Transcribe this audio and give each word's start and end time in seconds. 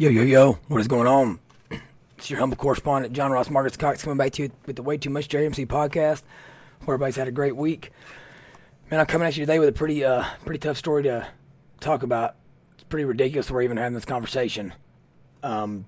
Yo, 0.00 0.08
yo, 0.08 0.22
yo, 0.22 0.52
what 0.68 0.80
is 0.80 0.88
going 0.88 1.06
on? 1.06 1.38
It's 2.16 2.30
your 2.30 2.38
humble 2.38 2.56
correspondent, 2.56 3.12
John 3.12 3.32
Ross 3.32 3.50
Marcus 3.50 3.76
Cox, 3.76 4.02
coming 4.02 4.16
back 4.16 4.32
to 4.32 4.44
you 4.44 4.50
with 4.64 4.76
the 4.76 4.82
Way 4.82 4.96
Too 4.96 5.10
Much 5.10 5.28
JRMC 5.28 5.66
podcast, 5.66 6.22
where 6.86 6.94
everybody's 6.94 7.16
had 7.16 7.28
a 7.28 7.30
great 7.30 7.54
week. 7.54 7.92
Man, 8.90 8.98
I'm 8.98 9.04
coming 9.04 9.28
at 9.28 9.36
you 9.36 9.42
today 9.44 9.58
with 9.58 9.68
a 9.68 9.72
pretty, 9.72 10.02
uh, 10.02 10.24
pretty 10.46 10.58
tough 10.58 10.78
story 10.78 11.02
to 11.02 11.26
talk 11.80 12.02
about. 12.02 12.36
It's 12.76 12.84
pretty 12.84 13.04
ridiculous 13.04 13.50
we're 13.50 13.60
even 13.60 13.76
having 13.76 13.92
this 13.92 14.06
conversation. 14.06 14.72
Um, 15.42 15.84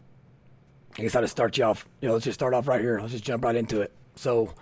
I 0.99 1.01
guess 1.01 1.17
I'll 1.17 1.23
just 1.23 1.33
start 1.33 1.57
you 1.57 1.65
off. 1.65 1.89
You 2.03 2.09
know, 2.09 2.13
let's 2.13 2.27
just 2.27 2.39
start 2.39 2.53
off 2.53 2.69
right 2.69 2.83
here. 2.83 3.01
Let's 3.01 3.13
just 3.13 3.25
jump 3.25 3.43
right 3.43 3.57
into 3.57 3.81
it. 3.81 3.93
So, 4.17 4.53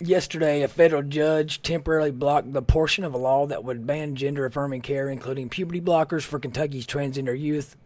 Yesterday, 0.00 0.62
a 0.62 0.68
federal 0.68 1.02
judge 1.02 1.60
temporarily 1.62 2.12
blocked 2.12 2.52
the 2.52 2.62
portion 2.62 3.04
of 3.04 3.14
a 3.14 3.18
law 3.18 3.46
that 3.46 3.64
would 3.64 3.86
ban 3.86 4.14
gender 4.14 4.46
affirming 4.46 4.80
care, 4.80 5.08
including 5.08 5.48
puberty 5.48 5.80
blockers 5.80 6.22
for 6.22 6.38
Kentucky's 6.38 6.86
transgender 6.86 7.38
youth. 7.38 7.76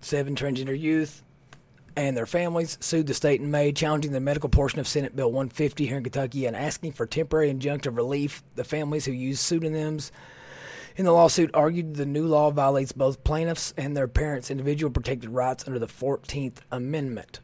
Seven 0.00 0.34
transgender 0.34 0.78
youth 0.78 1.22
and 1.96 2.16
their 2.16 2.26
families 2.26 2.78
sued 2.80 3.06
the 3.06 3.14
state 3.14 3.40
in 3.40 3.50
May, 3.50 3.72
challenging 3.72 4.12
the 4.12 4.20
medical 4.20 4.48
portion 4.48 4.80
of 4.80 4.88
Senate 4.88 5.14
Bill 5.14 5.30
150 5.30 5.86
here 5.86 5.96
in 5.96 6.04
Kentucky 6.04 6.46
and 6.46 6.56
asking 6.56 6.92
for 6.92 7.06
temporary 7.06 7.52
injunctive 7.52 7.96
relief. 7.96 8.42
The 8.54 8.64
families 8.64 9.04
who 9.04 9.12
use 9.12 9.40
pseudonyms 9.40 10.12
in 10.96 11.04
the 11.04 11.12
lawsuit 11.12 11.50
argued 11.54 11.94
the 11.94 12.06
new 12.06 12.26
law 12.26 12.50
violates 12.50 12.92
both 12.92 13.24
plaintiffs 13.24 13.74
and 13.76 13.96
their 13.96 14.08
parents' 14.08 14.50
individual 14.50 14.90
protected 14.90 15.30
rights 15.30 15.64
under 15.66 15.78
the 15.78 15.86
14th 15.86 16.58
Amendment. 16.70 17.40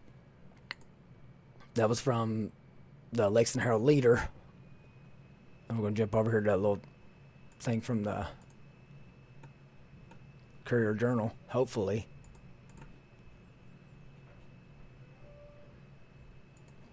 That 1.75 1.89
was 1.89 2.01
from 2.01 2.53
the 3.13 3.31
Lexington 3.31 3.63
Herald 3.63 3.83
Leader. 3.83 4.29
I'm 5.71 5.81
going 5.81 5.95
to 5.95 5.99
jump 5.99 6.15
over 6.15 6.31
here 6.31 6.41
to 6.41 6.51
that 6.51 6.57
little 6.57 6.81
thing 7.61 7.81
from 7.81 8.05
the 8.05 8.27
Courier 10.65 10.95
Journal, 10.95 11.35
hopefully. 11.49 12.07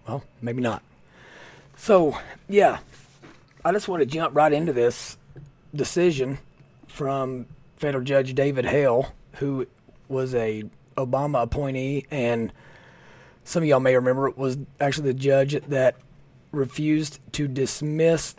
Well, 0.06 0.22
maybe 0.40 0.62
not. 0.62 0.82
So, 1.76 2.18
yeah, 2.48 2.78
I 3.64 3.72
just 3.72 3.88
want 3.88 4.00
to 4.00 4.06
jump 4.06 4.34
right 4.34 4.52
into 4.52 4.72
this 4.72 5.16
decision 5.74 6.38
from 6.86 7.46
federal 7.76 8.04
judge 8.04 8.34
David 8.34 8.64
Hale, 8.64 9.12
who 9.34 9.66
was 10.08 10.34
a 10.34 10.64
Obama 10.96 11.42
appointee 11.42 12.06
and 12.10 12.52
some 13.44 13.62
of 13.62 13.68
y'all 13.68 13.80
may 13.80 13.94
remember 13.94 14.30
was 14.30 14.58
actually 14.80 15.12
the 15.12 15.18
judge 15.18 15.52
that 15.68 15.94
refused 16.56 17.20
to 17.32 17.46
dismiss 17.46 18.34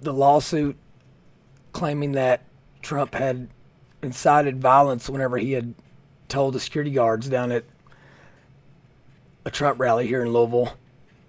the 0.00 0.12
lawsuit 0.12 0.76
claiming 1.72 2.12
that 2.12 2.42
Trump 2.82 3.14
had 3.14 3.48
incited 4.02 4.60
violence 4.60 5.08
whenever 5.08 5.36
he 5.38 5.52
had 5.52 5.74
told 6.28 6.54
the 6.54 6.60
security 6.60 6.90
guards 6.90 7.28
down 7.28 7.52
at 7.52 7.64
a 9.44 9.50
Trump 9.50 9.78
rally 9.78 10.06
here 10.06 10.22
in 10.22 10.32
Louisville 10.32 10.74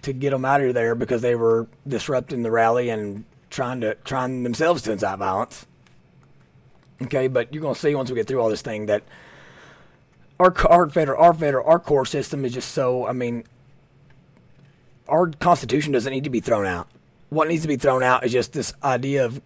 to 0.02 0.14
get 0.14 0.31
them 0.31 0.45
out 0.45 0.61
of 0.61 0.73
there 0.73 0.95
because 0.95 1.22
they 1.22 1.36
were 1.36 1.67
disrupting 1.88 2.44
the 2.44 2.52
rally 2.52 2.89
and 2.89 3.25
trying 3.49 3.81
to 3.81 3.95
trying 4.03 4.44
themselves 4.44 4.81
to 4.83 4.92
incite 4.92 5.19
violence. 5.19 5.66
Okay, 7.02 7.27
but 7.27 7.53
you're 7.53 7.61
gonna 7.61 7.75
see 7.75 7.94
once 7.94 8.09
we 8.09 8.16
get 8.16 8.27
through 8.27 8.42
all 8.42 8.49
this 8.49 8.61
thing 8.61 8.88
that 8.88 9.03
our 10.39 10.53
our 10.67 10.89
federal 10.89 11.21
our 11.21 11.33
federal 11.33 11.67
our 11.67 11.80
court 11.80 12.08
system 12.08 12.45
is 12.45 12.53
just 12.53 12.71
so. 12.71 13.05
I 13.05 13.14
mean, 13.14 13.44
our 15.08 15.27
Constitution 15.27 15.94
doesn't 15.94 16.11
need 16.11 16.23
to 16.23 16.30
be 16.30 16.39
thrown 16.39 16.66
out. 16.66 16.88
What 17.30 17.48
needs 17.48 17.64
to 17.64 17.67
be 17.67 17.77
thrown 17.77 18.04
out 18.04 18.23
is 18.23 18.32
just 18.32 18.54
this 18.54 18.73
idea 18.83 19.26
of 19.26 19.42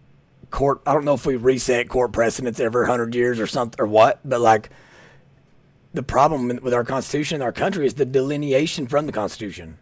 court. 0.49 0.81
I 0.85 0.93
don't 0.93 1.05
know 1.05 1.13
if 1.13 1.25
we 1.25 1.35
reset 1.35 1.89
court 1.89 2.11
precedents 2.11 2.59
every 2.59 2.85
hundred 2.85 3.15
years 3.15 3.39
or 3.39 3.47
something 3.47 3.79
or 3.81 3.87
what, 3.87 4.19
but 4.23 4.41
like 4.41 4.69
the 5.93 6.03
problem 6.03 6.59
with 6.61 6.73
our 6.73 6.83
Constitution 6.83 7.41
our 7.41 7.51
country 7.51 7.85
is 7.85 7.95
the 7.95 8.05
delineation 8.05 8.87
from 8.87 9.07
the 9.07 9.11
Constitution, 9.11 9.77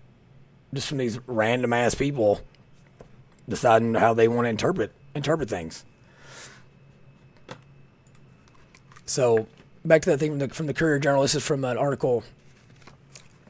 just 0.73 0.87
from 0.87 0.97
these 0.97 1.19
random 1.27 1.73
ass 1.73 1.95
people 1.95 2.41
deciding 3.47 3.95
how 3.95 4.13
they 4.13 4.27
want 4.27 4.45
to 4.45 4.49
interpret 4.49 4.91
interpret 5.15 5.49
things. 5.49 5.85
So 9.05 9.47
back 9.83 10.03
to 10.03 10.11
that 10.11 10.19
thing 10.19 10.31
from 10.31 10.39
the, 10.39 10.49
from 10.49 10.67
the 10.67 10.73
Courier 10.73 10.99
Journal. 10.99 11.23
This 11.23 11.35
is 11.35 11.45
from 11.45 11.63
an 11.63 11.77
article 11.77 12.23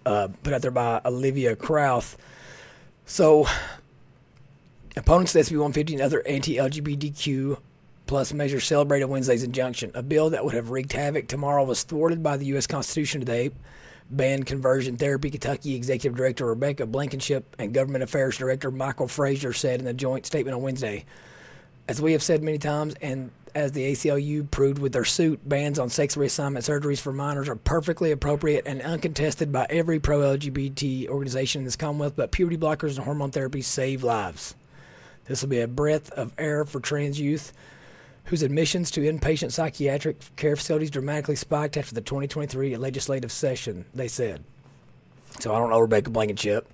uh, 0.05 0.29
put 0.43 0.53
out 0.53 0.61
there 0.61 0.71
by 0.71 1.01
Olivia 1.05 1.55
Krauth. 1.55 2.15
So, 3.05 3.47
opponents 4.95 5.35
of 5.35 5.45
SB 5.45 5.51
150 5.51 5.93
and 5.93 6.01
other 6.01 6.25
anti 6.27 6.57
LGBTQ 6.57 7.57
plus 8.09 8.33
measures 8.33 8.65
celebrated 8.65 9.05
Wednesday's 9.05 9.43
injunction. 9.43 9.91
A 9.93 10.01
bill 10.01 10.31
that 10.31 10.43
would 10.43 10.55
have 10.55 10.71
wreaked 10.71 10.93
havoc 10.93 11.27
tomorrow 11.27 11.63
was 11.63 11.83
thwarted 11.83 12.23
by 12.23 12.37
the 12.37 12.45
U.S. 12.47 12.65
Constitution 12.65 13.21
today. 13.21 13.51
Banned 14.09 14.47
conversion 14.47 14.97
therapy 14.97 15.29
Kentucky 15.29 15.75
Executive 15.75 16.17
Director 16.17 16.47
Rebecca 16.47 16.87
Blankenship 16.87 17.55
and 17.59 17.71
Government 17.71 18.03
Affairs 18.03 18.35
Director 18.35 18.71
Michael 18.71 19.07
Frazier 19.07 19.53
said 19.53 19.79
in 19.79 19.85
a 19.85 19.93
joint 19.93 20.25
statement 20.25 20.55
on 20.55 20.63
Wednesday. 20.63 21.05
As 21.87 22.01
we 22.01 22.13
have 22.13 22.23
said 22.23 22.41
many 22.41 22.57
times, 22.57 22.95
and 22.99 23.29
as 23.55 23.71
the 23.71 23.91
ACLU 23.91 24.49
proved 24.49 24.79
with 24.79 24.93
their 24.93 25.05
suit, 25.05 25.47
bans 25.47 25.79
on 25.79 25.89
sex 25.89 26.15
reassignment 26.15 26.59
surgeries 26.59 26.99
for 26.99 27.11
minors 27.11 27.49
are 27.49 27.55
perfectly 27.55 28.11
appropriate 28.11 28.65
and 28.65 28.81
uncontested 28.81 29.51
by 29.51 29.65
every 29.69 29.99
pro 29.99 30.19
LGBT 30.19 31.07
organization 31.07 31.59
in 31.59 31.65
this 31.65 31.75
Commonwealth, 31.75 32.15
but 32.15 32.31
puberty 32.31 32.57
blockers 32.57 32.95
and 32.95 33.05
hormone 33.05 33.31
therapy 33.31 33.61
save 33.61 34.03
lives. 34.03 34.55
This 35.25 35.41
will 35.41 35.49
be 35.49 35.61
a 35.61 35.67
breath 35.67 36.11
of 36.11 36.33
air 36.37 36.65
for 36.65 36.79
trans 36.79 37.19
youth 37.19 37.53
whose 38.25 38.43
admissions 38.43 38.91
to 38.91 39.01
inpatient 39.01 39.51
psychiatric 39.51 40.17
care 40.35 40.55
facilities 40.55 40.91
dramatically 40.91 41.35
spiked 41.35 41.77
after 41.77 41.95
the 41.95 42.01
2023 42.01 42.77
legislative 42.77 43.31
session, 43.31 43.85
they 43.93 44.07
said. 44.07 44.43
So 45.39 45.53
I 45.53 45.59
don't 45.59 45.69
know 45.69 45.79
Rebecca 45.79 46.09
Blankenship. 46.09 46.67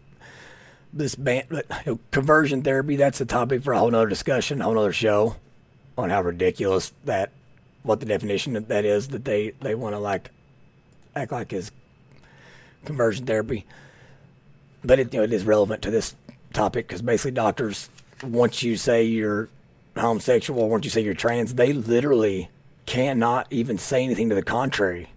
This 0.91 1.15
ban, 1.15 1.45
you 1.51 1.61
know, 1.85 1.99
conversion 2.11 2.61
therapy, 2.61 2.95
that's 2.95 3.21
a 3.21 3.25
topic 3.25 3.63
for 3.63 3.73
a 3.73 3.79
whole 3.79 3.93
other 3.93 4.07
discussion, 4.07 4.61
a 4.61 4.63
whole 4.65 4.79
other 4.79 4.93
show 4.93 5.35
on 5.97 6.09
how 6.09 6.21
ridiculous 6.21 6.93
that 7.05 7.31
what 7.83 7.99
the 7.99 8.05
definition 8.05 8.55
of 8.55 8.67
that 8.67 8.85
is 8.85 9.09
that 9.09 9.25
they 9.25 9.51
they 9.61 9.75
want 9.75 9.93
to 9.95 9.99
like 9.99 10.31
act 11.15 11.31
like 11.31 11.53
is 11.53 11.71
conversion 12.83 13.25
therapy. 13.25 13.65
But 14.83 14.99
it 14.99 15.13
you 15.13 15.19
know 15.19 15.23
it 15.23 15.33
is 15.33 15.45
relevant 15.45 15.81
to 15.83 15.91
this 15.91 16.15
topic 16.53 16.87
because 16.87 17.01
basically 17.01 17.31
doctors 17.31 17.89
once 18.23 18.63
you 18.63 18.77
say 18.77 19.03
you're 19.03 19.49
homosexual, 19.95 20.69
once 20.69 20.85
you 20.85 20.91
say 20.91 21.01
you're 21.01 21.13
trans, 21.13 21.55
they 21.55 21.73
literally 21.73 22.49
cannot 22.85 23.47
even 23.49 23.77
say 23.77 24.03
anything 24.03 24.29
to 24.29 24.35
the 24.35 24.43
contrary 24.43 25.09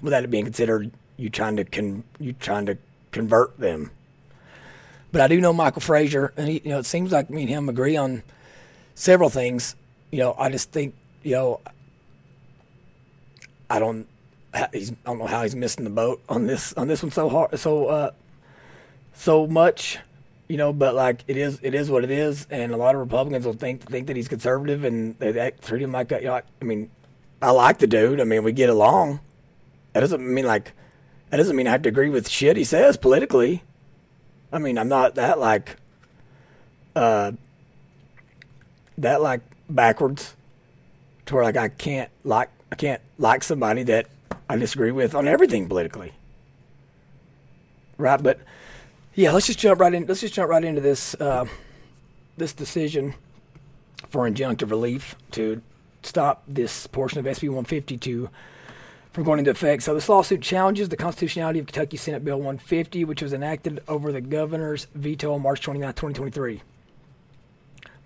without 0.00 0.24
it 0.24 0.30
being 0.30 0.44
considered 0.44 0.90
you 1.16 1.30
trying 1.30 1.56
to 1.56 1.64
con 1.64 2.04
you 2.18 2.32
trying 2.32 2.66
to 2.66 2.76
convert 3.12 3.58
them. 3.58 3.90
But 5.10 5.22
I 5.22 5.28
do 5.28 5.40
know 5.40 5.52
Michael 5.52 5.80
Frazier, 5.80 6.32
and 6.36 6.48
he, 6.48 6.60
you 6.64 6.70
know 6.70 6.78
it 6.78 6.86
seems 6.86 7.12
like 7.12 7.30
me 7.30 7.42
and 7.42 7.50
him 7.50 7.68
agree 7.68 7.96
on 7.96 8.22
several 8.94 9.30
things 9.30 9.74
you 10.10 10.18
know, 10.18 10.34
I 10.38 10.48
just 10.50 10.72
think, 10.72 10.94
you 11.22 11.32
know, 11.32 11.60
I 13.70 13.78
don't, 13.78 14.06
he's, 14.72 14.92
I 14.92 14.94
don't 15.04 15.18
know 15.18 15.26
how 15.26 15.42
he's 15.42 15.54
missing 15.54 15.84
the 15.84 15.90
boat 15.90 16.22
on 16.28 16.46
this 16.46 16.72
on 16.74 16.88
this 16.88 17.02
one 17.02 17.12
so 17.12 17.28
hard, 17.28 17.58
so 17.58 17.86
uh, 17.86 18.10
so 19.12 19.46
much, 19.46 19.98
you 20.48 20.56
know. 20.56 20.72
But 20.72 20.94
like 20.94 21.22
it 21.26 21.36
is, 21.36 21.60
it 21.62 21.74
is 21.74 21.90
what 21.90 22.02
it 22.02 22.10
is, 22.10 22.46
and 22.50 22.72
a 22.72 22.76
lot 22.76 22.94
of 22.94 23.00
Republicans 23.00 23.44
will 23.44 23.52
think 23.52 23.82
think 23.82 24.06
that 24.06 24.16
he's 24.16 24.28
conservative, 24.28 24.84
and 24.84 25.18
they, 25.18 25.32
they 25.32 25.52
treat 25.60 25.82
him 25.82 25.92
like, 25.92 26.10
you 26.10 26.22
know, 26.22 26.40
I 26.60 26.64
mean, 26.64 26.90
I 27.42 27.50
like 27.50 27.78
the 27.78 27.86
dude. 27.86 28.20
I 28.20 28.24
mean, 28.24 28.42
we 28.42 28.52
get 28.52 28.70
along. 28.70 29.20
That 29.92 30.00
doesn't 30.00 30.22
mean 30.22 30.46
like, 30.46 30.72
that 31.30 31.36
doesn't 31.36 31.54
mean 31.54 31.66
I 31.66 31.72
have 31.72 31.82
to 31.82 31.88
agree 31.88 32.08
with 32.08 32.28
shit 32.28 32.56
he 32.56 32.64
says 32.64 32.96
politically. 32.96 33.62
I 34.50 34.58
mean, 34.58 34.78
I'm 34.78 34.88
not 34.88 35.16
that 35.16 35.38
like, 35.38 35.76
uh, 36.96 37.32
that 38.96 39.20
like 39.20 39.42
backwards 39.68 40.34
to 41.26 41.34
where 41.34 41.44
like 41.44 41.56
I 41.56 41.68
can't 41.68 42.10
like 42.24 42.50
I 42.72 42.76
can't 42.76 43.00
like 43.18 43.42
somebody 43.42 43.82
that 43.84 44.06
I 44.48 44.56
disagree 44.56 44.92
with 44.92 45.14
on 45.14 45.28
everything 45.28 45.68
politically. 45.68 46.12
Right, 47.96 48.22
but 48.22 48.40
yeah, 49.14 49.32
let's 49.32 49.46
just 49.46 49.58
jump 49.58 49.80
right 49.80 49.92
in. 49.92 50.06
Let's 50.06 50.20
just 50.20 50.34
jump 50.34 50.50
right 50.50 50.64
into 50.64 50.80
this 50.80 51.14
uh, 51.16 51.46
this 52.36 52.52
decision 52.52 53.14
for 54.08 54.28
injunctive 54.30 54.70
relief 54.70 55.16
to 55.32 55.60
stop 56.02 56.42
this 56.46 56.86
portion 56.86 57.18
of 57.18 57.24
SB 57.24 57.48
152 57.48 58.30
from 59.12 59.24
going 59.24 59.40
into 59.40 59.50
effect. 59.50 59.82
So 59.82 59.94
this 59.94 60.08
lawsuit 60.08 60.40
challenges 60.40 60.88
the 60.88 60.96
constitutionality 60.96 61.58
of 61.58 61.66
Kentucky 61.66 61.96
Senate 61.96 62.24
Bill 62.24 62.36
150, 62.36 63.04
which 63.04 63.20
was 63.20 63.32
enacted 63.32 63.82
over 63.88 64.12
the 64.12 64.20
governor's 64.20 64.86
veto 64.94 65.34
on 65.34 65.42
March 65.42 65.60
29, 65.60 65.88
2023. 65.88 66.62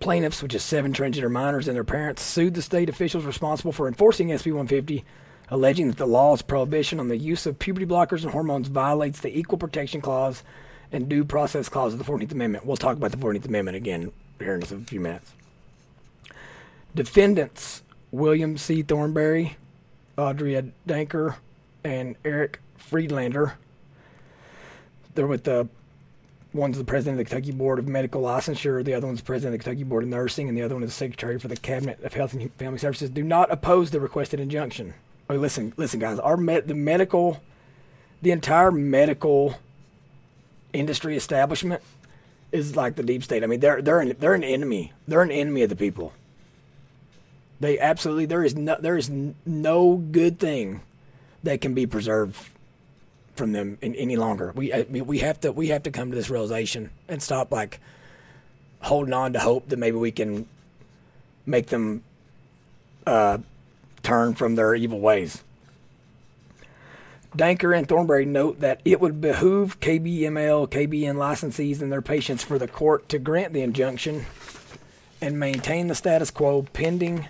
Plaintiffs, 0.03 0.43
which 0.43 0.55
is 0.55 0.65
seven 0.65 0.93
transgender 0.93 1.31
minors 1.31 1.69
and 1.69 1.77
their 1.77 1.85
parents, 1.85 2.23
sued 2.23 2.55
the 2.55 2.63
state 2.63 2.89
officials 2.89 3.25
responsible 3.25 3.71
for 3.71 3.87
enforcing 3.87 4.29
SB 4.29 4.47
150, 4.47 5.05
alleging 5.49 5.87
that 5.87 5.97
the 5.97 6.07
law's 6.07 6.43
prohibition 6.43 6.99
on 6.99 7.07
the 7.07 7.17
use 7.17 7.47
of 7.47 7.61
puberty 7.61 7.87
blockers 7.87 8.25
and 8.25 8.33
hormones 8.33 8.67
violates 8.67 9.21
the 9.21 9.39
Equal 9.39 9.59
Protection 9.59 10.01
Clause 10.01 10.43
and 10.91 11.09
Due 11.09 11.25
Process 11.25 11.69
Clause 11.69 11.93
of 11.93 12.01
the 12.01 12.05
14th 12.05 12.33
Amendment. 12.33 12.67
We'll 12.67 12.77
talk 12.77 12.97
about 12.97 13.13
the 13.13 13.17
14th 13.17 13.47
Amendment 13.47 13.77
again 13.77 14.11
here 14.41 14.57
in 14.57 14.63
a 14.65 14.67
few 14.67 14.99
minutes. 14.99 15.33
Defendants 16.95 17.83
William 18.11 18.59
C. 18.59 18.83
Thornbury 18.83 19.57
Audrey 20.19 20.73
Denker 20.87 21.37
and 21.85 22.17
Eric 22.25 22.61
Friedlander. 22.77 23.55
They're 25.15 25.29
with 25.29 25.45
the 25.45 25.69
one's 26.53 26.79
the 26.79 26.85
president 26.85 27.21
of 27.21 27.27
the 27.27 27.31
Kentucky 27.31 27.53
Board 27.53 27.79
of 27.79 27.89
Medical 27.89 28.23
Licensure, 28.23 28.85
the 28.85 28.95
other 28.95 29.07
one's 29.07 29.21
president 29.21 29.55
of 29.55 29.61
the 29.61 29.65
Kentucky 29.65 29.85
Board 29.85 30.05
of 30.05 30.09
Nursing, 30.09 30.49
and 30.49 30.57
the 30.57 30.63
other 30.63 30.75
one 30.75 30.83
is 30.85 30.91
the 30.91 30.95
secretary 30.95 31.39
for 31.39 31.49
the 31.49 31.57
Cabinet 31.57 32.03
of 32.03 32.15
Health 32.15 32.35
and 32.35 32.53
Family 32.55 32.79
Services. 32.79 33.11
Do 33.11 33.23
not 33.23 33.51
oppose 33.51 33.91
the 33.91 34.01
requested 34.01 34.41
injunction. 34.41 34.95
Oh, 35.31 35.37
listen, 35.37 35.73
listen, 35.77 36.01
guys. 36.01 36.19
Our 36.19 36.37
med- 36.37 36.69
the 36.69 36.75
medical, 36.75 37.41
the 38.21 38.33
entire 38.33 38.71
medical 38.71 39.57
industry 40.73 41.17
establishment 41.17 41.83
is 42.51 42.77
like 42.77 42.97
the 42.97 43.03
deep 43.03 43.25
state. 43.25 43.43
I 43.43 43.47
mean, 43.47 43.61
they're 43.61 43.81
they're 43.81 44.01
an, 44.01 44.17
they're 44.19 44.35
an 44.35 44.45
enemy. 44.45 44.93
They're 45.09 45.23
an 45.23 45.31
enemy 45.31 45.63
of 45.63 45.71
the 45.71 45.77
people. 45.77 46.13
They 47.61 47.79
absolutely 47.79 48.27
there 48.27 48.45
is 48.45 48.55
no 48.55 48.77
there 48.79 48.97
is 48.97 49.11
no 49.47 49.97
good 49.97 50.39
thing 50.39 50.83
that 51.43 51.61
can 51.61 51.75
be 51.75 51.87
preserved 51.87 52.37
from 53.35 53.53
them 53.53 53.79
in, 53.81 53.95
any 53.95 54.17
longer. 54.17 54.53
We 54.55 54.73
I 54.73 54.87
mean, 54.89 55.07
we 55.07 55.19
have 55.19 55.41
to 55.41 55.53
we 55.53 55.69
have 55.69 55.83
to 55.85 55.91
come 55.91 56.11
to 56.11 56.17
this 56.17 56.31
realization 56.31 56.91
and 57.09 57.23
stop 57.23 57.51
like 57.51 57.81
holding 58.81 59.15
on 59.15 59.33
to 59.33 59.41
hope 59.41 59.69
that 59.69 59.79
maybe 59.79 59.97
we 59.97 60.11
can 60.11 60.47
make 61.47 61.69
them 61.69 62.03
uh, 63.07 63.39
turn 64.03 64.35
from 64.35 64.55
their 64.55 64.75
evil 64.75 65.01
ways. 65.01 65.43
Denker 67.37 67.77
and 67.77 67.89
Thornbury 67.89 68.27
note 68.27 68.61
that 68.61 68.81
it 68.85 69.01
would 69.01 69.21
behoove 69.21 69.81
KBML, 69.81 70.69
KBN 70.69 71.17
licensees, 71.17 71.81
and 71.81 71.91
their 71.91 72.03
patients 72.03 72.43
for 72.43 72.59
the 72.59 72.69
court 72.69 73.09
to 73.09 73.19
grant 73.19 73.55
the 73.55 73.63
injunction 73.63 74.27
and 75.21 75.41
maintain 75.41 75.87
the 75.87 75.95
status 75.95 76.31
quo 76.31 76.67
pending 76.75 77.29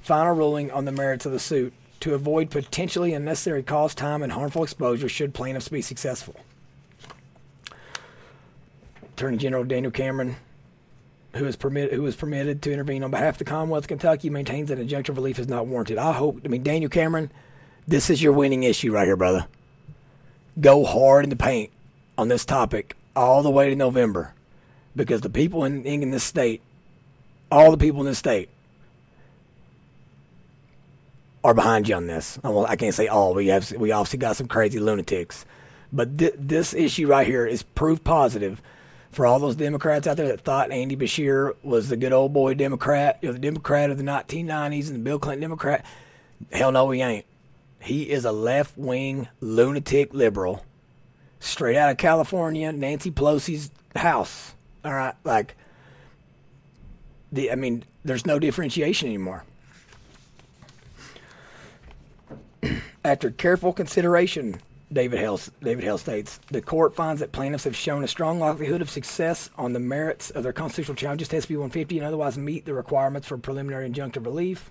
final 0.00 0.34
ruling 0.34 0.70
on 0.70 0.84
the 0.84 0.92
merits 0.92 1.26
of 1.26 1.32
the 1.32 1.40
suit 1.40 1.72
to 2.02 2.14
avoid 2.14 2.50
potentially 2.50 3.14
unnecessary 3.14 3.62
cost, 3.62 3.96
time, 3.96 4.24
and 4.24 4.32
harmful 4.32 4.64
exposure 4.64 5.08
should 5.08 5.32
plaintiffs 5.32 5.68
be 5.68 5.80
successful. 5.80 6.34
Attorney 9.14 9.36
General 9.36 9.62
Daniel 9.62 9.92
Cameron, 9.92 10.34
who 11.36 11.46
is 11.46 11.54
permitted 11.54 11.94
who 11.94 12.04
is 12.06 12.16
permitted 12.16 12.60
to 12.62 12.72
intervene 12.72 13.04
on 13.04 13.12
behalf 13.12 13.34
of 13.34 13.38
the 13.38 13.44
Commonwealth 13.44 13.84
of 13.84 13.88
Kentucky, 13.88 14.30
maintains 14.30 14.68
that 14.68 14.80
injunctive 14.80 15.14
relief 15.14 15.38
is 15.38 15.46
not 15.46 15.68
warranted. 15.68 15.96
I 15.96 16.12
hope. 16.12 16.40
I 16.44 16.48
mean, 16.48 16.64
Daniel 16.64 16.90
Cameron, 16.90 17.30
this 17.86 18.10
is 18.10 18.20
your 18.20 18.32
winning 18.32 18.64
issue 18.64 18.92
right 18.92 19.06
here, 19.06 19.16
brother. 19.16 19.46
Go 20.60 20.84
hard 20.84 21.22
in 21.22 21.30
the 21.30 21.36
paint 21.36 21.70
on 22.18 22.26
this 22.26 22.44
topic 22.44 22.96
all 23.14 23.44
the 23.44 23.50
way 23.50 23.70
to 23.70 23.76
November, 23.76 24.34
because 24.96 25.20
the 25.20 25.30
people 25.30 25.64
in, 25.64 25.84
in 25.84 26.10
this 26.10 26.24
state, 26.24 26.62
all 27.48 27.70
the 27.70 27.76
people 27.76 28.00
in 28.00 28.06
this 28.06 28.18
state, 28.18 28.48
are 31.44 31.54
behind 31.54 31.88
you 31.88 31.94
on 31.94 32.06
this. 32.06 32.38
Well, 32.42 32.66
I 32.66 32.76
can't 32.76 32.94
say 32.94 33.08
all. 33.08 33.34
We 33.34 33.48
have 33.48 33.70
we 33.72 33.92
obviously 33.92 34.18
got 34.18 34.36
some 34.36 34.48
crazy 34.48 34.78
lunatics, 34.78 35.44
but 35.92 36.18
th- 36.18 36.34
this 36.38 36.74
issue 36.74 37.06
right 37.06 37.26
here 37.26 37.46
is 37.46 37.62
proof 37.62 38.02
positive 38.04 38.62
for 39.10 39.26
all 39.26 39.38
those 39.38 39.56
Democrats 39.56 40.06
out 40.06 40.16
there 40.16 40.28
that 40.28 40.40
thought 40.40 40.70
Andy 40.70 40.96
Beshear 40.96 41.54
was 41.62 41.88
the 41.88 41.96
good 41.96 42.12
old 42.12 42.32
boy 42.32 42.54
Democrat, 42.54 43.18
you 43.20 43.28
know, 43.28 43.32
the 43.34 43.38
Democrat 43.38 43.90
of 43.90 43.98
the 43.98 44.04
1990s 44.04 44.86
and 44.86 44.96
the 44.96 45.00
Bill 45.00 45.18
Clinton 45.18 45.42
Democrat. 45.42 45.84
Hell 46.50 46.72
no, 46.72 46.90
he 46.90 47.02
ain't. 47.02 47.26
He 47.80 48.10
is 48.10 48.24
a 48.24 48.32
left 48.32 48.78
wing 48.78 49.28
lunatic 49.40 50.14
liberal, 50.14 50.64
straight 51.40 51.76
out 51.76 51.90
of 51.90 51.98
California, 51.98 52.72
Nancy 52.72 53.10
Pelosi's 53.10 53.70
house. 53.96 54.54
All 54.84 54.94
right, 54.94 55.14
like 55.24 55.56
the. 57.30 57.50
I 57.50 57.56
mean, 57.56 57.84
there's 58.04 58.24
no 58.24 58.38
differentiation 58.38 59.08
anymore. 59.08 59.44
After 63.04 63.30
careful 63.30 63.72
consideration, 63.72 64.60
David 64.92 65.18
Hale, 65.18 65.40
David 65.62 65.84
Hale 65.84 65.98
states, 65.98 66.38
the 66.48 66.62
court 66.62 66.94
finds 66.94 67.20
that 67.20 67.32
plaintiffs 67.32 67.64
have 67.64 67.76
shown 67.76 68.04
a 68.04 68.08
strong 68.08 68.38
likelihood 68.38 68.82
of 68.82 68.90
success 68.90 69.50
on 69.56 69.72
the 69.72 69.80
merits 69.80 70.30
of 70.30 70.42
their 70.42 70.52
constitutional 70.52 70.96
challenges 70.96 71.28
to 71.28 71.36
SB 71.36 71.50
150 71.50 71.98
and 71.98 72.06
otherwise 72.06 72.36
meet 72.38 72.64
the 72.64 72.74
requirements 72.74 73.26
for 73.26 73.38
preliminary 73.38 73.88
injunctive 73.88 74.24
relief. 74.24 74.70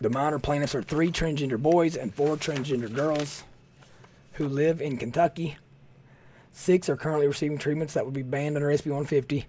The 0.00 0.10
minor 0.10 0.38
plaintiffs 0.38 0.74
are 0.74 0.82
three 0.82 1.10
transgender 1.10 1.60
boys 1.60 1.96
and 1.96 2.14
four 2.14 2.36
transgender 2.36 2.92
girls 2.92 3.44
who 4.32 4.46
live 4.48 4.82
in 4.82 4.98
Kentucky. 4.98 5.56
Six 6.52 6.88
are 6.88 6.96
currently 6.96 7.26
receiving 7.26 7.56
treatments 7.56 7.94
that 7.94 8.04
would 8.04 8.14
be 8.14 8.22
banned 8.22 8.56
under 8.56 8.68
SB 8.68 8.86
150, 8.86 9.46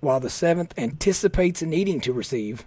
while 0.00 0.20
the 0.20 0.30
seventh 0.30 0.72
anticipates 0.78 1.60
needing 1.60 2.00
to 2.00 2.14
receive 2.14 2.64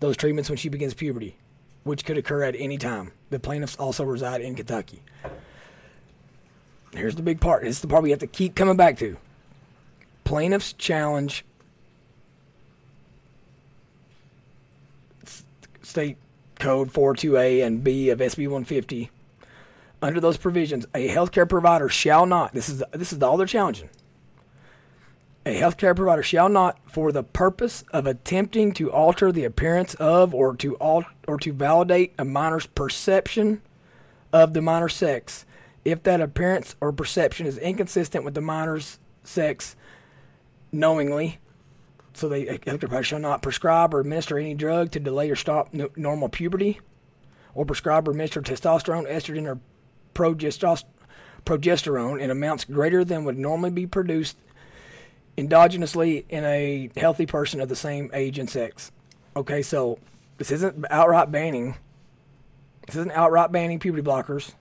those 0.00 0.16
treatments 0.16 0.50
when 0.50 0.58
she 0.58 0.68
begins 0.68 0.92
puberty 0.92 1.38
which 1.84 2.04
could 2.04 2.18
occur 2.18 2.42
at 2.42 2.56
any 2.58 2.78
time. 2.78 3.12
The 3.30 3.38
plaintiffs 3.38 3.76
also 3.76 4.04
reside 4.04 4.40
in 4.40 4.54
Kentucky. 4.54 5.02
Here's 6.92 7.14
the 7.14 7.22
big 7.22 7.40
part. 7.40 7.62
This 7.62 7.76
is 7.76 7.80
the 7.80 7.88
part 7.88 8.02
we 8.02 8.10
have 8.10 8.20
to 8.20 8.26
keep 8.26 8.54
coming 8.54 8.76
back 8.76 8.98
to. 8.98 9.16
Plaintiffs 10.24 10.72
challenge 10.72 11.44
state 15.82 16.16
code 16.58 16.92
42A 16.92 17.64
and 17.64 17.84
B 17.84 18.10
of 18.10 18.18
SB 18.20 18.44
150. 18.44 19.10
Under 20.00 20.20
those 20.20 20.36
provisions, 20.36 20.86
a 20.94 21.08
healthcare 21.08 21.48
provider 21.48 21.88
shall 21.88 22.26
not. 22.26 22.52
This 22.52 22.68
is 22.68 22.82
this 22.92 23.12
is 23.12 23.22
all 23.22 23.36
they're 23.36 23.46
challenging 23.46 23.88
a 25.46 25.60
healthcare 25.60 25.94
provider 25.94 26.22
shall 26.22 26.48
not, 26.48 26.78
for 26.90 27.12
the 27.12 27.22
purpose 27.22 27.84
of 27.92 28.06
attempting 28.06 28.72
to 28.72 28.90
alter 28.90 29.30
the 29.30 29.44
appearance 29.44 29.94
of 29.96 30.34
or 30.34 30.56
to 30.56 30.76
al- 30.80 31.04
or 31.28 31.38
to 31.38 31.52
validate 31.52 32.14
a 32.18 32.24
minor's 32.24 32.66
perception 32.66 33.60
of 34.32 34.54
the 34.54 34.62
minor's 34.62 34.94
sex, 34.94 35.44
if 35.84 36.02
that 36.02 36.20
appearance 36.20 36.76
or 36.80 36.92
perception 36.92 37.46
is 37.46 37.58
inconsistent 37.58 38.24
with 38.24 38.34
the 38.34 38.40
minor's 38.40 38.98
sex, 39.22 39.76
knowingly. 40.72 41.38
So 42.14 42.28
the 42.28 42.46
healthcare 42.46 42.80
provider 42.80 43.02
shall 43.02 43.18
not 43.18 43.42
prescribe 43.42 43.92
or 43.92 44.00
administer 44.00 44.38
any 44.38 44.54
drug 44.54 44.92
to 44.92 45.00
delay 45.00 45.30
or 45.30 45.36
stop 45.36 45.68
n- 45.74 45.88
normal 45.94 46.28
puberty, 46.28 46.80
or 47.54 47.66
prescribe 47.66 48.08
or 48.08 48.12
administer 48.12 48.40
testosterone, 48.40 49.10
estrogen, 49.10 49.46
or 49.46 49.60
progesterone 51.44 52.20
in 52.20 52.30
amounts 52.30 52.64
greater 52.64 53.04
than 53.04 53.24
would 53.24 53.38
normally 53.38 53.70
be 53.70 53.86
produced 53.86 54.38
endogenously 55.36 56.24
in 56.28 56.44
a 56.44 56.90
healthy 56.96 57.26
person 57.26 57.60
of 57.60 57.68
the 57.68 57.76
same 57.76 58.10
age 58.14 58.38
and 58.38 58.48
sex. 58.48 58.92
Okay, 59.36 59.62
so 59.62 59.98
this 60.38 60.50
isn't 60.50 60.84
outright 60.90 61.30
banning. 61.30 61.76
This 62.86 62.96
isn't 62.96 63.12
outright 63.12 63.50
banning 63.50 63.78
puberty 63.78 64.02
blockers 64.02 64.52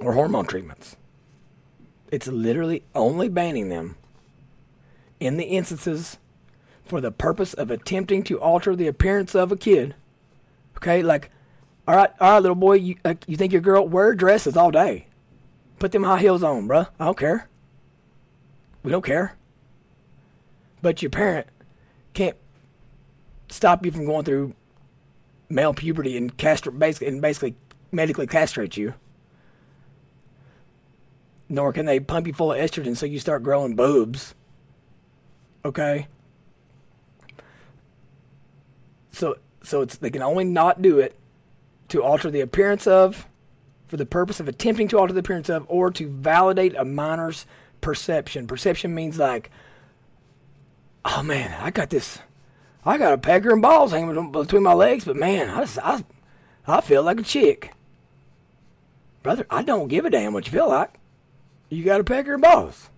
or 0.00 0.12
hormone 0.12 0.46
treatments. 0.46 0.96
It's 2.12 2.28
literally 2.28 2.84
only 2.94 3.28
banning 3.28 3.68
them 3.68 3.96
in 5.18 5.36
the 5.36 5.44
instances 5.44 6.18
for 6.84 7.00
the 7.00 7.10
purpose 7.10 7.52
of 7.54 7.70
attempting 7.70 8.22
to 8.24 8.40
alter 8.40 8.76
the 8.76 8.86
appearance 8.86 9.34
of 9.34 9.50
a 9.50 9.56
kid. 9.56 9.96
Okay, 10.76 11.02
like, 11.02 11.30
all 11.88 11.96
right, 11.96 12.10
all 12.20 12.32
right, 12.32 12.38
little 12.38 12.54
boy, 12.54 12.74
you, 12.74 12.96
you 13.26 13.36
think 13.36 13.52
your 13.52 13.62
girl 13.62 13.88
wear 13.88 14.14
dresses 14.14 14.56
all 14.56 14.70
day? 14.70 15.06
Put 15.80 15.90
them 15.90 16.04
high 16.04 16.20
heels 16.20 16.42
on, 16.42 16.68
bruh. 16.68 16.88
I 17.00 17.06
don't 17.06 17.18
care. 17.18 17.48
We 18.84 18.92
don't 18.92 19.04
care 19.04 19.36
but 20.82 21.02
your 21.02 21.10
parent 21.10 21.46
can't 22.14 22.36
stop 23.48 23.84
you 23.84 23.92
from 23.92 24.06
going 24.06 24.24
through 24.24 24.54
male 25.48 25.74
puberty 25.74 26.16
and 26.16 26.36
castrate 26.36 26.78
basically 26.78 27.08
and 27.08 27.22
basically 27.22 27.54
medically 27.92 28.26
castrate 28.26 28.76
you. 28.76 28.94
Nor 31.48 31.72
can 31.72 31.86
they 31.86 32.00
pump 32.00 32.26
you 32.26 32.32
full 32.32 32.52
of 32.52 32.58
estrogen 32.58 32.96
so 32.96 33.06
you 33.06 33.18
start 33.18 33.42
growing 33.42 33.76
boobs. 33.76 34.34
Okay? 35.64 36.08
So 39.12 39.36
so 39.62 39.82
it's 39.82 39.96
they 39.96 40.10
can 40.10 40.22
only 40.22 40.44
not 40.44 40.82
do 40.82 40.98
it 40.98 41.16
to 41.88 42.02
alter 42.02 42.30
the 42.30 42.40
appearance 42.40 42.86
of 42.86 43.26
for 43.86 43.96
the 43.96 44.06
purpose 44.06 44.40
of 44.40 44.48
attempting 44.48 44.88
to 44.88 44.98
alter 44.98 45.12
the 45.12 45.20
appearance 45.20 45.48
of 45.48 45.64
or 45.68 45.90
to 45.92 46.08
validate 46.08 46.74
a 46.74 46.84
minor's 46.84 47.46
perception. 47.80 48.46
Perception 48.46 48.94
means 48.94 49.18
like 49.18 49.50
oh 51.06 51.22
man, 51.22 51.54
I 51.60 51.70
got 51.70 51.90
this, 51.90 52.18
I 52.84 52.98
got 52.98 53.12
a 53.12 53.18
pecker 53.18 53.52
and 53.52 53.62
balls 53.62 53.92
hanging 53.92 54.32
between 54.32 54.62
my 54.62 54.74
legs, 54.74 55.04
but 55.04 55.16
man, 55.16 55.48
I, 55.50 55.66
I, 55.82 56.04
I 56.66 56.80
feel 56.80 57.02
like 57.02 57.20
a 57.20 57.22
chick. 57.22 57.72
Brother, 59.22 59.46
I 59.50 59.62
don't 59.62 59.88
give 59.88 60.04
a 60.04 60.10
damn 60.10 60.32
what 60.32 60.46
you 60.46 60.52
feel 60.52 60.68
like. 60.68 60.90
You 61.68 61.82
got 61.84 62.00
a 62.00 62.04
pecker 62.04 62.34
and 62.34 62.42
balls. 62.42 62.90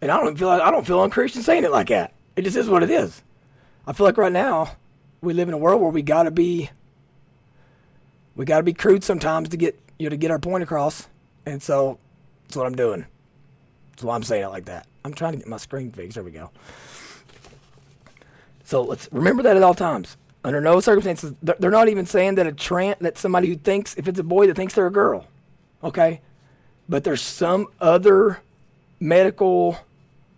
And 0.00 0.10
I 0.10 0.16
don't 0.18 0.36
feel 0.36 0.48
I 0.48 0.70
don't 0.70 0.86
feel 0.86 1.00
unchristian 1.00 1.42
saying 1.42 1.64
it 1.64 1.70
like 1.70 1.88
that. 1.88 2.12
It 2.36 2.42
just 2.42 2.56
is 2.56 2.68
what 2.68 2.82
it 2.82 2.90
is. 2.90 3.22
I 3.86 3.92
feel 3.92 4.06
like 4.06 4.16
right 4.16 4.32
now 4.32 4.76
we 5.20 5.32
live 5.32 5.48
in 5.48 5.54
a 5.54 5.58
world 5.58 5.80
where 5.80 5.90
we 5.90 6.02
gotta 6.02 6.30
be 6.30 6.70
we 8.36 8.44
gotta 8.44 8.62
be 8.62 8.72
crude 8.72 9.02
sometimes 9.02 9.48
to 9.50 9.56
get 9.56 9.78
you 9.98 10.06
know 10.06 10.10
to 10.10 10.16
get 10.16 10.30
our 10.30 10.38
point 10.38 10.62
across. 10.62 11.08
And 11.46 11.62
so 11.62 11.98
that's 12.44 12.56
what 12.56 12.66
I'm 12.66 12.76
doing. 12.76 13.06
That's 13.92 14.04
why 14.04 14.14
I'm 14.14 14.22
saying 14.22 14.44
it 14.44 14.48
like 14.48 14.66
that. 14.66 14.86
I'm 15.08 15.14
trying 15.14 15.32
to 15.32 15.38
get 15.38 15.48
my 15.48 15.56
screen 15.56 15.90
fixed. 15.90 16.16
There 16.16 16.24
we 16.24 16.30
go. 16.30 16.50
So 18.64 18.82
let's 18.82 19.08
remember 19.10 19.42
that 19.44 19.56
at 19.56 19.62
all 19.62 19.74
times. 19.74 20.18
Under 20.44 20.60
no 20.60 20.78
circumstances, 20.80 21.32
they're 21.42 21.70
not 21.70 21.88
even 21.88 22.06
saying 22.06 22.34
that 22.36 22.46
a 22.46 22.52
trans 22.52 22.96
that 23.00 23.18
somebody 23.18 23.48
who 23.48 23.56
thinks 23.56 23.96
if 23.96 24.06
it's 24.06 24.20
a 24.20 24.24
boy 24.24 24.46
that 24.46 24.56
thinks 24.56 24.74
they're 24.74 24.86
a 24.86 24.92
girl, 24.92 25.26
okay, 25.82 26.20
but 26.88 27.02
there's 27.02 27.22
some 27.22 27.66
other 27.80 28.40
medical 29.00 29.78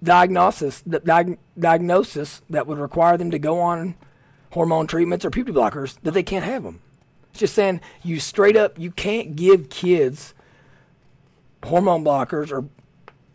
diagnosis 0.02 0.80
that 0.86 1.04
diag- 1.04 1.38
diagnosis 1.58 2.40
that 2.48 2.66
would 2.66 2.78
require 2.78 3.18
them 3.18 3.30
to 3.30 3.38
go 3.38 3.60
on 3.60 3.94
hormone 4.52 4.86
treatments 4.86 5.24
or 5.24 5.30
puberty 5.30 5.56
blockers 5.56 5.98
that 6.02 6.12
they 6.12 6.22
can't 6.22 6.44
have 6.44 6.62
them. 6.62 6.80
It's 7.30 7.40
just 7.40 7.54
saying 7.54 7.80
you 8.02 8.20
straight 8.20 8.56
up 8.56 8.78
you 8.78 8.90
can't 8.90 9.36
give 9.36 9.68
kids 9.68 10.34
hormone 11.64 12.04
blockers 12.04 12.50
or 12.50 12.64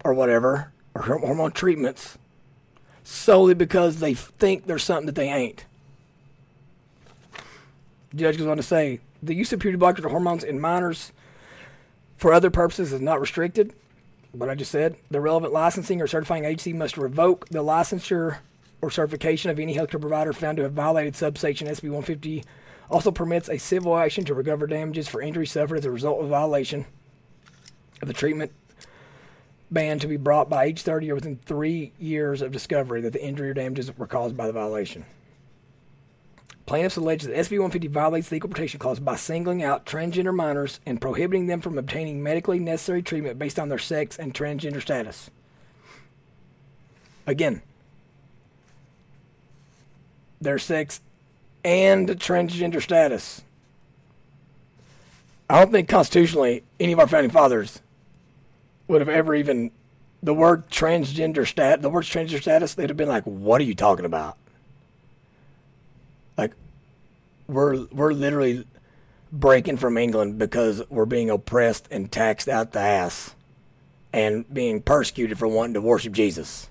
or 0.03 0.13
whatever 0.13 0.71
or 0.95 1.01
hormone 1.01 1.51
treatments 1.51 2.17
solely 3.03 3.53
because 3.53 3.99
they 3.99 4.13
think 4.13 4.65
there's 4.65 4.83
something 4.83 5.05
that 5.05 5.15
they 5.15 5.29
ain't. 5.29 5.65
The 8.11 8.17
judge 8.17 8.37
goes 8.37 8.47
on 8.47 8.57
to 8.57 8.63
say 8.63 9.01
the 9.21 9.35
use 9.35 9.51
of 9.51 9.59
puberty 9.59 9.79
blockers 9.79 10.05
or 10.05 10.09
hormones 10.09 10.43
in 10.43 10.59
minors 10.59 11.11
for 12.17 12.33
other 12.33 12.49
purposes 12.49 12.93
is 12.93 13.01
not 13.01 13.19
restricted. 13.19 13.73
What 14.31 14.49
I 14.49 14.55
just 14.55 14.71
said, 14.71 14.95
the 15.11 15.21
relevant 15.21 15.53
licensing 15.53 16.01
or 16.01 16.07
certifying 16.07 16.45
agency 16.45 16.73
must 16.73 16.97
revoke 16.97 17.47
the 17.49 17.63
licensure 17.63 18.37
or 18.81 18.89
certification 18.89 19.51
of 19.51 19.59
any 19.59 19.75
healthcare 19.75 20.01
provider 20.01 20.33
found 20.33 20.57
to 20.57 20.63
have 20.63 20.73
violated 20.73 21.15
subsection 21.15 21.67
SB 21.67 21.83
150. 21.83 22.43
Also 22.89 23.11
permits 23.11 23.49
a 23.49 23.57
civil 23.57 23.97
action 23.97 24.23
to 24.25 24.33
recover 24.33 24.67
damages 24.67 25.07
for 25.07 25.21
injury 25.21 25.45
suffered 25.45 25.77
as 25.77 25.85
a 25.85 25.91
result 25.91 26.21
of 26.21 26.29
violation 26.29 26.85
of 28.01 28.07
the 28.07 28.13
treatment 28.13 28.51
ban 29.75 29.99
to 29.99 30.07
be 30.07 30.17
brought 30.17 30.49
by 30.49 30.63
age 30.63 30.81
30 30.81 31.11
or 31.11 31.15
within 31.15 31.35
three 31.35 31.91
years 31.99 32.41
of 32.41 32.51
discovery 32.51 33.01
that 33.01 33.13
the 33.13 33.23
injury 33.23 33.49
or 33.51 33.53
damages 33.53 33.95
were 33.95 34.07
caused 34.07 34.35
by 34.35 34.47
the 34.47 34.53
violation. 34.53 35.05
Plaintiffs 36.65 36.95
allege 36.95 37.23
that 37.23 37.35
SB 37.35 37.51
150 37.51 37.89
violates 37.89 38.29
the 38.29 38.37
Equal 38.37 38.49
Protection 38.49 38.79
Clause 38.79 38.99
by 38.99 39.15
singling 39.15 39.61
out 39.61 39.85
transgender 39.85 40.33
minors 40.33 40.79
and 40.85 40.99
prohibiting 40.99 41.45
them 41.45 41.61
from 41.61 41.77
obtaining 41.77 42.23
medically 42.23 42.57
necessary 42.57 43.03
treatment 43.03 43.37
based 43.37 43.59
on 43.59 43.69
their 43.69 43.77
sex 43.77 44.17
and 44.17 44.33
transgender 44.33 44.81
status. 44.81 45.29
Again, 47.27 47.61
their 50.39 50.57
sex 50.57 51.01
and 51.63 52.07
transgender 52.09 52.81
status. 52.81 53.43
I 55.49 55.59
don't 55.59 55.71
think 55.71 55.89
constitutionally 55.89 56.63
any 56.79 56.93
of 56.93 56.99
our 56.99 57.07
founding 57.07 57.29
fathers 57.31 57.81
would 58.87 59.01
have 59.01 59.09
ever 59.09 59.35
even 59.35 59.71
the 60.21 60.33
word 60.33 60.69
transgender 60.69 61.47
stat 61.47 61.81
the 61.81 61.89
word 61.89 62.03
transgender 62.03 62.41
status 62.41 62.73
they'd 62.73 62.89
have 62.89 62.97
been 62.97 63.09
like 63.09 63.23
what 63.23 63.61
are 63.61 63.65
you 63.65 63.75
talking 63.75 64.05
about? 64.05 64.37
Like 66.37 66.53
we're 67.47 67.85
we're 67.91 68.13
literally 68.13 68.65
breaking 69.31 69.77
from 69.77 69.97
England 69.97 70.39
because 70.39 70.81
we're 70.89 71.05
being 71.05 71.29
oppressed 71.29 71.87
and 71.91 72.11
taxed 72.11 72.47
out 72.47 72.71
the 72.71 72.79
ass 72.79 73.35
and 74.13 74.51
being 74.53 74.81
persecuted 74.81 75.37
for 75.37 75.47
wanting 75.47 75.73
to 75.73 75.81
worship 75.81 76.13
Jesus. 76.13 76.69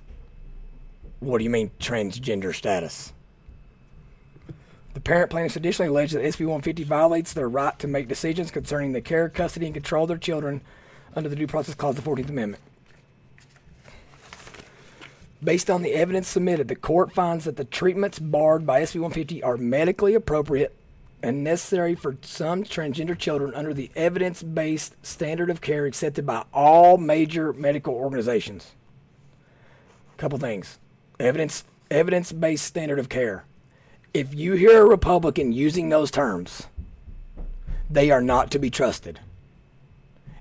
What 1.21 1.39
do 1.39 1.45
you 1.45 1.51
mean 1.51 1.71
transgender 1.79 2.55
status? 2.55 3.13
The 4.95 5.01
parent 5.01 5.31
plaintiffs 5.31 5.57
additionally 5.57 5.89
allege 5.89 6.13
that 6.13 6.23
SB 6.23 6.41
150 6.41 6.85
violates 6.85 7.33
their 7.33 7.49
right 7.49 7.79
to 7.81 7.89
make 7.89 8.09
decisions 8.09 8.51
concerning 8.51 8.93
the 8.93 9.01
care, 9.01 9.29
custody, 9.29 9.67
and 9.67 9.75
control 9.75 10.05
of 10.05 10.09
their 10.09 10.19
children 10.19 10.63
under 11.17 11.29
the 11.29 11.37
Due 11.37 11.47
Process 11.47 11.75
Clause 11.75 11.99
of 11.99 12.05
the 12.05 12.11
14th 12.11 12.29
Amendment. 12.29 12.63
Based 15.43 15.69
on 15.69 15.83
the 15.83 15.93
evidence 15.93 16.29
submitted, 16.29 16.69
the 16.69 16.75
court 16.75 17.13
finds 17.13 17.45
that 17.45 17.57
the 17.57 17.65
treatments 17.65 18.19
barred 18.19 18.67
by 18.67 18.81
SB 18.81 18.95
150 18.95 19.43
are 19.43 19.59
medically 19.59 20.15
appropriate 20.15 20.75
and 21.23 21.45
necessary 21.45 21.95
for 21.95 22.17
some 22.23 22.65
transgender 22.65 23.17
children 23.17 23.55
under 23.55 23.75
the 23.75 23.91
evidence 23.95 24.43
based 24.43 24.95
standard 25.05 25.51
of 25.51 25.61
care 25.61 25.85
accepted 25.85 26.25
by 26.25 26.45
all 26.53 26.97
major 26.97 27.53
medical 27.53 27.95
organizations. 27.95 28.73
Couple 30.17 30.39
things. 30.39 30.79
Evidence 31.21 31.65
evidence 31.91 32.33
based 32.33 32.65
standard 32.65 32.99
of 32.99 33.09
care. 33.09 33.45
If 34.15 34.35
you 34.35 34.55
hear 34.55 34.83
a 34.83 34.89
Republican 34.89 35.53
using 35.53 35.89
those 35.89 36.11
terms, 36.11 36.69
they 37.91 38.11
are 38.11 38.23
not 38.23 38.51
to 38.53 38.59
be 38.59 38.71
trusted 38.71 39.21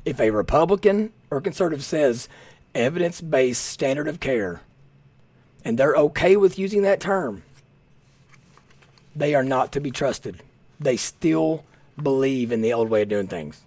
if 0.05 0.19
a 0.19 0.31
Republican 0.31 1.11
or 1.29 1.41
conservative 1.41 1.83
says 1.83 2.27
evidence 2.75 3.21
based 3.21 3.65
standard 3.65 4.07
of 4.07 4.19
care 4.19 4.61
and 5.63 5.77
they're 5.77 5.95
okay 5.95 6.35
with 6.35 6.59
using 6.59 6.81
that 6.81 6.99
term, 6.99 7.43
they 9.15 9.35
are 9.35 9.43
not 9.43 9.71
to 9.71 9.79
be 9.79 9.91
trusted. 9.91 10.41
They 10.79 10.97
still 10.97 11.63
believe 12.01 12.51
in 12.51 12.61
the 12.61 12.73
old 12.73 12.89
way 12.89 13.03
of 13.03 13.09
doing 13.09 13.27
things. 13.27 13.61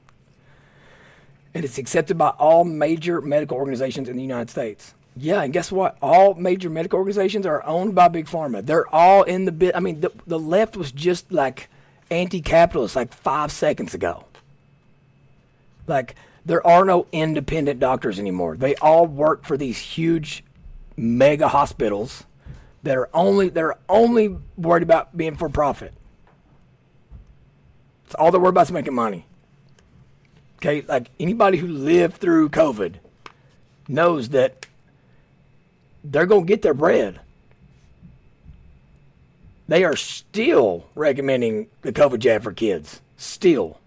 And 1.54 1.64
it's 1.64 1.78
accepted 1.78 2.18
by 2.18 2.30
all 2.30 2.64
major 2.64 3.20
medical 3.20 3.56
organizations 3.56 4.08
in 4.08 4.16
the 4.16 4.22
United 4.22 4.50
States. 4.50 4.92
Yeah, 5.16 5.40
and 5.42 5.52
guess 5.52 5.72
what? 5.72 5.96
All 6.02 6.34
major 6.34 6.68
medical 6.68 6.98
organizations 6.98 7.46
are 7.46 7.64
owned 7.64 7.94
by 7.94 8.08
Big 8.08 8.26
Pharma. 8.26 8.64
They're 8.64 8.92
all 8.94 9.22
in 9.22 9.46
the 9.46 9.52
bit. 9.52 9.74
I 9.74 9.80
mean, 9.80 10.00
the, 10.02 10.12
the 10.26 10.38
left 10.38 10.76
was 10.76 10.92
just 10.92 11.32
like 11.32 11.70
anti 12.10 12.42
capitalist 12.42 12.94
like 12.94 13.14
five 13.14 13.50
seconds 13.50 13.94
ago. 13.94 14.25
Like, 15.86 16.14
there 16.44 16.64
are 16.66 16.84
no 16.84 17.06
independent 17.12 17.80
doctors 17.80 18.18
anymore. 18.18 18.56
They 18.56 18.74
all 18.76 19.06
work 19.06 19.44
for 19.44 19.56
these 19.56 19.78
huge 19.78 20.44
mega 20.96 21.48
hospitals 21.48 22.24
that 22.82 22.96
are 22.96 23.10
only 23.12 23.48
they're 23.48 23.76
only 23.88 24.36
worried 24.56 24.84
about 24.84 25.16
being 25.16 25.36
for 25.36 25.48
profit. 25.48 25.92
It's 28.06 28.14
all 28.14 28.30
they're 28.30 28.40
worried 28.40 28.50
about 28.50 28.68
is 28.68 28.72
making 28.72 28.94
money. 28.94 29.26
Okay, 30.58 30.82
like 30.82 31.10
anybody 31.18 31.58
who 31.58 31.66
lived 31.66 32.16
through 32.16 32.50
COVID 32.50 32.94
knows 33.88 34.30
that 34.30 34.66
they're 36.04 36.26
gonna 36.26 36.44
get 36.44 36.62
their 36.62 36.74
bread. 36.74 37.20
They 39.68 39.82
are 39.82 39.96
still 39.96 40.86
recommending 40.94 41.66
the 41.82 41.92
COVID 41.92 42.20
jab 42.20 42.44
for 42.44 42.52
kids. 42.52 43.00
Still. 43.16 43.80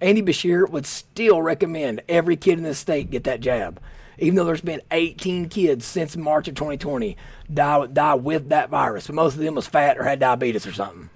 Andy 0.00 0.22
Beshear 0.22 0.68
would 0.68 0.86
still 0.86 1.42
recommend 1.42 2.02
every 2.08 2.36
kid 2.36 2.58
in 2.58 2.64
the 2.64 2.74
state 2.74 3.10
get 3.10 3.24
that 3.24 3.40
jab, 3.40 3.80
even 4.18 4.36
though 4.36 4.44
there's 4.44 4.60
been 4.60 4.82
18 4.90 5.48
kids 5.48 5.84
since 5.84 6.16
March 6.16 6.46
of 6.48 6.54
2020 6.54 7.16
die, 7.52 7.86
die 7.86 8.14
with 8.14 8.48
that 8.50 8.70
virus. 8.70 9.06
But 9.06 9.16
most 9.16 9.34
of 9.34 9.40
them 9.40 9.56
was 9.56 9.66
fat 9.66 9.98
or 9.98 10.04
had 10.04 10.20
diabetes 10.20 10.66
or 10.66 10.72
something. 10.72 11.10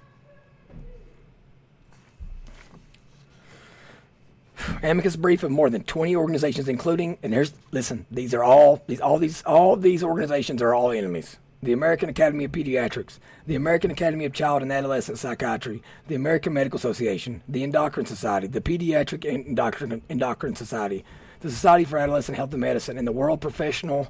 Amicus 4.81 5.15
brief 5.15 5.43
of 5.43 5.51
more 5.51 5.69
than 5.69 5.83
20 5.83 6.15
organizations, 6.15 6.69
including, 6.69 7.17
and 7.21 7.33
here's, 7.33 7.53
listen, 7.71 8.05
these 8.11 8.33
are 8.33 8.43
all, 8.43 8.81
these, 8.87 9.01
all 9.01 9.17
these, 9.17 9.43
all 9.43 9.75
these 9.75 10.03
organizations 10.03 10.61
are 10.61 10.73
all 10.73 10.91
enemies 10.91 11.37
the 11.63 11.71
American 11.71 12.09
Academy 12.09 12.43
of 12.43 12.51
Pediatrics, 12.51 13.19
the 13.47 13.55
American 13.55 13.89
Academy 13.89 14.25
of 14.25 14.33
Child 14.33 14.63
and 14.63 14.71
Adolescent 14.71 15.17
Psychiatry, 15.17 15.81
the 16.07 16.15
American 16.15 16.53
Medical 16.53 16.77
Association, 16.77 17.41
the 17.47 17.63
Endocrine 17.63 18.05
Society, 18.05 18.47
the 18.47 18.59
Pediatric 18.59 19.25
Endocrine, 19.25 20.01
Endocrine 20.09 20.55
Society, 20.55 21.05
the 21.39 21.49
Society 21.49 21.85
for 21.85 21.97
Adolescent 21.97 22.35
Health 22.35 22.51
and 22.51 22.61
Medicine, 22.61 22.97
and 22.97 23.07
the 23.07 23.13
World 23.13 23.39
Professional 23.39 24.09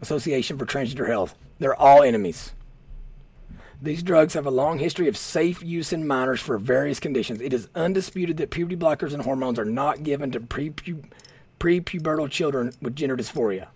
Association 0.00 0.56
for 0.56 0.64
Transgender 0.64 1.08
Health. 1.08 1.34
They're 1.58 1.78
all 1.78 2.02
enemies. 2.02 2.54
These 3.80 4.02
drugs 4.02 4.34
have 4.34 4.46
a 4.46 4.50
long 4.50 4.78
history 4.78 5.08
of 5.08 5.16
safe 5.16 5.62
use 5.62 5.92
in 5.92 6.06
minors 6.06 6.40
for 6.40 6.58
various 6.58 6.98
conditions. 6.98 7.40
It 7.40 7.52
is 7.52 7.68
undisputed 7.74 8.38
that 8.38 8.50
puberty 8.50 8.76
blockers 8.76 9.12
and 9.12 9.22
hormones 9.22 9.58
are 9.58 9.64
not 9.64 10.02
given 10.02 10.30
to 10.32 10.40
pre 10.40 10.70
pubertal 10.70 12.30
children 12.30 12.72
with 12.80 12.96
gender 12.96 13.16
dysphoria. 13.16 13.68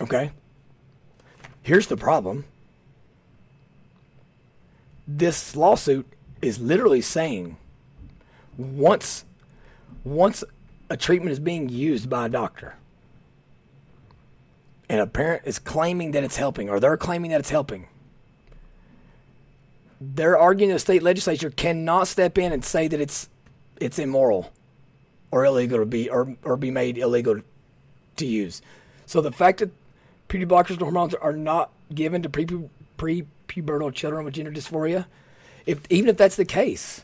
Okay? 0.00 0.32
Here's 1.62 1.86
the 1.86 1.96
problem 1.96 2.44
this 5.06 5.54
lawsuit 5.54 6.06
is 6.40 6.58
literally 6.58 7.00
saying 7.00 7.56
once 8.56 9.24
once 10.02 10.44
a 10.88 10.96
treatment 10.96 11.32
is 11.32 11.40
being 11.40 11.68
used 11.68 12.08
by 12.08 12.26
a 12.26 12.28
doctor 12.28 12.76
and 14.88 15.00
a 15.00 15.06
parent 15.06 15.42
is 15.44 15.58
claiming 15.58 16.12
that 16.12 16.24
it's 16.24 16.36
helping 16.36 16.68
or 16.68 16.80
they're 16.80 16.96
claiming 16.96 17.30
that 17.30 17.40
it's 17.40 17.50
helping 17.50 17.86
they're 20.00 20.38
arguing 20.38 20.72
the 20.72 20.78
state 20.78 21.02
legislature 21.02 21.50
cannot 21.50 22.06
step 22.06 22.38
in 22.38 22.52
and 22.52 22.64
say 22.64 22.88
that 22.88 23.00
it's 23.00 23.28
it's 23.80 23.98
immoral 23.98 24.52
or 25.30 25.44
illegal 25.44 25.78
to 25.78 25.86
be 25.86 26.08
or, 26.08 26.36
or 26.44 26.56
be 26.56 26.70
made 26.70 26.96
illegal 26.96 27.40
to 28.16 28.26
use 28.26 28.62
so 29.06 29.20
the 29.20 29.32
fact 29.32 29.58
that 29.58 29.70
puberty 30.34 30.52
blockers 30.52 30.70
and 30.70 30.82
hormones 30.82 31.14
are 31.14 31.32
not 31.32 31.70
given 31.94 32.22
to 32.22 32.28
pre 32.28 32.46
pre-pubertal 32.96 33.92
children 33.94 34.24
with 34.24 34.34
gender 34.34 34.50
dysphoria, 34.50 35.06
if 35.66 35.80
even 35.90 36.08
if 36.08 36.16
that's 36.16 36.36
the 36.36 36.44
case, 36.44 37.02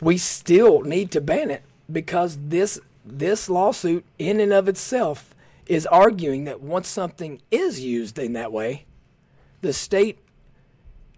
we 0.00 0.16
still 0.16 0.82
need 0.82 1.10
to 1.10 1.20
ban 1.20 1.50
it 1.50 1.62
because 1.90 2.38
this 2.48 2.78
this 3.04 3.48
lawsuit 3.48 4.04
in 4.18 4.38
and 4.38 4.52
of 4.52 4.68
itself 4.68 5.34
is 5.66 5.86
arguing 5.86 6.44
that 6.44 6.60
once 6.60 6.88
something 6.88 7.40
is 7.50 7.80
used 7.80 8.18
in 8.18 8.32
that 8.34 8.52
way, 8.52 8.84
The 9.62 9.72
state 9.72 10.18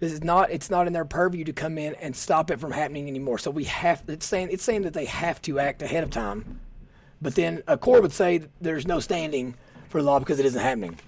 is 0.00 0.25
not 0.25 0.50
it's 0.50 0.71
not 0.71 0.87
in 0.87 0.92
their 0.92 1.04
purview 1.04 1.45
to 1.45 1.52
come 1.52 1.78
in 1.78 1.95
and 1.97 2.16
stop 2.16 2.50
it 2.50 2.59
from 2.59 2.73
happening 2.73 3.07
anymore. 3.07 3.38
So 3.38 3.50
we 3.50 3.64
have 3.64 4.02
it's 4.09 4.26
saying 4.26 4.49
it's 4.50 4.64
saying 4.64 4.83
that 4.83 4.95
they 4.95 5.04
have 5.04 5.40
to 5.42 5.59
act 5.59 5.83
ahead 5.83 6.02
of 6.04 6.11
time. 6.11 6.61
But 7.21 7.35
then 7.37 7.62
a 7.69 7.76
court 7.76 8.02
would 8.02 8.12
say 8.12 8.42
there's 8.61 8.87
no 8.87 8.99
standing 8.99 9.54
for 9.93 10.03
law 10.03 10.19
because 10.19 10.41
it 10.41 10.47
isn't 10.47 10.61
happening. 10.61 10.99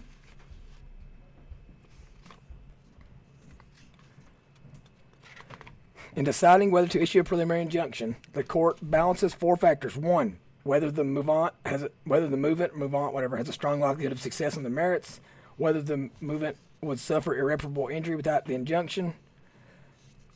In 6.14 6.24
deciding 6.24 6.70
whether 6.70 6.86
to 6.86 7.02
issue 7.02 7.20
a 7.20 7.24
preliminary 7.24 7.62
injunction, 7.62 8.14
the 8.34 8.44
court 8.44 8.78
balances 8.80 9.34
four 9.34 9.56
factors. 9.56 9.96
One, 9.96 10.38
whether 10.62 10.90
the 10.90 11.02
movement 11.02 11.54
has 11.66 11.82
a, 11.82 11.90
whether 12.04 12.28
the 12.28 12.36
movement, 12.36 12.76
movement, 12.76 13.14
whatever, 13.14 13.36
has 13.36 13.48
a 13.48 13.52
strong 13.52 13.80
likelihood 13.80 14.12
of 14.12 14.20
success 14.20 14.56
on 14.56 14.62
the 14.62 14.70
merits, 14.70 15.20
whether 15.56 15.82
the 15.82 16.10
movement 16.20 16.56
would 16.82 17.00
suffer 17.00 17.36
irreparable 17.36 17.88
injury 17.88 18.14
without 18.14 18.44
the 18.44 18.54
injunction, 18.54 19.14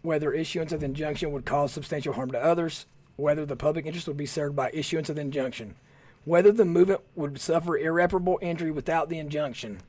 whether 0.02 0.32
issuance 0.32 0.72
of 0.72 0.80
the 0.80 0.86
injunction 0.86 1.30
would 1.30 1.44
cause 1.44 1.72
substantial 1.72 2.14
harm 2.14 2.30
to 2.32 2.42
others, 2.42 2.86
whether 3.16 3.44
the 3.46 3.56
public 3.56 3.86
interest 3.86 4.08
would 4.08 4.16
be 4.16 4.26
served 4.26 4.56
by 4.56 4.70
issuance 4.72 5.08
of 5.08 5.16
the 5.16 5.22
injunction, 5.22 5.76
whether 6.24 6.52
the 6.52 6.64
movement 6.64 7.00
would 7.14 7.40
suffer 7.40 7.76
irreparable 7.76 8.38
injury 8.42 8.70
without 8.70 9.08
the 9.08 9.18
injunction. 9.18 9.80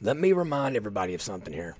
Let 0.00 0.16
me 0.16 0.32
remind 0.32 0.76
everybody 0.76 1.14
of 1.14 1.22
something 1.22 1.52
here. 1.52 1.76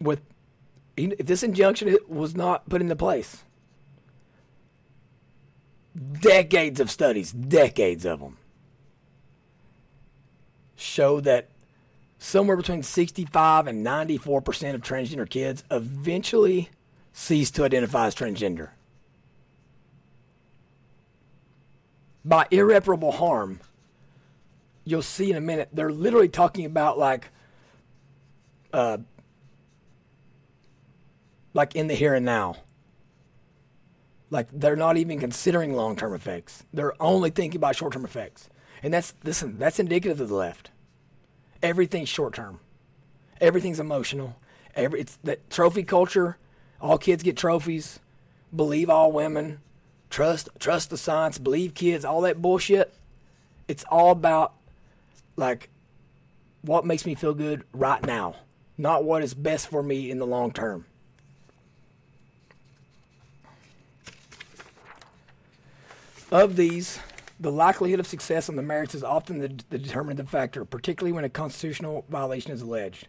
with 0.00 0.22
if 0.96 1.26
this 1.26 1.42
injunction 1.42 1.96
was 2.08 2.34
not 2.34 2.68
put 2.68 2.82
into 2.82 2.96
place, 2.96 3.44
decades 6.20 6.80
of 6.80 6.90
studies, 6.90 7.32
decades 7.32 8.04
of 8.04 8.20
them, 8.20 8.36
show 10.76 11.20
that 11.20 11.48
somewhere 12.18 12.56
between 12.56 12.82
65 12.82 13.66
and 13.66 13.82
94 13.82 14.40
percent 14.40 14.74
of 14.74 14.82
transgender 14.82 15.28
kids 15.28 15.64
eventually 15.70 16.70
cease 17.12 17.50
to 17.52 17.64
identify 17.64 18.06
as 18.06 18.14
transgender. 18.14 18.70
By 22.24 22.46
irreparable 22.50 23.12
harm, 23.12 23.60
you'll 24.84 25.02
see 25.02 25.30
in 25.30 25.36
a 25.36 25.40
minute, 25.40 25.70
they're 25.72 25.92
literally 25.92 26.28
talking 26.28 26.64
about 26.64 26.98
like 26.98 27.30
uh, 28.72 28.98
like 31.54 31.74
in 31.74 31.86
the 31.88 31.94
here 31.94 32.14
and 32.14 32.24
now. 32.24 32.56
Like 34.30 34.48
they're 34.52 34.76
not 34.76 34.96
even 34.96 35.18
considering 35.18 35.74
long 35.74 35.96
term 35.96 36.14
effects. 36.14 36.64
They're 36.72 37.00
only 37.02 37.30
thinking 37.30 37.58
about 37.58 37.76
short 37.76 37.92
term 37.92 38.04
effects. 38.04 38.48
And 38.82 38.94
that's 38.94 39.14
listen, 39.24 39.58
that's 39.58 39.78
indicative 39.78 40.20
of 40.20 40.28
the 40.28 40.34
left. 40.34 40.70
Everything's 41.62 42.08
short 42.08 42.34
term. 42.34 42.60
Everything's 43.40 43.80
emotional. 43.80 44.36
Every 44.74 45.00
it's 45.00 45.18
that 45.24 45.50
trophy 45.50 45.82
culture. 45.82 46.36
All 46.80 46.96
kids 46.96 47.22
get 47.22 47.36
trophies. 47.36 47.98
Believe 48.54 48.88
all 48.88 49.10
women. 49.12 49.60
Trust 50.10 50.48
trust 50.58 50.90
the 50.90 50.98
science. 50.98 51.38
Believe 51.38 51.74
kids. 51.74 52.04
All 52.04 52.20
that 52.22 52.42
bullshit. 52.42 52.92
It's 53.68 53.84
all 53.88 54.10
about 54.10 54.52
like 55.36 55.70
what 56.62 56.84
makes 56.84 57.06
me 57.06 57.14
feel 57.14 57.32
good 57.32 57.64
right 57.72 58.04
now, 58.04 58.36
not 58.76 59.04
what 59.04 59.22
is 59.22 59.32
best 59.32 59.68
for 59.68 59.82
me 59.82 60.10
in 60.10 60.18
the 60.18 60.26
long 60.26 60.52
term. 60.52 60.84
Of 66.30 66.54
these, 66.54 67.00
the 67.40 67.50
likelihood 67.50 67.98
of 67.98 68.06
success 68.06 68.48
on 68.48 68.54
the 68.54 68.62
merits 68.62 68.94
is 68.94 69.02
often 69.02 69.38
the, 69.38 69.48
the 69.70 69.78
determinative 69.78 70.28
factor, 70.28 70.64
particularly 70.64 71.12
when 71.12 71.24
a 71.24 71.28
constitutional 71.28 72.04
violation 72.08 72.52
is 72.52 72.62
alleged. 72.62 73.08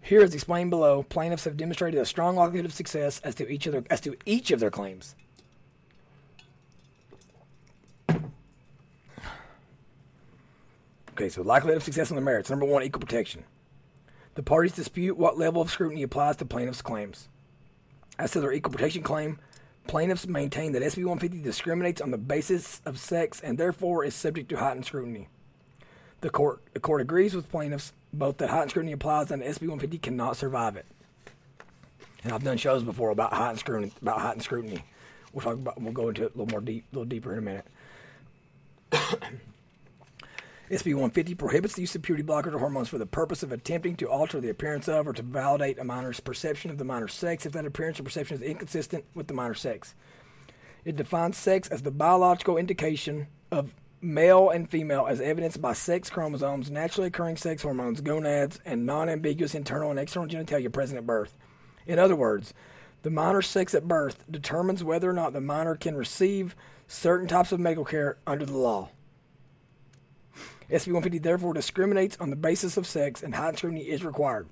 Here, 0.00 0.22
as 0.22 0.34
explained 0.34 0.70
below, 0.70 1.04
plaintiffs 1.04 1.44
have 1.44 1.56
demonstrated 1.56 2.00
a 2.00 2.06
strong 2.06 2.34
likelihood 2.34 2.64
of 2.64 2.72
success 2.72 3.20
as 3.22 3.34
to 3.36 3.48
each 3.48 3.66
of 3.66 3.72
their, 3.72 3.84
as 3.90 4.00
to 4.00 4.16
each 4.24 4.50
of 4.50 4.58
their 4.58 4.70
claims. 4.70 5.14
Okay, 11.18 11.28
so 11.28 11.42
likelihood 11.42 11.78
of 11.78 11.82
success 11.82 12.12
on 12.12 12.14
the 12.14 12.22
merits. 12.22 12.48
Number 12.48 12.64
one, 12.64 12.84
equal 12.84 13.00
protection. 13.00 13.42
The 14.36 14.42
parties 14.42 14.72
dispute 14.72 15.16
what 15.16 15.36
level 15.36 15.60
of 15.60 15.70
scrutiny 15.70 16.04
applies 16.04 16.36
to 16.36 16.44
plaintiffs' 16.44 16.80
claims. 16.80 17.28
As 18.20 18.30
to 18.30 18.40
their 18.40 18.52
equal 18.52 18.72
protection 18.72 19.02
claim, 19.02 19.38
Plaintiffs 19.88 20.26
maintain 20.26 20.72
that 20.72 20.82
SB 20.82 20.98
150 20.98 21.40
discriminates 21.40 22.02
on 22.02 22.10
the 22.10 22.18
basis 22.18 22.82
of 22.84 22.98
sex 22.98 23.40
and 23.40 23.56
therefore 23.56 24.04
is 24.04 24.14
subject 24.14 24.50
to 24.50 24.58
heightened 24.58 24.84
scrutiny. 24.84 25.28
The 26.20 26.28
court, 26.28 26.60
the 26.74 26.80
court 26.80 27.00
agrees 27.00 27.34
with 27.34 27.50
plaintiffs 27.50 27.94
both 28.12 28.36
that 28.36 28.50
heightened 28.50 28.70
scrutiny 28.70 28.92
applies 28.92 29.30
and 29.30 29.42
SB 29.42 29.62
150 29.62 29.96
cannot 29.96 30.36
survive 30.36 30.76
it. 30.76 30.84
And 32.22 32.34
I've 32.34 32.44
done 32.44 32.58
shows 32.58 32.82
before 32.82 33.08
about 33.08 33.32
heightened 33.32 33.60
scrutiny. 33.60 33.92
About 34.02 34.20
heightened 34.20 34.42
scrutiny. 34.42 34.84
We'll 35.32 35.42
talk 35.42 35.54
about. 35.54 35.80
We'll 35.80 35.94
go 35.94 36.10
into 36.10 36.26
it 36.26 36.34
a 36.34 36.38
little 36.38 36.52
more 36.52 36.60
deep, 36.60 36.84
a 36.92 36.96
little 36.96 37.08
deeper 37.08 37.32
in 37.32 37.38
a 37.38 37.42
minute. 37.42 39.40
SB 40.70 40.88
150 40.88 41.34
prohibits 41.34 41.74
the 41.74 41.80
use 41.80 41.94
of 41.94 42.02
puberty 42.02 42.22
blockers 42.22 42.52
or 42.52 42.58
hormones 42.58 42.90
for 42.90 42.98
the 42.98 43.06
purpose 43.06 43.42
of 43.42 43.52
attempting 43.52 43.96
to 43.96 44.08
alter 44.08 44.38
the 44.38 44.50
appearance 44.50 44.86
of 44.86 45.08
or 45.08 45.14
to 45.14 45.22
validate 45.22 45.78
a 45.78 45.84
minor's 45.84 46.20
perception 46.20 46.70
of 46.70 46.76
the 46.76 46.84
minor's 46.84 47.14
sex 47.14 47.46
if 47.46 47.52
that 47.52 47.64
appearance 47.64 47.98
or 47.98 48.02
perception 48.02 48.36
is 48.36 48.42
inconsistent 48.42 49.06
with 49.14 49.28
the 49.28 49.34
minor's 49.34 49.62
sex. 49.62 49.94
It 50.84 50.94
defines 50.94 51.38
sex 51.38 51.68
as 51.68 51.82
the 51.82 51.90
biological 51.90 52.58
indication 52.58 53.28
of 53.50 53.74
male 54.02 54.50
and 54.50 54.68
female 54.68 55.06
as 55.08 55.22
evidenced 55.22 55.62
by 55.62 55.72
sex 55.72 56.10
chromosomes, 56.10 56.70
naturally 56.70 57.08
occurring 57.08 57.38
sex 57.38 57.62
hormones, 57.62 58.02
gonads, 58.02 58.60
and 58.66 58.84
non 58.84 59.08
ambiguous 59.08 59.54
internal 59.54 59.90
and 59.90 59.98
external 59.98 60.28
genitalia 60.28 60.70
present 60.70 60.98
at 60.98 61.06
birth. 61.06 61.34
In 61.86 61.98
other 61.98 62.14
words, 62.14 62.52
the 63.02 63.10
minor's 63.10 63.46
sex 63.46 63.74
at 63.74 63.88
birth 63.88 64.22
determines 64.30 64.84
whether 64.84 65.08
or 65.08 65.14
not 65.14 65.32
the 65.32 65.40
minor 65.40 65.76
can 65.76 65.96
receive 65.96 66.54
certain 66.86 67.26
types 67.26 67.52
of 67.52 67.60
medical 67.60 67.86
care 67.86 68.18
under 68.26 68.44
the 68.44 68.56
law. 68.56 68.90
SB 70.70 70.88
150 70.88 71.18
therefore 71.18 71.54
discriminates 71.54 72.16
on 72.20 72.30
the 72.30 72.36
basis 72.36 72.76
of 72.76 72.86
sex, 72.86 73.22
and 73.22 73.34
heightened 73.34 73.58
scrutiny 73.58 73.88
is 73.88 74.04
required. 74.04 74.48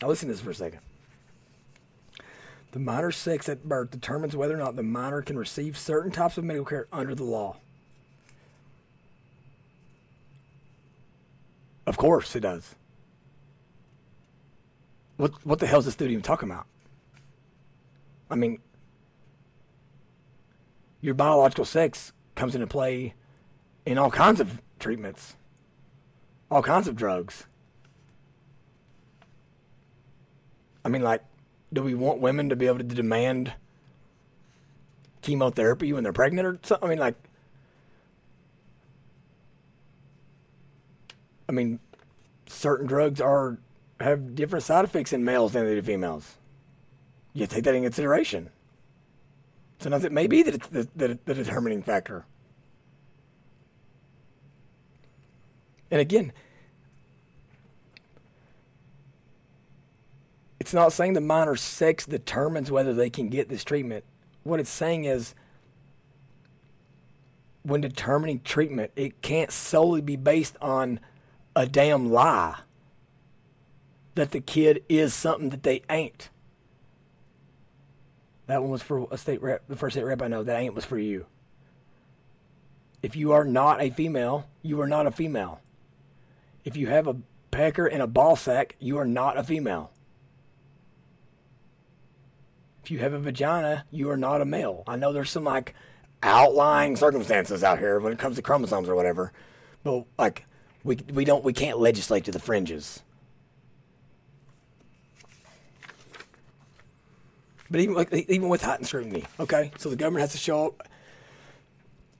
Now, 0.00 0.08
listen 0.08 0.28
to 0.28 0.34
this 0.34 0.42
for 0.42 0.50
a 0.50 0.54
second. 0.54 0.80
The 2.72 2.78
minor's 2.78 3.16
sex 3.16 3.48
at 3.48 3.64
birth 3.64 3.90
determines 3.90 4.36
whether 4.36 4.54
or 4.54 4.58
not 4.58 4.76
the 4.76 4.82
minor 4.82 5.22
can 5.22 5.38
receive 5.38 5.78
certain 5.78 6.10
types 6.10 6.36
of 6.36 6.44
medical 6.44 6.66
care 6.66 6.86
under 6.92 7.14
the 7.14 7.24
law. 7.24 7.56
Of 11.86 11.96
course, 11.96 12.36
it 12.36 12.40
does. 12.40 12.74
What 15.16 15.32
what 15.46 15.60
the 15.60 15.66
hell 15.66 15.78
is 15.78 15.86
this 15.86 15.94
dude 15.94 16.10
even 16.10 16.22
talking 16.22 16.50
about? 16.50 16.66
I 18.30 18.34
mean, 18.34 18.58
your 21.00 21.14
biological 21.14 21.64
sex 21.64 22.12
comes 22.34 22.54
into 22.54 22.66
play 22.66 23.14
in 23.86 23.96
all 23.96 24.10
kinds 24.10 24.40
of 24.40 24.60
treatments, 24.78 25.36
all 26.50 26.62
kinds 26.62 26.88
of 26.88 26.96
drugs. 26.96 27.46
I 30.84 30.88
mean, 30.88 31.02
like, 31.02 31.22
do 31.72 31.82
we 31.82 31.94
want 31.94 32.20
women 32.20 32.48
to 32.48 32.56
be 32.56 32.66
able 32.66 32.78
to 32.78 32.84
demand 32.84 33.52
chemotherapy 35.22 35.92
when 35.92 36.04
they're 36.04 36.12
pregnant 36.12 36.46
or 36.46 36.58
something? 36.62 36.86
I 36.86 36.90
mean, 36.90 36.98
like, 36.98 37.16
I 41.48 41.52
mean, 41.52 41.80
certain 42.46 42.86
drugs 42.86 43.20
are 43.20 43.58
have 44.00 44.34
different 44.34 44.64
side 44.64 44.84
effects 44.84 45.12
in 45.12 45.24
males 45.24 45.52
than 45.52 45.64
they 45.64 45.74
do 45.74 45.82
females. 45.82 46.36
You 47.32 47.46
take 47.46 47.64
that 47.64 47.74
in 47.74 47.82
consideration. 47.82 48.50
Sometimes 49.78 50.04
it 50.04 50.12
may 50.12 50.26
be 50.26 50.42
the, 50.42 50.58
the, 50.70 50.88
the, 50.96 51.18
the 51.24 51.34
determining 51.34 51.82
factor. 51.82 52.24
And 55.90 56.00
again, 56.00 56.32
it's 60.58 60.74
not 60.74 60.92
saying 60.92 61.12
the 61.12 61.20
minor's 61.20 61.60
sex 61.60 62.06
determines 62.06 62.70
whether 62.70 62.92
they 62.92 63.10
can 63.10 63.28
get 63.28 63.48
this 63.48 63.64
treatment. 63.64 64.04
What 64.42 64.60
it's 64.60 64.70
saying 64.70 65.04
is 65.04 65.34
when 67.62 67.80
determining 67.80 68.40
treatment, 68.40 68.92
it 68.96 69.22
can't 69.22 69.50
solely 69.50 70.00
be 70.00 70.16
based 70.16 70.56
on 70.60 71.00
a 71.54 71.66
damn 71.66 72.10
lie 72.10 72.56
that 74.14 74.30
the 74.30 74.40
kid 74.40 74.82
is 74.88 75.14
something 75.14 75.50
that 75.50 75.62
they 75.62 75.82
ain't. 75.90 76.30
That 78.46 78.62
one 78.62 78.70
was 78.70 78.82
for 78.82 79.08
a 79.10 79.18
state 79.18 79.42
rep, 79.42 79.62
the 79.68 79.76
first 79.76 79.94
state 79.94 80.04
rep 80.04 80.22
I 80.22 80.28
know. 80.28 80.42
That 80.42 80.58
ain't 80.58 80.74
was 80.74 80.84
for 80.84 80.98
you. 80.98 81.26
If 83.02 83.16
you 83.16 83.32
are 83.32 83.44
not 83.44 83.80
a 83.80 83.90
female, 83.90 84.46
you 84.62 84.80
are 84.80 84.86
not 84.86 85.06
a 85.06 85.10
female. 85.10 85.60
If 86.66 86.76
you 86.76 86.88
have 86.88 87.06
a 87.06 87.16
pecker 87.52 87.86
and 87.86 88.02
a 88.02 88.08
ball 88.08 88.34
sack, 88.34 88.74
you 88.80 88.98
are 88.98 89.06
not 89.06 89.38
a 89.38 89.44
female. 89.44 89.92
If 92.82 92.90
you 92.90 92.98
have 92.98 93.12
a 93.12 93.20
vagina, 93.20 93.84
you 93.92 94.10
are 94.10 94.16
not 94.16 94.40
a 94.40 94.44
male. 94.44 94.82
I 94.86 94.96
know 94.96 95.12
there's 95.12 95.30
some 95.30 95.44
like 95.44 95.74
outlying 96.24 96.96
circumstances 96.96 97.62
out 97.62 97.78
here 97.78 98.00
when 98.00 98.12
it 98.12 98.18
comes 98.18 98.34
to 98.34 98.42
chromosomes 98.42 98.88
or 98.88 98.96
whatever, 98.96 99.32
but 99.84 100.06
like 100.18 100.44
we 100.82 100.96
we 101.14 101.24
don't 101.24 101.44
we 101.44 101.52
can't 101.52 101.78
legislate 101.78 102.24
to 102.24 102.32
the 102.32 102.40
fringes. 102.40 103.00
But 107.70 107.80
even 107.80 107.94
like 107.94 108.12
even 108.12 108.48
with 108.48 108.62
heightened 108.62 108.88
scrutiny, 108.88 109.24
okay, 109.38 109.70
so 109.78 109.88
the 109.88 109.96
government 109.96 110.22
has 110.22 110.32
to 110.32 110.38
show 110.38 110.74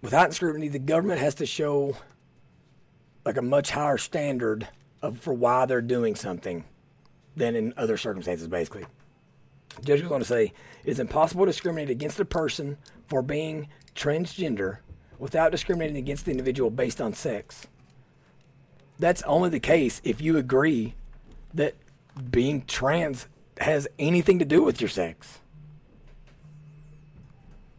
with 0.02 0.12
heightened 0.12 0.34
scrutiny, 0.34 0.68
the 0.68 0.78
government 0.78 1.18
has 1.18 1.34
to 1.36 1.46
show 1.46 1.96
like 3.26 3.36
a 3.36 3.42
much 3.42 3.72
higher 3.72 3.98
standard 3.98 4.68
of 5.02 5.18
for 5.18 5.34
why 5.34 5.66
they're 5.66 5.82
doing 5.82 6.14
something 6.14 6.64
than 7.36 7.56
in 7.56 7.74
other 7.76 7.96
circumstances. 7.96 8.46
Basically, 8.46 8.86
the 9.74 9.82
judge 9.82 10.00
was 10.00 10.08
going 10.08 10.22
to 10.22 10.26
say 10.26 10.52
it 10.84 10.90
is 10.90 11.00
impossible 11.00 11.44
to 11.44 11.50
discriminate 11.50 11.90
against 11.90 12.20
a 12.20 12.24
person 12.24 12.78
for 13.08 13.20
being 13.20 13.68
transgender 13.94 14.78
without 15.18 15.50
discriminating 15.50 15.96
against 15.96 16.24
the 16.24 16.30
individual 16.30 16.70
based 16.70 17.00
on 17.00 17.12
sex. 17.12 17.66
That's 18.98 19.22
only 19.24 19.50
the 19.50 19.60
case 19.60 20.00
if 20.04 20.20
you 20.20 20.38
agree 20.38 20.94
that 21.52 21.74
being 22.30 22.64
trans 22.64 23.26
has 23.58 23.88
anything 23.98 24.38
to 24.38 24.44
do 24.44 24.62
with 24.62 24.80
your 24.80 24.88
sex. 24.88 25.40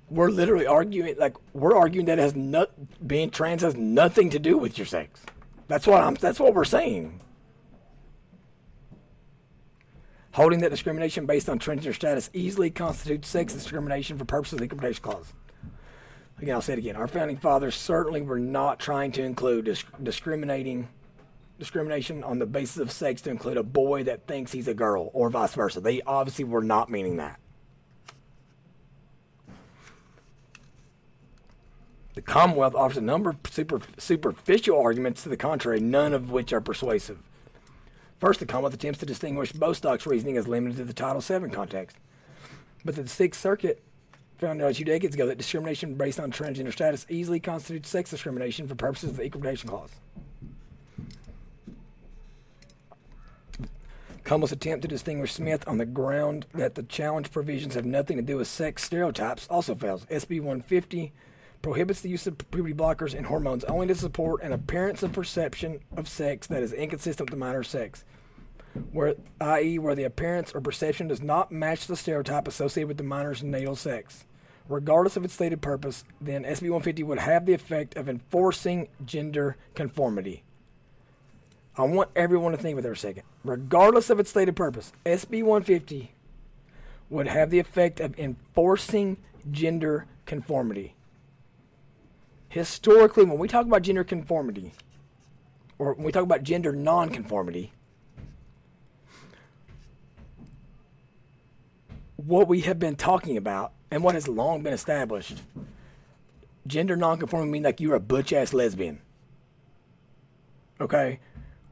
We're 0.10 0.30
literally 0.30 0.68
arguing 0.68 1.16
like 1.18 1.36
we're 1.54 1.76
arguing 1.76 2.06
that 2.08 2.18
has 2.18 2.36
not 2.36 2.72
being 3.06 3.30
trans 3.30 3.62
has 3.62 3.76
nothing 3.76 4.30
to 4.32 4.40
do 4.40 4.58
with 4.58 4.78
your 4.78 4.86
sex. 4.86 5.22
That's 5.68 5.86
what 5.86 6.02
I'm 6.02 6.16
that's 6.16 6.40
what 6.40 6.54
we're 6.54 6.66
saying. 6.66 7.22
Holding 10.32 10.60
that 10.60 10.70
discrimination 10.70 11.26
based 11.26 11.50
on 11.50 11.58
transgender 11.58 11.96
status 11.96 12.30
easily 12.32 12.70
constitutes 12.70 13.28
sex 13.28 13.54
discrimination 13.54 14.18
for 14.18 14.26
purposes 14.26 14.54
of 14.54 14.60
the 14.60 14.66
Equal 14.66 14.78
Protection 14.78 15.04
Clause. 15.04 15.34
Again, 16.40 16.54
I'll 16.54 16.62
say 16.62 16.74
it 16.74 16.80
again. 16.80 16.96
Our 16.96 17.08
founding 17.08 17.38
fathers 17.38 17.76
certainly 17.76 18.22
were 18.22 18.38
not 18.38 18.80
trying 18.80 19.12
to 19.14 19.24
include 19.24 19.66
disc- 19.66 19.88
discriminating 20.04 20.90
discrimination 21.58 22.24
on 22.24 22.38
the 22.38 22.46
basis 22.46 22.78
of 22.78 22.92
sex 22.92 23.22
to 23.24 23.32
include 23.32 23.58
a 23.58 23.64
boy 23.64 24.04
that 24.04 24.28
thinks 24.28 24.52
he's 24.52 24.68
a 24.68 24.76
girl 24.76 25.10
or 25.14 25.32
vice 25.32 25.56
versa. 25.56 25.82
They 25.82 26.04
obviously 26.04 26.46
were 26.46 26.62
not 26.62 26.92
meaning 26.92 27.18
that. 27.18 27.40
The 32.18 32.24
Commonwealth 32.24 32.74
offers 32.74 32.98
a 32.98 33.02
number 33.02 33.30
of 33.30 33.38
super, 33.48 33.80
superficial 34.00 34.82
arguments 34.82 35.22
to 35.22 35.30
the 35.30 35.38
contrary, 35.38 35.80
none 35.80 36.16
of 36.16 36.32
which 36.32 36.52
are 36.52 36.60
persuasive. 36.60 37.20
First, 38.18 38.40
the 38.40 38.48
Commonwealth 38.48 38.74
attempts 38.74 38.98
to 39.02 39.06
distinguish 39.06 39.52
Bostock's 39.52 40.08
reasoning 40.08 40.36
as 40.36 40.48
limited 40.48 40.78
to 40.78 40.84
the 40.84 40.94
Title 40.94 41.22
VII 41.22 41.52
context. 41.52 41.96
But 42.84 42.96
the 42.96 43.08
Sixth 43.08 43.40
Circuit 43.40 43.84
found 44.40 44.64
out 44.64 44.72
a 44.72 44.74
few 44.74 44.84
decades 44.84 45.14
ago 45.14 45.28
that 45.28 45.38
discrimination 45.38 45.94
based 45.94 46.20
on 46.20 46.32
transgender 46.32 46.74
status 46.74 47.06
easily 47.08 47.40
constitutes 47.40 47.88
sex 47.88 48.10
discrimination 48.10 48.68
for 48.68 48.74
purposes 48.74 49.12
of 49.12 49.18
the 49.18 49.24
Equal 49.24 49.42
Protection 49.42 49.70
Clause. 49.70 49.92
Cummel's 54.24 54.52
attempt 54.52 54.82
to 54.82 54.88
distinguish 54.88 55.34
Smith 55.34 55.64
on 55.68 55.78
the 55.78 55.86
ground 55.86 56.48
that 56.56 56.74
the 56.74 56.82
challenge 56.82 57.30
provisions 57.30 57.76
have 57.76 57.86
nothing 57.86 58.18
to 58.18 58.24
do 58.24 58.38
with 58.38 58.48
sex 58.48 58.84
stereotypes 58.84 59.46
also 59.52 59.76
fails. 59.76 60.08
SB 60.08 60.40
150 60.40 61.14
prohibits 61.62 62.02
the 62.02 62.10
use 62.10 62.28
of 62.28 62.38
puberty 62.52 62.74
blockers 62.74 63.14
and 63.14 63.26
hormones 63.26 63.64
only 63.66 63.88
to 63.88 63.96
support 63.96 64.42
an 64.42 64.54
appearance 64.54 65.04
of 65.04 65.14
perception 65.14 65.80
of 65.96 66.08
sex 66.08 66.48
that 66.48 66.64
is 66.64 66.74
inconsistent 66.74 67.30
with 67.30 67.40
the 67.40 67.46
minor's 67.46 67.68
sex, 67.68 68.06
where, 68.92 69.16
i.e., 69.42 69.80
where 69.80 69.96
the 69.96 70.04
appearance 70.04 70.54
or 70.54 70.62
perception 70.62 71.08
does 71.08 71.22
not 71.22 71.52
match 71.52 71.88
the 71.88 71.96
stereotype 71.96 72.48
associated 72.48 72.88
with 72.88 72.98
the 72.98 73.04
minor's 73.04 73.44
natal 73.44 73.76
sex. 73.76 74.26
Regardless 74.70 75.16
of 75.16 75.24
its 75.24 75.34
stated 75.34 75.62
purpose, 75.62 76.04
then 76.20 76.44
SB 76.44 76.64
150 76.64 77.04
would 77.04 77.20
have 77.20 77.46
the 77.46 77.54
effect 77.54 77.96
of 77.96 78.10
enforcing 78.10 78.90
gender 79.06 79.56
conformity. 79.76 80.44
I 81.78 81.84
want 81.84 82.10
everyone 82.16 82.52
to 82.52 82.58
think 82.58 82.76
with 82.76 82.86
it 82.86 82.90
for 82.90 82.94
a 82.94 82.98
second. 82.98 83.24
Regardless 83.46 84.10
of 84.10 84.20
its 84.20 84.30
stated 84.30 84.56
purpose, 84.56 84.92
SB 85.06 85.44
150 85.44 86.12
would 87.10 87.28
have 87.28 87.50
the 87.50 87.60
effect 87.60 88.00
of 88.00 88.18
enforcing 88.20 89.18
gender 89.52 90.06
conformity. 90.26 90.96
Historically, 92.50 93.26
when 93.26 93.38
we 93.38 93.48
talk 93.48 93.66
about 93.66 93.82
gender 93.82 94.04
conformity, 94.04 94.74
or 95.78 95.94
when 95.94 96.06
we 96.06 96.12
talk 96.12 96.24
about 96.24 96.44
gender 96.44 96.72
nonconformity, 96.72 97.74
what 102.16 102.48
we 102.48 102.62
have 102.62 102.80
been 102.80 102.96
talking 102.96 103.38
about 103.38 103.74
and 103.92 104.04
what 104.04 104.16
has 104.16 104.28
long 104.28 104.64
been 104.64 104.74
established, 104.74 105.42
gender 106.66 106.96
nonconforming 106.96 107.52
means 107.52 107.66
like 107.66 107.80
you're 107.80 107.96
a 107.96 108.00
butch 108.00 108.34
ass 108.34 108.54
lesbian. 108.54 109.00
Okay? 110.80 111.20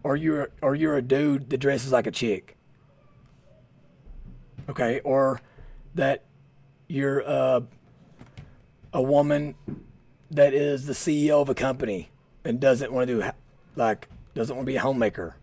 or 0.06 0.16
you're 0.16 0.52
or 0.62 0.76
you're 0.76 0.96
a 0.98 1.02
dude 1.02 1.50
that 1.50 1.58
dresses 1.58 1.92
like 1.92 2.06
a 2.06 2.12
chick. 2.12 2.56
Okay, 4.70 5.02
or 5.04 5.42
that 5.96 6.24
you're 6.88 7.28
uh, 7.28 7.62
a 8.94 9.02
woman 9.02 9.56
that 10.36 10.54
is 10.54 10.86
the 10.86 10.94
CEO 10.94 11.42
of 11.42 11.50
a 11.50 11.56
company 11.56 12.10
and 12.44 12.60
doesn't 12.60 12.92
want 12.92 13.08
to 13.08 13.22
do 13.22 13.30
like 13.76 14.08
doesn't 14.34 14.56
want 14.56 14.66
to 14.66 14.72
be 14.72 14.78
a 14.78 14.82
homemaker. 14.82 15.36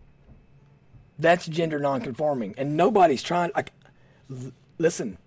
That's 1.18 1.46
gender 1.46 1.78
nonconforming, 1.78 2.54
and 2.56 2.76
nobody's 2.76 3.22
trying. 3.22 3.52
Like, 3.54 3.72
listen, 4.78 5.18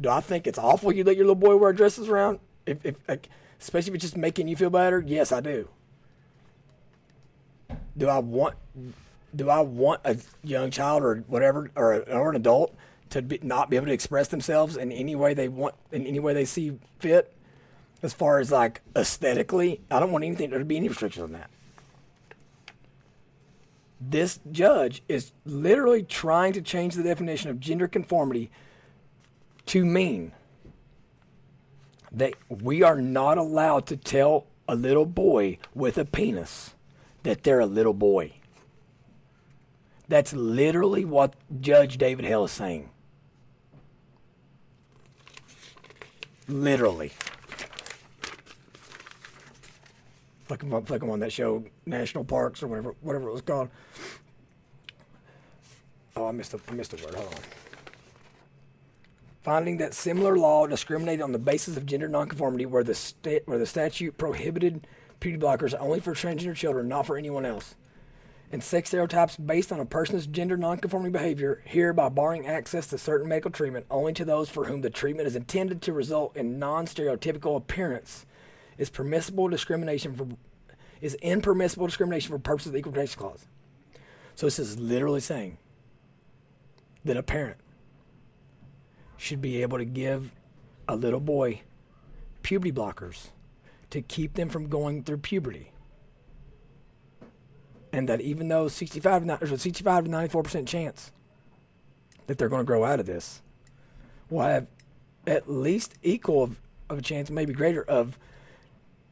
do 0.00 0.08
I 0.08 0.20
think 0.20 0.46
it's 0.46 0.58
awful 0.58 0.92
you 0.92 1.04
let 1.04 1.16
your 1.16 1.26
little 1.26 1.34
boy 1.34 1.56
wear 1.56 1.72
dresses 1.72 2.08
around? 2.08 2.40
If, 2.66 2.84
if 2.84 2.96
like, 3.08 3.28
especially 3.60 3.90
if 3.90 3.94
it's 3.96 4.04
just 4.04 4.16
making 4.16 4.48
you 4.48 4.56
feel 4.56 4.70
better, 4.70 5.02
yes, 5.06 5.32
I 5.32 5.40
do 5.40 5.68
do 7.96 8.08
I 8.08 8.18
want 8.18 8.56
do 9.34 9.48
I 9.48 9.60
want 9.60 10.00
a 10.04 10.16
young 10.42 10.70
child 10.70 11.02
or 11.02 11.24
whatever 11.28 11.70
or, 11.76 12.02
or 12.08 12.30
an 12.30 12.36
adult 12.36 12.74
to 13.10 13.22
be, 13.22 13.38
not 13.42 13.70
be 13.70 13.76
able 13.76 13.86
to 13.86 13.92
express 13.92 14.28
themselves 14.28 14.76
in 14.76 14.90
any 14.92 15.14
way 15.14 15.34
they 15.34 15.48
want 15.48 15.74
in 15.92 16.06
any 16.06 16.18
way 16.18 16.34
they 16.34 16.44
see 16.44 16.78
fit 16.98 17.32
as 18.02 18.12
far 18.12 18.38
as 18.38 18.50
like 18.50 18.80
aesthetically 18.96 19.80
I 19.90 20.00
don't 20.00 20.12
want 20.12 20.24
anything 20.24 20.50
there 20.50 20.58
to 20.58 20.64
be 20.64 20.76
any 20.76 20.88
restrictions 20.88 21.24
on 21.24 21.32
that 21.32 21.50
this 24.00 24.40
judge 24.50 25.02
is 25.08 25.32
literally 25.44 26.02
trying 26.02 26.54
to 26.54 26.62
change 26.62 26.94
the 26.94 27.02
definition 27.02 27.50
of 27.50 27.60
gender 27.60 27.86
conformity 27.86 28.50
to 29.66 29.84
mean 29.84 30.32
that 32.10 32.34
we 32.48 32.82
are 32.82 33.00
not 33.00 33.36
allowed 33.36 33.86
to 33.86 33.96
tell 33.96 34.46
a 34.66 34.74
little 34.74 35.06
boy 35.06 35.58
with 35.74 35.98
a 35.98 36.04
penis 36.04 36.74
that 37.22 37.42
they're 37.42 37.60
a 37.60 37.66
little 37.66 37.92
boy. 37.92 38.32
That's 40.08 40.32
literally 40.32 41.04
what 41.04 41.34
Judge 41.60 41.98
David 41.98 42.24
Hale 42.24 42.44
is 42.44 42.52
saying. 42.52 42.90
Literally. 46.48 47.12
Like 50.50 50.62
I'm, 50.62 50.70
like 50.70 51.02
I'm 51.02 51.10
on 51.10 51.20
that 51.20 51.32
show, 51.32 51.64
National 51.86 52.24
Parks 52.24 52.62
or 52.62 52.66
whatever, 52.66 52.94
whatever 53.00 53.28
it 53.28 53.32
was 53.32 53.42
called. 53.42 53.68
Oh, 56.16 56.26
I 56.26 56.32
missed 56.32 56.54
a, 56.54 56.60
I 56.68 56.72
missed 56.72 56.92
a 56.92 56.96
word. 57.04 57.14
Hold 57.14 57.34
on. 57.34 57.40
Finding 59.42 59.78
that 59.78 59.94
similar 59.94 60.36
law 60.36 60.66
discriminated 60.66 61.22
on 61.22 61.32
the 61.32 61.38
basis 61.38 61.76
of 61.76 61.86
gender 61.86 62.08
nonconformity, 62.08 62.66
where 62.66 62.84
the 62.84 62.94
sta- 62.94 63.40
where 63.46 63.58
the 63.58 63.66
statute 63.66 64.18
prohibited 64.18 64.86
puberty 65.20 65.40
blockers 65.42 65.74
only 65.78 66.00
for 66.00 66.12
transgender 66.12 66.54
children, 66.54 66.88
not 66.88 67.06
for 67.06 67.16
anyone 67.16 67.46
else. 67.46 67.74
And 68.52 68.62
sex 68.62 68.88
stereotypes 68.88 69.36
based 69.36 69.70
on 69.70 69.78
a 69.78 69.86
person's 69.86 70.26
gender 70.26 70.56
nonconforming 70.56 71.12
behavior, 71.12 71.62
hereby 71.64 72.08
barring 72.08 72.46
access 72.46 72.88
to 72.88 72.98
certain 72.98 73.28
medical 73.28 73.52
treatment 73.52 73.86
only 73.90 74.12
to 74.14 74.24
those 74.24 74.48
for 74.48 74.64
whom 74.64 74.80
the 74.80 74.90
treatment 74.90 75.28
is 75.28 75.36
intended 75.36 75.80
to 75.82 75.92
result 75.92 76.36
in 76.36 76.58
non-stereotypical 76.58 77.56
appearance, 77.56 78.26
is 78.80 78.88
permissible 78.88 79.46
discrimination 79.46 80.16
for 80.16 80.26
is 81.02 81.14
impermissible 81.16 81.86
discrimination 81.86 82.32
for 82.32 82.38
purposes 82.38 82.68
of 82.68 82.72
the 82.72 82.78
Equal 82.78 82.92
Protection 82.92 83.20
Clause. 83.20 83.46
So 84.34 84.46
this 84.46 84.58
is 84.58 84.78
literally 84.78 85.20
saying 85.20 85.58
that 87.04 87.16
a 87.16 87.22
parent 87.22 87.58
should 89.16 89.42
be 89.42 89.60
able 89.62 89.78
to 89.78 89.84
give 89.84 90.32
a 90.88 90.96
little 90.96 91.20
boy 91.20 91.60
puberty 92.42 92.72
blockers 92.72 93.28
to 93.90 94.00
keep 94.00 94.34
them 94.34 94.48
from 94.48 94.68
going 94.68 95.02
through 95.04 95.18
puberty. 95.18 95.72
And 97.92 98.08
that 98.08 98.22
even 98.22 98.48
though 98.48 98.68
65 98.68 99.26
there's 99.26 99.52
a 99.52 99.58
65 99.58 100.04
to 100.04 100.10
94% 100.10 100.66
chance 100.66 101.12
that 102.26 102.38
they're 102.38 102.48
going 102.48 102.62
to 102.62 102.66
grow 102.66 102.84
out 102.84 102.98
of 102.98 103.04
this, 103.04 103.42
will 104.30 104.40
have 104.40 104.66
at 105.26 105.50
least 105.50 105.96
equal 106.02 106.42
of, 106.42 106.60
of 106.88 106.98
a 106.98 107.02
chance, 107.02 107.30
maybe 107.30 107.52
greater, 107.52 107.82
of 107.82 108.18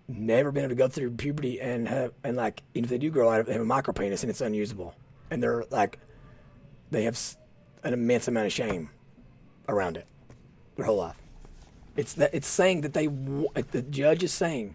never 0.09 0.51
been 0.51 0.64
able 0.64 0.71
to 0.71 0.75
go 0.75 0.88
through 0.88 1.11
puberty 1.12 1.61
and 1.61 1.87
have 1.87 2.12
and 2.25 2.37
like 2.37 2.62
even 2.75 2.85
if 2.85 2.90
they 2.90 2.99
do 2.99 3.11
grow 3.11 3.31
out 3.31 3.40
of 3.40 3.47
they 3.47 3.53
have 3.53 3.62
a 3.62 3.66
micro 3.66 3.92
penis 3.92 4.23
and 4.23 4.31
it's 4.31 4.40
unusable, 4.40 4.94
and 5.31 5.42
they're 5.42 5.64
like 5.71 5.99
they 6.90 7.05
have 7.05 7.18
an 7.85 7.92
immense 7.92 8.27
amount 8.27 8.47
of 8.47 8.53
shame 8.53 8.90
around 9.68 9.97
it 9.97 10.07
their 10.77 10.87
whole 10.87 10.97
life. 10.97 11.21
It's 11.97 12.14
that 12.14 12.33
it's 12.33 12.49
saying 12.49 12.81
that 12.83 12.94
they 12.94 13.07
uh, 13.07 13.62
the 13.71 13.83
judge 13.83 14.23
is 14.23 14.33
saying 14.33 14.75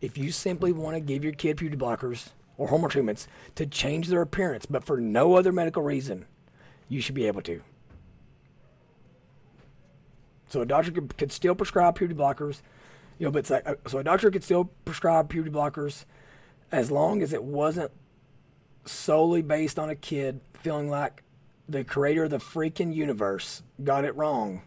if 0.00 0.16
you 0.16 0.32
simply 0.32 0.72
want 0.72 0.96
to 0.96 1.00
give 1.00 1.22
your 1.22 1.34
kid 1.34 1.58
puberty 1.58 1.76
blockers 1.76 2.30
or 2.56 2.68
hormone 2.68 2.90
treatments 2.90 3.28
to 3.56 3.66
change 3.66 4.08
their 4.08 4.22
appearance, 4.22 4.66
but 4.66 4.84
for 4.84 5.00
no 5.00 5.34
other 5.34 5.52
medical 5.52 5.82
reason, 5.82 6.26
you 6.88 7.00
should 7.00 7.14
be 7.14 7.26
able 7.26 7.42
to. 7.42 7.62
So 10.48 10.60
a 10.60 10.66
doctor 10.66 10.90
could, 10.90 11.16
could 11.16 11.32
still 11.32 11.54
prescribe 11.54 11.94
puberty 11.94 12.18
blockers, 12.18 12.60
you 13.20 13.26
know, 13.26 13.30
but 13.30 13.40
it's 13.40 13.50
like, 13.50 13.68
uh, 13.68 13.74
so 13.86 13.98
a 13.98 14.02
doctor 14.02 14.30
could 14.30 14.42
still 14.42 14.64
prescribe 14.86 15.28
puberty 15.28 15.54
blockers 15.54 16.06
as 16.72 16.90
long 16.90 17.22
as 17.22 17.34
it 17.34 17.44
wasn't 17.44 17.90
solely 18.86 19.42
based 19.42 19.78
on 19.78 19.90
a 19.90 19.94
kid 19.94 20.40
feeling 20.54 20.88
like 20.88 21.22
the 21.68 21.84
creator 21.84 22.24
of 22.24 22.30
the 22.30 22.38
freaking 22.38 22.94
universe 22.94 23.62
got 23.84 24.06
it 24.06 24.16
wrong 24.16 24.62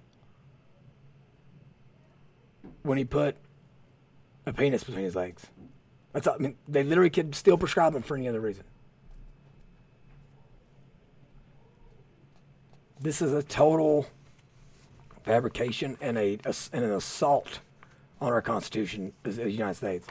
when 2.84 3.00
he 3.00 3.04
put 3.04 3.36
a 4.46 4.54
penis 4.54 4.84
between 4.84 5.04
his 5.04 5.16
legs. 5.16 5.48
That's 6.14 6.28
I 6.28 6.38
mean, 6.38 6.56
they 6.68 6.84
literally 6.84 7.10
could 7.10 7.34
still 7.34 7.58
prescribe 7.58 7.96
him 7.96 8.04
for 8.04 8.16
any 8.16 8.28
other 8.28 8.40
reason. 8.40 8.66
This 13.02 13.20
is 13.20 13.34
a 13.34 13.42
total 13.42 14.06
fabrication 15.24 15.98
and 16.00 16.20
a, 16.20 16.38
a 16.46 16.54
and 16.72 16.86
an 16.86 16.92
assault 16.92 17.60
on 18.24 18.32
our 18.32 18.42
Constitution 18.42 19.14
as 19.26 19.38
the 19.38 19.52
United 19.52 19.76
States. 19.76 20.08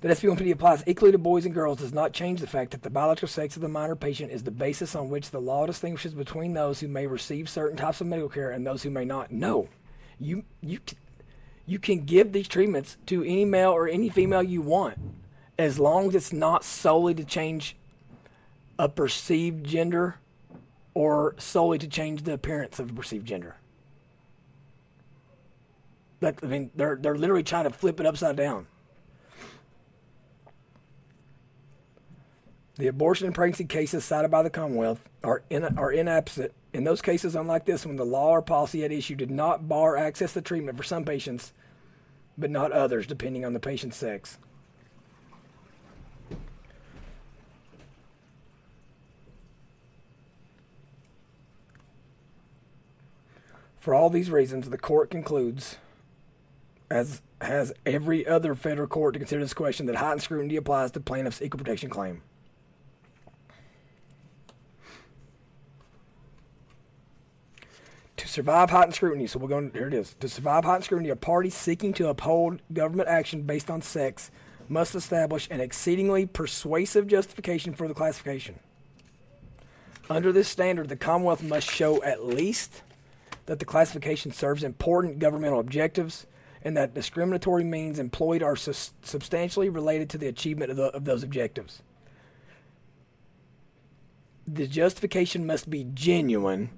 That 0.00 0.16
SB150 0.16 0.52
applies 0.52 0.84
equally 0.86 1.10
to 1.10 1.18
boys 1.18 1.44
and 1.44 1.54
girls 1.54 1.78
does 1.78 1.92
not 1.92 2.12
change 2.12 2.40
the 2.40 2.46
fact 2.46 2.70
that 2.70 2.82
the 2.82 2.90
biological 2.90 3.26
sex 3.26 3.56
of 3.56 3.62
the 3.62 3.68
minor 3.68 3.96
patient 3.96 4.30
is 4.30 4.44
the 4.44 4.52
basis 4.52 4.94
on 4.94 5.08
which 5.08 5.30
the 5.30 5.40
law 5.40 5.66
distinguishes 5.66 6.14
between 6.14 6.52
those 6.52 6.78
who 6.78 6.86
may 6.86 7.08
receive 7.08 7.48
certain 7.48 7.76
types 7.76 8.00
of 8.00 8.06
medical 8.06 8.28
care 8.28 8.50
and 8.50 8.64
those 8.64 8.84
who 8.84 8.90
may 8.90 9.04
not. 9.04 9.32
No, 9.32 9.68
you 10.20 10.44
you 10.60 10.78
you 11.66 11.80
can 11.80 12.04
give 12.04 12.32
these 12.32 12.46
treatments 12.46 12.96
to 13.06 13.24
any 13.24 13.44
male 13.44 13.70
or 13.70 13.88
any 13.88 14.08
female 14.08 14.42
you 14.42 14.62
want, 14.62 14.98
as 15.58 15.80
long 15.80 16.08
as 16.08 16.14
it's 16.14 16.32
not 16.32 16.62
solely 16.62 17.14
to 17.14 17.24
change 17.24 17.76
a 18.78 18.88
perceived 18.88 19.66
gender 19.66 20.16
or 20.94 21.34
solely 21.38 21.78
to 21.78 21.88
change 21.88 22.22
the 22.22 22.32
appearance 22.34 22.78
of 22.78 22.90
a 22.90 22.92
perceived 22.92 23.26
gender. 23.26 23.56
That 26.20 26.38
I 26.42 26.46
mean, 26.46 26.70
they're 26.74 26.96
they're 26.96 27.16
literally 27.16 27.42
trying 27.42 27.64
to 27.64 27.70
flip 27.70 28.00
it 28.00 28.06
upside 28.06 28.36
down. 28.36 28.66
The 32.76 32.86
abortion 32.86 33.26
and 33.26 33.34
pregnancy 33.34 33.64
cases 33.64 34.04
cited 34.04 34.30
by 34.30 34.44
the 34.44 34.50
Commonwealth 34.50 35.08
are 35.24 35.42
in, 35.50 35.64
are 35.76 35.92
inapposite. 35.92 36.54
In 36.72 36.84
those 36.84 37.02
cases, 37.02 37.34
unlike 37.34 37.64
this 37.64 37.84
one, 37.84 37.96
the 37.96 38.04
law 38.04 38.30
or 38.30 38.42
policy 38.42 38.84
at 38.84 38.92
issue 38.92 39.16
did 39.16 39.32
not 39.32 39.68
bar 39.68 39.96
access 39.96 40.32
to 40.34 40.40
treatment 40.40 40.78
for 40.78 40.84
some 40.84 41.04
patients, 41.04 41.52
but 42.36 42.50
not 42.50 42.70
others, 42.70 43.06
depending 43.06 43.44
on 43.44 43.52
the 43.52 43.58
patient's 43.58 43.96
sex. 43.96 44.38
For 53.80 53.92
all 53.92 54.08
these 54.08 54.30
reasons, 54.30 54.70
the 54.70 54.78
court 54.78 55.10
concludes, 55.10 55.78
as 56.90 57.20
has 57.40 57.72
every 57.86 58.26
other 58.26 58.54
federal 58.54 58.88
court 58.88 59.14
to 59.14 59.18
consider 59.20 59.42
this 59.42 59.54
question, 59.54 59.86
that 59.86 59.96
heightened 59.96 60.22
scrutiny 60.22 60.56
applies 60.56 60.90
to 60.92 61.00
plaintiff's 61.00 61.40
equal 61.42 61.58
protection 61.58 61.90
claim. 61.90 62.22
To 68.16 68.26
survive 68.26 68.70
heightened 68.70 68.96
scrutiny, 68.96 69.28
so 69.28 69.38
we're 69.38 69.48
going, 69.48 69.70
here 69.72 69.86
it 69.86 69.94
is. 69.94 70.16
To 70.20 70.28
survive 70.28 70.64
heightened 70.64 70.84
scrutiny, 70.84 71.10
a 71.10 71.16
party 71.16 71.50
seeking 71.50 71.92
to 71.94 72.08
uphold 72.08 72.60
government 72.72 73.08
action 73.08 73.42
based 73.42 73.70
on 73.70 73.80
sex 73.80 74.32
must 74.68 74.94
establish 74.94 75.48
an 75.50 75.60
exceedingly 75.60 76.26
persuasive 76.26 77.06
justification 77.06 77.74
for 77.74 77.86
the 77.86 77.94
classification. 77.94 78.58
Under 80.10 80.32
this 80.32 80.48
standard, 80.48 80.88
the 80.88 80.96
Commonwealth 80.96 81.42
must 81.42 81.70
show 81.70 82.02
at 82.02 82.24
least 82.24 82.82
that 83.46 83.60
the 83.60 83.64
classification 83.64 84.32
serves 84.32 84.64
important 84.64 85.18
governmental 85.18 85.60
objectives 85.60 86.26
and 86.62 86.76
that 86.76 86.94
discriminatory 86.94 87.64
means 87.64 87.98
employed 87.98 88.42
are 88.42 88.56
su- 88.56 88.92
substantially 89.02 89.68
related 89.68 90.10
to 90.10 90.18
the 90.18 90.28
achievement 90.28 90.70
of, 90.70 90.76
the, 90.76 90.84
of 90.84 91.04
those 91.04 91.22
objectives. 91.22 91.82
The 94.46 94.66
justification 94.66 95.46
must 95.46 95.68
be 95.68 95.84
genuine 95.92 96.70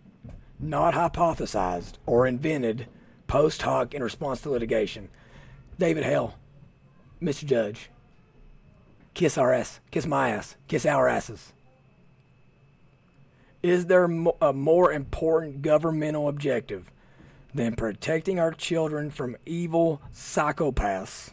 not 0.59 0.95
hypothesized 0.95 1.95
or 2.07 2.27
invented 2.27 2.87
post 3.27 3.63
hoc 3.63 3.95
in 3.95 4.03
response 4.03 4.41
to 4.43 4.51
litigation. 4.51 5.09
David 5.79 6.05
Hale, 6.05 6.35
Mr. 7.23 7.47
Judge, 7.47 7.91
kiss 9.15 9.39
our 9.39 9.53
ass, 9.53 9.81
kiss 9.91 10.07
my 10.07 10.31
ass, 10.31 10.57
kiss 10.69 10.85
our 10.85 11.09
asses. 11.09 11.53
Is 13.63 13.87
there 13.87 14.05
a 14.41 14.53
more 14.53 14.93
important 14.93 15.63
governmental 15.63 16.29
objective 16.29 16.91
than 17.55 17.75
protecting 17.75 18.39
our 18.39 18.53
children 18.53 19.11
from 19.11 19.37
evil 19.45 20.01
psychopaths 20.13 21.31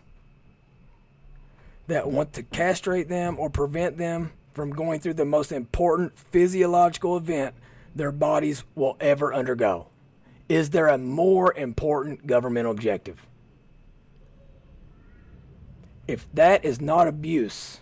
that 1.87 2.09
want 2.09 2.33
to 2.33 2.43
castrate 2.43 3.09
them 3.09 3.39
or 3.39 3.49
prevent 3.49 3.97
them 3.97 4.31
from 4.53 4.71
going 4.71 4.99
through 4.99 5.13
the 5.13 5.25
most 5.25 5.51
important 5.51 6.17
physiological 6.17 7.15
event 7.17 7.55
their 7.95 8.11
bodies 8.11 8.63
will 8.75 8.97
ever 8.99 9.33
undergo. 9.33 9.87
Is 10.49 10.69
there 10.69 10.87
a 10.87 10.97
more 10.97 11.53
important 11.53 12.25
governmental 12.27 12.71
objective? 12.71 13.25
If 16.07 16.27
that 16.33 16.63
is 16.63 16.79
not 16.79 17.07
abuse, 17.07 17.79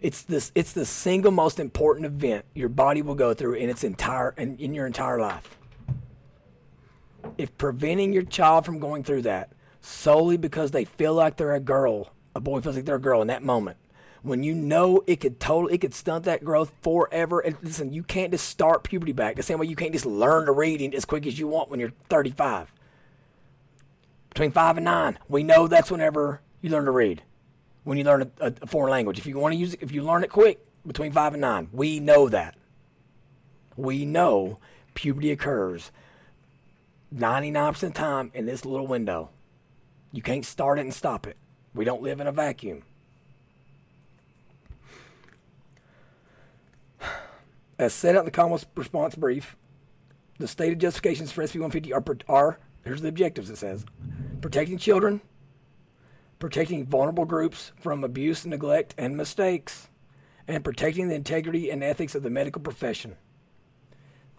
it's 0.00 0.22
this 0.22 0.52
it's 0.54 0.72
the 0.72 0.86
single 0.86 1.32
most 1.32 1.58
important 1.58 2.06
event 2.06 2.44
your 2.54 2.68
body 2.68 3.02
will 3.02 3.14
go 3.14 3.34
through 3.34 3.54
in 3.54 3.68
its 3.68 3.84
entire 3.84 4.34
in, 4.36 4.56
in 4.58 4.74
your 4.74 4.86
entire 4.86 5.18
life. 5.18 5.58
If 7.38 7.56
preventing 7.58 8.12
your 8.12 8.22
child 8.22 8.64
from 8.64 8.78
going 8.78 9.04
through 9.04 9.22
that 9.22 9.50
solely 9.80 10.36
because 10.36 10.72
they 10.72 10.84
feel 10.84 11.14
like 11.14 11.36
they're 11.36 11.54
a 11.54 11.60
girl, 11.60 12.10
a 12.34 12.40
boy 12.40 12.60
feels 12.60 12.76
like 12.76 12.84
they're 12.84 12.96
a 12.96 13.00
girl 13.00 13.22
in 13.22 13.28
that 13.28 13.42
moment, 13.42 13.76
when 14.22 14.42
you 14.42 14.54
know 14.54 15.02
it 15.06 15.20
could 15.20 15.38
totally 15.38 15.74
it 15.74 15.80
could 15.80 15.94
stunt 15.94 16.24
that 16.24 16.44
growth 16.44 16.72
forever. 16.82 17.40
And 17.40 17.56
listen, 17.62 17.92
you 17.92 18.02
can't 18.02 18.32
just 18.32 18.48
start 18.48 18.82
puberty 18.82 19.12
back 19.12 19.36
the 19.36 19.42
same 19.42 19.58
way 19.58 19.66
you 19.66 19.76
can't 19.76 19.92
just 19.92 20.06
learn 20.06 20.46
to 20.46 20.52
read 20.52 20.94
as 20.94 21.04
quick 21.04 21.26
as 21.26 21.38
you 21.38 21.46
want 21.46 21.70
when 21.70 21.80
you're 21.80 21.92
35. 22.08 22.72
Between 24.30 24.50
five 24.50 24.76
and 24.76 24.84
nine, 24.84 25.18
we 25.28 25.42
know 25.42 25.66
that's 25.66 25.90
whenever 25.90 26.42
you 26.60 26.70
learn 26.70 26.84
to 26.84 26.90
read. 26.90 27.22
When 27.84 27.96
you 27.96 28.04
learn 28.04 28.32
a, 28.40 28.52
a 28.60 28.66
foreign 28.66 28.90
language, 28.90 29.18
if 29.18 29.26
you 29.26 29.38
want 29.38 29.54
to 29.54 29.58
use 29.58 29.74
it, 29.74 29.82
if 29.82 29.92
you 29.92 30.02
learn 30.02 30.24
it 30.24 30.30
quick, 30.30 30.58
between 30.86 31.12
five 31.12 31.32
and 31.32 31.40
nine, 31.40 31.68
we 31.72 32.00
know 32.00 32.28
that. 32.28 32.56
We 33.76 34.04
know 34.04 34.58
puberty 34.94 35.30
occurs 35.30 35.92
99% 37.14 37.68
of 37.68 37.80
the 37.80 37.90
time 37.90 38.30
in 38.34 38.46
this 38.46 38.64
little 38.64 38.86
window. 38.86 39.30
You 40.12 40.22
can't 40.22 40.44
start 40.44 40.78
it 40.78 40.82
and 40.82 40.94
stop 40.94 41.26
it. 41.26 41.36
We 41.74 41.84
don't 41.84 42.02
live 42.02 42.20
in 42.20 42.26
a 42.26 42.32
vacuum. 42.32 42.82
As 47.78 47.92
set 47.92 48.16
out 48.16 48.20
in 48.20 48.24
the 48.24 48.30
Commonwealth's 48.30 48.66
response 48.74 49.14
brief, 49.14 49.56
the 50.38 50.48
stated 50.48 50.80
justifications 50.80 51.32
for 51.32 51.42
SB 51.42 51.60
150 51.60 51.92
are, 51.92 52.04
are 52.28 52.58
here's 52.84 53.02
the 53.02 53.08
objectives 53.08 53.50
it 53.50 53.56
says 53.56 53.84
protecting 54.40 54.78
children, 54.78 55.20
protecting 56.38 56.86
vulnerable 56.86 57.24
groups 57.24 57.72
from 57.78 58.02
abuse, 58.02 58.46
neglect, 58.46 58.94
and 58.96 59.16
mistakes, 59.16 59.88
and 60.48 60.64
protecting 60.64 61.08
the 61.08 61.14
integrity 61.14 61.70
and 61.70 61.82
ethics 61.82 62.14
of 62.14 62.22
the 62.22 62.30
medical 62.30 62.62
profession. 62.62 63.16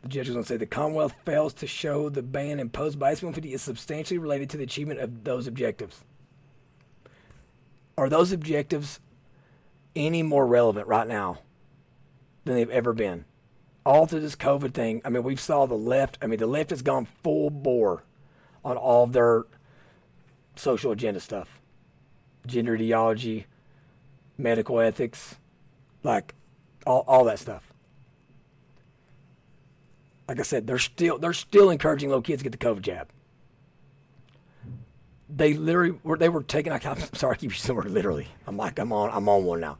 The 0.01 0.09
judge 0.09 0.27
is 0.27 0.33
going 0.33 0.43
to 0.43 0.47
say 0.47 0.57
the 0.57 0.65
Commonwealth 0.65 1.15
fails 1.25 1.53
to 1.55 1.67
show 1.67 2.09
the 2.09 2.21
ban 2.21 2.59
imposed 2.59 2.99
by 2.99 3.11
SB 3.11 3.23
150 3.23 3.53
is 3.53 3.61
substantially 3.61 4.17
related 4.17 4.49
to 4.51 4.57
the 4.57 4.63
achievement 4.63 4.99
of 4.99 5.23
those 5.23 5.47
objectives. 5.47 6.03
Are 7.97 8.09
those 8.09 8.31
objectives 8.31 8.99
any 9.97 10.21
more 10.21 10.45
relevant 10.45 10.87
right 10.87 11.07
now 11.07 11.39
than 12.45 12.55
they've 12.55 12.69
ever 12.69 12.93
been. 12.93 13.25
All 13.85 14.05
through 14.05 14.21
this 14.21 14.35
COVID 14.35 14.73
thing, 14.73 15.01
I 15.03 15.09
mean, 15.09 15.23
we've 15.23 15.39
saw 15.39 15.65
the 15.65 15.75
left. 15.75 16.17
I 16.21 16.27
mean, 16.27 16.39
the 16.39 16.47
left 16.47 16.69
has 16.69 16.81
gone 16.81 17.07
full 17.23 17.49
bore 17.49 18.03
on 18.63 18.77
all 18.77 19.07
their 19.07 19.45
social 20.55 20.91
agenda 20.91 21.19
stuff, 21.19 21.61
gender 22.45 22.75
ideology, 22.75 23.45
medical 24.37 24.79
ethics, 24.79 25.35
like 26.03 26.35
all, 26.85 27.03
all 27.07 27.23
that 27.25 27.39
stuff. 27.39 27.71
Like 30.27 30.39
I 30.39 30.43
said, 30.43 30.67
they're 30.67 30.79
still 30.79 31.17
they're 31.17 31.33
still 31.33 31.69
encouraging 31.69 32.09
little 32.09 32.21
kids 32.21 32.43
to 32.43 32.49
get 32.49 32.57
the 32.57 32.65
COVID 32.65 32.81
jab. 32.81 33.09
They 35.29 35.53
literally 35.53 35.99
were 36.03 36.17
they 36.17 36.29
were 36.29 36.43
taking. 36.43 36.73
I'm 36.73 36.99
sorry, 37.13 37.33
I 37.33 37.37
keep 37.37 37.51
using 37.51 37.67
the 37.67 37.73
word 37.75 37.91
literally. 37.91 38.27
I'm 38.45 38.57
like 38.57 38.79
I'm 38.79 38.91
on 38.91 39.09
I'm 39.11 39.29
on 39.29 39.45
one 39.45 39.59
now 39.59 39.77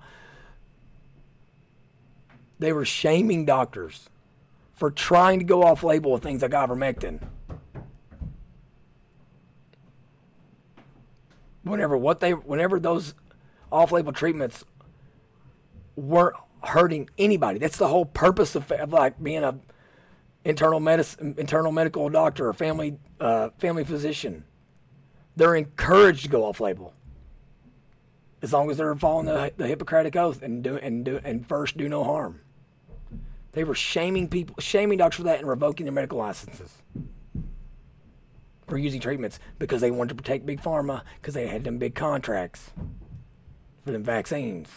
they 2.60 2.74
were 2.74 2.86
shaming 2.86 3.46
doctors 3.46 4.10
for 4.74 4.92
trying 4.92 5.40
to 5.40 5.46
go 5.46 5.64
off 5.64 5.84
label 5.84 6.12
with 6.12 6.24
things 6.24 6.42
like 6.42 6.52
ivermectin. 6.52 7.22
Whenever 11.64 11.98
what 11.98 12.20
they 12.20 12.32
whenever 12.32 12.80
those 12.80 13.14
off 13.72 13.92
label 13.92 14.14
treatments 14.14 14.64
weren't 15.96 16.36
hurting 16.64 17.10
anybody. 17.18 17.60
That's 17.60 17.78
the 17.78 17.88
whole 17.88 18.06
purpose 18.06 18.56
of, 18.56 18.72
of 18.72 18.94
like 18.94 19.22
being 19.22 19.44
a 19.44 19.60
internal 20.48 20.80
medicine, 20.80 21.36
internal 21.38 21.74
medical 21.74 22.08
doctor 22.10 22.48
or 22.48 22.54
family 22.54 22.98
uh, 23.20 23.50
family 23.60 23.84
physician. 23.84 24.46
They're 25.36 25.56
encouraged 25.56 26.24
to 26.24 26.30
go 26.30 26.46
off 26.46 26.60
label 26.60 26.94
as 28.42 28.54
long 28.54 28.72
as 28.72 28.78
they're 28.78 28.96
following 28.96 29.26
the, 29.26 29.52
the 29.58 29.68
Hippocratic 29.68 30.16
oath 30.16 30.42
and 30.42 30.64
do 30.64 30.78
and 30.78 31.04
do 31.04 31.20
and 31.24 31.48
first 31.48 31.78
do 31.78 31.90
no 31.90 32.04
harm. 32.04 32.42
They 33.52 33.64
were 33.64 33.76
shaming 33.76 34.30
people, 34.30 34.56
shaming 34.60 35.00
doctors 35.00 35.18
for 35.18 35.24
that, 35.24 35.40
and 35.40 35.48
revoking 35.48 35.86
their 35.86 35.94
medical 35.94 36.18
licenses 36.18 36.82
for 38.68 38.78
using 38.78 39.02
treatments 39.02 39.40
because 39.60 39.82
they 39.82 39.92
wanted 39.92 40.10
to 40.10 40.16
protect 40.16 40.46
big 40.46 40.62
pharma 40.62 41.02
because 41.16 41.34
they 41.34 41.48
had 41.48 41.64
them 41.66 41.78
big 41.78 41.94
contracts 41.94 42.72
for 43.84 43.92
them 43.92 44.04
vaccines. 44.04 44.70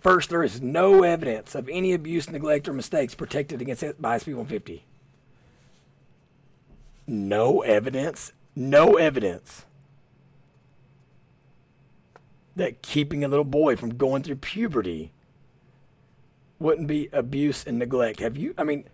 First, 0.00 0.30
there 0.30 0.42
is 0.42 0.62
no 0.62 1.02
evidence 1.02 1.54
of 1.54 1.68
any 1.68 1.92
abuse, 1.92 2.30
neglect, 2.30 2.66
or 2.68 2.72
mistakes 2.72 3.14
protected 3.14 3.60
against 3.60 3.82
by 4.00 4.16
SB 4.16 4.28
150. 4.28 4.84
No 7.06 7.60
evidence. 7.60 8.32
No 8.56 8.94
evidence 8.94 9.66
that 12.56 12.82
keeping 12.82 13.24
a 13.24 13.28
little 13.28 13.44
boy 13.44 13.76
from 13.76 13.94
going 13.96 14.22
through 14.22 14.36
puberty 14.36 15.12
wouldn't 16.58 16.88
be 16.88 17.08
abuse 17.12 17.64
and 17.64 17.78
neglect. 17.78 18.20
Have 18.20 18.36
you, 18.36 18.54
I 18.58 18.64
mean, 18.64 18.84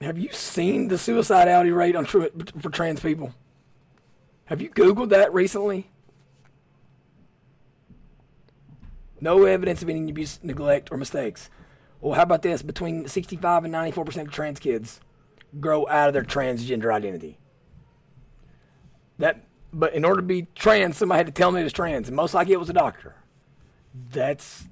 have 0.00 0.18
you 0.18 0.30
seen 0.32 0.88
the 0.88 0.94
suicidality 0.94 1.74
rate 1.74 1.96
on 1.96 2.06
for 2.06 2.30
trans 2.70 3.00
people? 3.00 3.34
Have 4.46 4.62
you 4.62 4.70
Googled 4.70 5.10
that 5.10 5.32
recently? 5.34 5.90
No 9.20 9.44
evidence 9.44 9.82
of 9.82 9.88
any 9.88 10.08
abuse, 10.08 10.40
neglect, 10.42 10.90
or 10.90 10.96
mistakes. 10.96 11.50
Well, 12.00 12.14
how 12.14 12.22
about 12.22 12.42
this? 12.42 12.62
Between 12.62 13.06
65 13.06 13.64
and 13.64 13.74
94% 13.74 14.22
of 14.22 14.30
trans 14.30 14.58
kids 14.58 15.00
grow 15.58 15.86
out 15.88 16.08
of 16.08 16.14
their 16.14 16.24
transgender 16.24 16.92
identity. 16.92 17.38
That, 19.18 19.44
but 19.72 19.92
in 19.92 20.04
order 20.04 20.22
to 20.22 20.26
be 20.26 20.46
trans, 20.54 20.96
somebody 20.96 21.18
had 21.18 21.26
to 21.26 21.32
tell 21.32 21.52
me 21.52 21.60
it 21.60 21.64
was 21.64 21.72
trans, 21.72 22.08
and 22.08 22.16
most 22.16 22.32
likely 22.32 22.54
it 22.54 22.60
was 22.60 22.70
a 22.70 22.74
doctor. 22.74 23.16
That's 24.12 24.68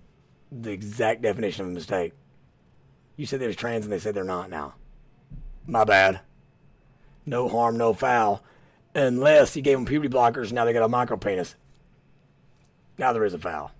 the 0.50 0.70
exact 0.70 1.20
definition 1.20 1.66
of 1.66 1.70
a 1.70 1.74
mistake. 1.74 2.14
You 3.16 3.26
said 3.26 3.40
they 3.40 3.46
was 3.46 3.56
trans, 3.56 3.84
and 3.84 3.92
they 3.92 3.98
said 3.98 4.14
they're 4.14 4.24
not 4.24 4.48
now. 4.48 4.74
My 5.66 5.84
bad. 5.84 6.20
No 7.26 7.48
harm, 7.48 7.76
no 7.76 7.92
foul. 7.92 8.42
Unless 8.94 9.54
you 9.54 9.60
gave 9.60 9.76
them 9.76 9.84
puberty 9.84 10.08
blockers, 10.08 10.44
and 10.44 10.52
now 10.52 10.64
they 10.64 10.72
got 10.72 10.82
a 10.82 10.88
micro 10.88 11.18
penis. 11.18 11.56
Now 12.96 13.12
there 13.12 13.24
is 13.24 13.34
a 13.34 13.38
foul. 13.38 13.72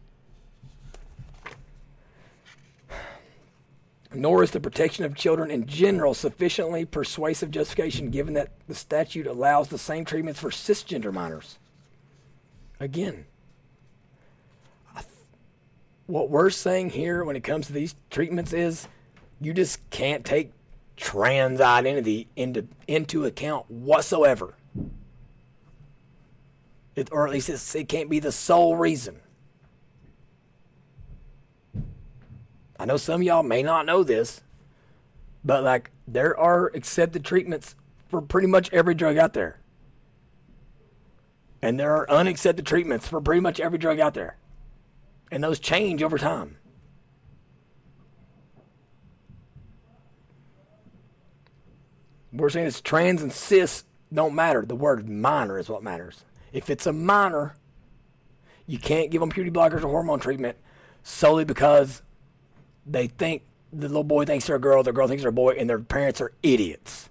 Nor 4.14 4.42
is 4.42 4.52
the 4.52 4.60
protection 4.60 5.04
of 5.04 5.14
children 5.14 5.50
in 5.50 5.66
general 5.66 6.14
sufficiently 6.14 6.84
persuasive 6.84 7.50
justification 7.50 8.10
given 8.10 8.34
that 8.34 8.50
the 8.66 8.74
statute 8.74 9.26
allows 9.26 9.68
the 9.68 9.78
same 9.78 10.04
treatments 10.04 10.40
for 10.40 10.50
cisgender 10.50 11.12
minors. 11.12 11.58
Again, 12.80 13.26
what 16.06 16.30
we're 16.30 16.50
saying 16.50 16.90
here 16.90 17.22
when 17.22 17.36
it 17.36 17.44
comes 17.44 17.66
to 17.66 17.72
these 17.72 17.94
treatments 18.10 18.52
is 18.52 18.88
you 19.40 19.52
just 19.52 19.88
can't 19.90 20.24
take 20.24 20.52
trans 20.96 21.60
identity 21.60 22.28
into, 22.34 22.66
into 22.86 23.26
account 23.26 23.70
whatsoever. 23.70 24.54
It, 26.96 27.10
or 27.12 27.26
at 27.26 27.32
least 27.32 27.76
it 27.76 27.88
can't 27.88 28.08
be 28.08 28.18
the 28.20 28.32
sole 28.32 28.74
reason. 28.74 29.20
I 32.78 32.84
know 32.84 32.96
some 32.96 33.20
of 33.20 33.26
y'all 33.26 33.42
may 33.42 33.62
not 33.62 33.86
know 33.86 34.02
this, 34.04 34.42
but 35.44 35.64
like 35.64 35.90
there 36.06 36.38
are 36.38 36.66
accepted 36.74 37.24
treatments 37.24 37.74
for 38.08 38.22
pretty 38.22 38.46
much 38.46 38.72
every 38.72 38.94
drug 38.94 39.16
out 39.16 39.32
there. 39.32 39.58
And 41.60 41.78
there 41.78 41.94
are 41.96 42.10
unaccepted 42.10 42.66
treatments 42.66 43.08
for 43.08 43.20
pretty 43.20 43.40
much 43.40 43.58
every 43.58 43.78
drug 43.78 43.98
out 43.98 44.14
there. 44.14 44.36
And 45.30 45.42
those 45.42 45.58
change 45.58 46.02
over 46.02 46.16
time. 46.16 46.56
We're 52.32 52.50
saying 52.50 52.66
it's 52.66 52.80
trans 52.80 53.22
and 53.22 53.32
cis 53.32 53.84
don't 54.12 54.34
matter. 54.34 54.64
The 54.64 54.76
word 54.76 55.08
minor 55.08 55.58
is 55.58 55.68
what 55.68 55.82
matters. 55.82 56.24
If 56.52 56.70
it's 56.70 56.86
a 56.86 56.92
minor, 56.92 57.56
you 58.66 58.78
can't 58.78 59.10
give 59.10 59.20
them 59.20 59.30
puberty 59.30 59.50
blockers 59.50 59.82
or 59.82 59.88
hormone 59.88 60.20
treatment 60.20 60.56
solely 61.02 61.44
because 61.44 62.02
they 62.90 63.06
think 63.06 63.42
the 63.72 63.88
little 63.88 64.04
boy 64.04 64.24
thinks 64.24 64.46
they're 64.46 64.56
a 64.56 64.60
girl, 64.60 64.82
the 64.82 64.92
girl 64.92 65.08
thinks 65.08 65.22
they're 65.22 65.30
a 65.30 65.32
boy, 65.32 65.52
and 65.52 65.68
their 65.68 65.78
parents 65.78 66.20
are 66.20 66.32
idiots 66.42 67.08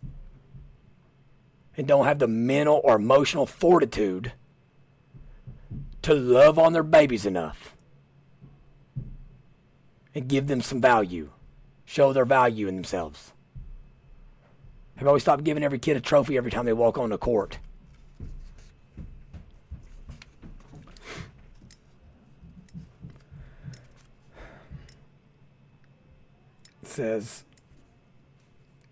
and 1.78 1.88
don't 1.88 2.06
have 2.06 2.20
the 2.20 2.28
mental 2.28 2.82
or 2.84 2.96
emotional 2.96 3.46
fortitude 3.46 4.34
to 6.02 6.14
love 6.14 6.58
on 6.58 6.74
their 6.74 6.84
babies 6.84 7.26
enough 7.26 7.76
and 10.16 10.28
give 10.28 10.48
them 10.48 10.62
some 10.62 10.82
value, 10.82 11.30
show 11.86 12.12
their 12.12 12.26
value 12.26 12.68
in 12.68 12.76
themselves. 12.76 13.34
Have 14.96 15.08
always 15.08 15.22
stopped 15.22 15.44
giving 15.44 15.64
every 15.64 15.78
kid 15.78 15.96
a 15.96 16.02
trophy 16.02 16.38
every 16.38 16.50
time 16.50 16.66
they 16.66 16.74
walk 16.74 16.98
on 16.98 17.12
the 17.12 17.20
court. 17.20 17.60
Says 26.98 27.44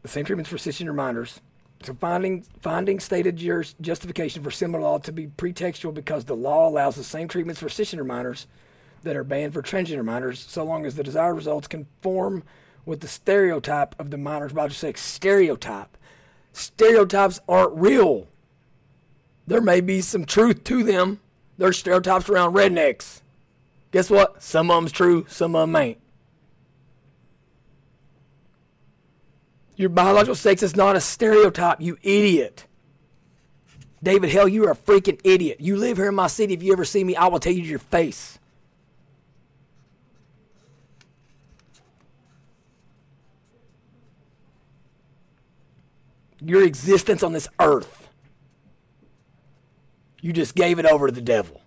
the 0.01 0.07
same 0.07 0.23
treatments 0.23 0.49
for 0.49 0.57
cisgender 0.57 0.95
minors. 0.95 1.41
So 1.83 1.93
finding 1.93 2.43
finding 2.61 2.99
stated 2.99 3.37
justification 3.81 4.43
for 4.43 4.51
similar 4.51 4.81
law 4.81 4.99
to 4.99 5.11
be 5.11 5.27
pretextual 5.27 5.93
because 5.93 6.25
the 6.25 6.35
law 6.35 6.69
allows 6.69 6.95
the 6.95 7.03
same 7.03 7.27
treatments 7.27 7.59
for 7.59 7.67
cisgender 7.67 8.05
minors 8.05 8.47
that 9.03 9.15
are 9.15 9.23
banned 9.23 9.53
for 9.53 9.61
transgender 9.61 10.05
minors, 10.05 10.39
so 10.39 10.63
long 10.63 10.85
as 10.85 10.95
the 10.95 11.03
desired 11.03 11.35
results 11.35 11.67
conform 11.67 12.43
with 12.85 13.01
the 13.01 13.07
stereotype 13.07 13.93
of 13.99 14.09
the 14.09 14.17
minor's 14.17 14.53
biological 14.53 14.87
sex. 14.87 15.01
Stereotype. 15.01 15.97
Stereotypes 16.53 17.39
aren't 17.47 17.75
real. 17.75 18.27
There 19.45 19.61
may 19.61 19.81
be 19.81 20.01
some 20.01 20.25
truth 20.25 20.63
to 20.65 20.83
them. 20.83 21.19
There's 21.57 21.77
stereotypes 21.77 22.29
around 22.29 22.53
rednecks. 22.53 23.21
Guess 23.91 24.09
what? 24.09 24.41
Some 24.41 24.71
of 24.71 24.77
them's 24.77 24.91
true, 24.91 25.25
some 25.27 25.55
of 25.55 25.67
them 25.67 25.75
ain't. 25.75 25.97
Your 29.75 29.89
biological 29.89 30.35
sex 30.35 30.63
is 30.63 30.75
not 30.75 30.95
a 30.95 31.01
stereotype, 31.01 31.81
you 31.81 31.97
idiot. 32.01 32.65
David 34.01 34.29
Hale, 34.29 34.47
you 34.47 34.65
are 34.67 34.71
a 34.71 34.75
freaking 34.75 35.19
idiot. 35.23 35.59
You 35.59 35.75
live 35.75 35.97
here 35.97 36.09
in 36.09 36.15
my 36.15 36.27
city. 36.27 36.53
If 36.53 36.63
you 36.63 36.71
ever 36.73 36.85
see 36.85 37.03
me, 37.03 37.15
I 37.15 37.27
will 37.27 37.39
tell 37.39 37.51
you 37.51 37.63
to 37.63 37.67
your 37.67 37.79
face. 37.79 38.39
Your 46.39 46.63
existence 46.63 47.23
on 47.23 47.33
this 47.33 47.47
earth. 47.59 48.09
You 50.21 50.31
just 50.31 50.55
gave 50.55 50.79
it 50.79 50.85
over 50.85 51.07
to 51.07 51.11
the 51.11 51.21
devil. 51.21 51.61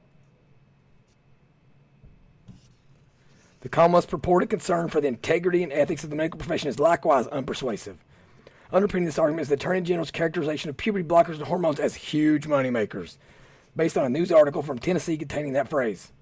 The 3.60 3.68
Commonwealth's 3.68 4.06
purported 4.06 4.48
concern 4.50 4.88
for 4.88 5.00
the 5.00 5.08
integrity 5.08 5.64
and 5.64 5.72
ethics 5.72 6.04
of 6.04 6.10
the 6.10 6.16
medical 6.16 6.38
profession 6.38 6.68
is 6.68 6.78
likewise 6.78 7.26
unpersuasive. 7.26 7.96
Underpinning 8.70 9.06
this 9.06 9.18
argument 9.18 9.42
is 9.42 9.48
the 9.48 9.54
Attorney 9.54 9.80
General's 9.80 10.10
characterization 10.10 10.68
of 10.68 10.76
puberty 10.76 11.06
blockers 11.06 11.36
and 11.36 11.42
hormones 11.42 11.80
as 11.80 11.94
huge 11.94 12.46
moneymakers, 12.46 13.16
based 13.74 13.96
on 13.96 14.04
a 14.04 14.10
news 14.10 14.30
article 14.30 14.62
from 14.62 14.78
Tennessee 14.78 15.16
containing 15.16 15.54
that 15.54 15.70
phrase. 15.70 16.12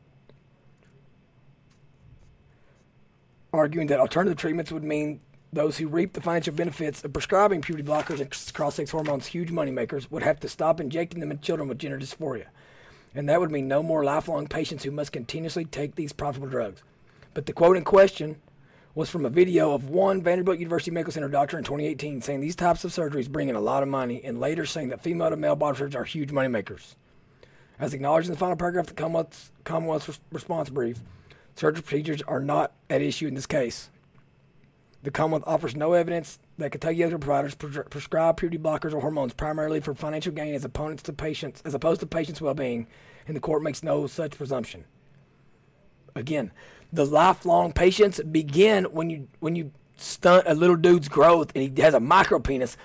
Arguing 3.52 3.88
that 3.88 3.98
alternative 3.98 4.38
treatments 4.38 4.70
would 4.70 4.84
mean 4.84 5.20
those 5.52 5.78
who 5.78 5.88
reap 5.88 6.12
the 6.12 6.20
financial 6.20 6.54
benefits 6.54 7.02
of 7.02 7.12
prescribing 7.12 7.62
puberty 7.62 7.86
blockers 7.86 8.20
and 8.20 8.54
cross 8.54 8.76
sex 8.76 8.90
hormones, 8.90 9.26
huge 9.26 9.50
moneymakers, 9.50 10.10
would 10.10 10.22
have 10.22 10.38
to 10.40 10.48
stop 10.48 10.80
injecting 10.80 11.20
them 11.20 11.30
in 11.30 11.40
children 11.40 11.68
with 11.68 11.78
gender 11.78 11.98
dysphoria. 11.98 12.46
And 13.14 13.28
that 13.28 13.40
would 13.40 13.50
mean 13.50 13.66
no 13.66 13.82
more 13.82 14.04
lifelong 14.04 14.46
patients 14.46 14.84
who 14.84 14.90
must 14.90 15.12
continuously 15.12 15.64
take 15.64 15.94
these 15.94 16.12
profitable 16.12 16.48
drugs. 16.48 16.82
But 17.32 17.46
the 17.46 17.52
quote 17.52 17.76
in 17.76 17.84
question 17.84 18.36
was 18.96 19.10
from 19.10 19.26
a 19.26 19.30
video 19.30 19.74
of 19.74 19.90
one 19.90 20.22
Vanderbilt 20.22 20.58
University 20.58 20.90
Medical 20.90 21.12
Center 21.12 21.28
doctor 21.28 21.58
in 21.58 21.64
2018 21.64 22.22
saying 22.22 22.40
these 22.40 22.56
types 22.56 22.82
of 22.82 22.90
surgeries 22.90 23.28
bring 23.28 23.50
in 23.50 23.54
a 23.54 23.60
lot 23.60 23.82
of 23.82 23.90
money 23.90 24.22
and 24.24 24.40
later 24.40 24.64
saying 24.64 24.88
that 24.88 25.02
female 25.02 25.28
to 25.28 25.36
male 25.36 25.54
bottom 25.54 25.76
surgeries 25.76 25.94
are 25.94 26.04
huge 26.04 26.32
money 26.32 26.48
makers. 26.48 26.96
As 27.78 27.92
acknowledged 27.92 28.28
in 28.28 28.32
the 28.32 28.38
final 28.38 28.56
paragraph 28.56 28.84
of 28.84 28.88
the 28.88 28.94
Commonwealth's, 28.94 29.52
Commonwealth's 29.64 30.18
response 30.32 30.70
brief, 30.70 31.00
surgical 31.56 31.86
procedures 31.86 32.22
are 32.22 32.40
not 32.40 32.72
at 32.88 33.02
issue 33.02 33.26
in 33.26 33.34
this 33.34 33.44
case. 33.44 33.90
The 35.02 35.10
Commonwealth 35.10 35.44
offers 35.46 35.76
no 35.76 35.92
evidence 35.92 36.38
that 36.56 36.72
Kentucky 36.72 37.00
healthcare 37.00 37.20
providers 37.20 37.54
pre- 37.54 37.82
prescribe 37.90 38.38
puberty 38.38 38.56
blockers 38.56 38.94
or 38.94 39.00
hormones 39.00 39.34
primarily 39.34 39.80
for 39.80 39.92
financial 39.92 40.32
gain 40.32 40.54
as 40.54 40.64
opponents 40.64 41.02
to 41.02 41.12
patients, 41.12 41.60
as 41.66 41.74
opposed 41.74 42.00
to 42.00 42.06
patients' 42.06 42.40
well-being, 42.40 42.86
and 43.26 43.36
the 43.36 43.40
court 43.40 43.62
makes 43.62 43.82
no 43.82 44.06
such 44.06 44.38
presumption. 44.38 44.86
Again, 46.16 46.50
the 46.92 47.04
lifelong 47.04 47.72
patients 47.72 48.20
begin 48.20 48.84
when 48.84 49.10
you 49.10 49.28
when 49.38 49.54
you 49.54 49.70
stunt 49.96 50.44
a 50.46 50.54
little 50.54 50.76
dude's 50.76 51.08
growth 51.08 51.52
and 51.54 51.76
he 51.76 51.82
has 51.82 51.94
a 51.94 52.00
micro 52.00 52.38
penis. 52.38 52.76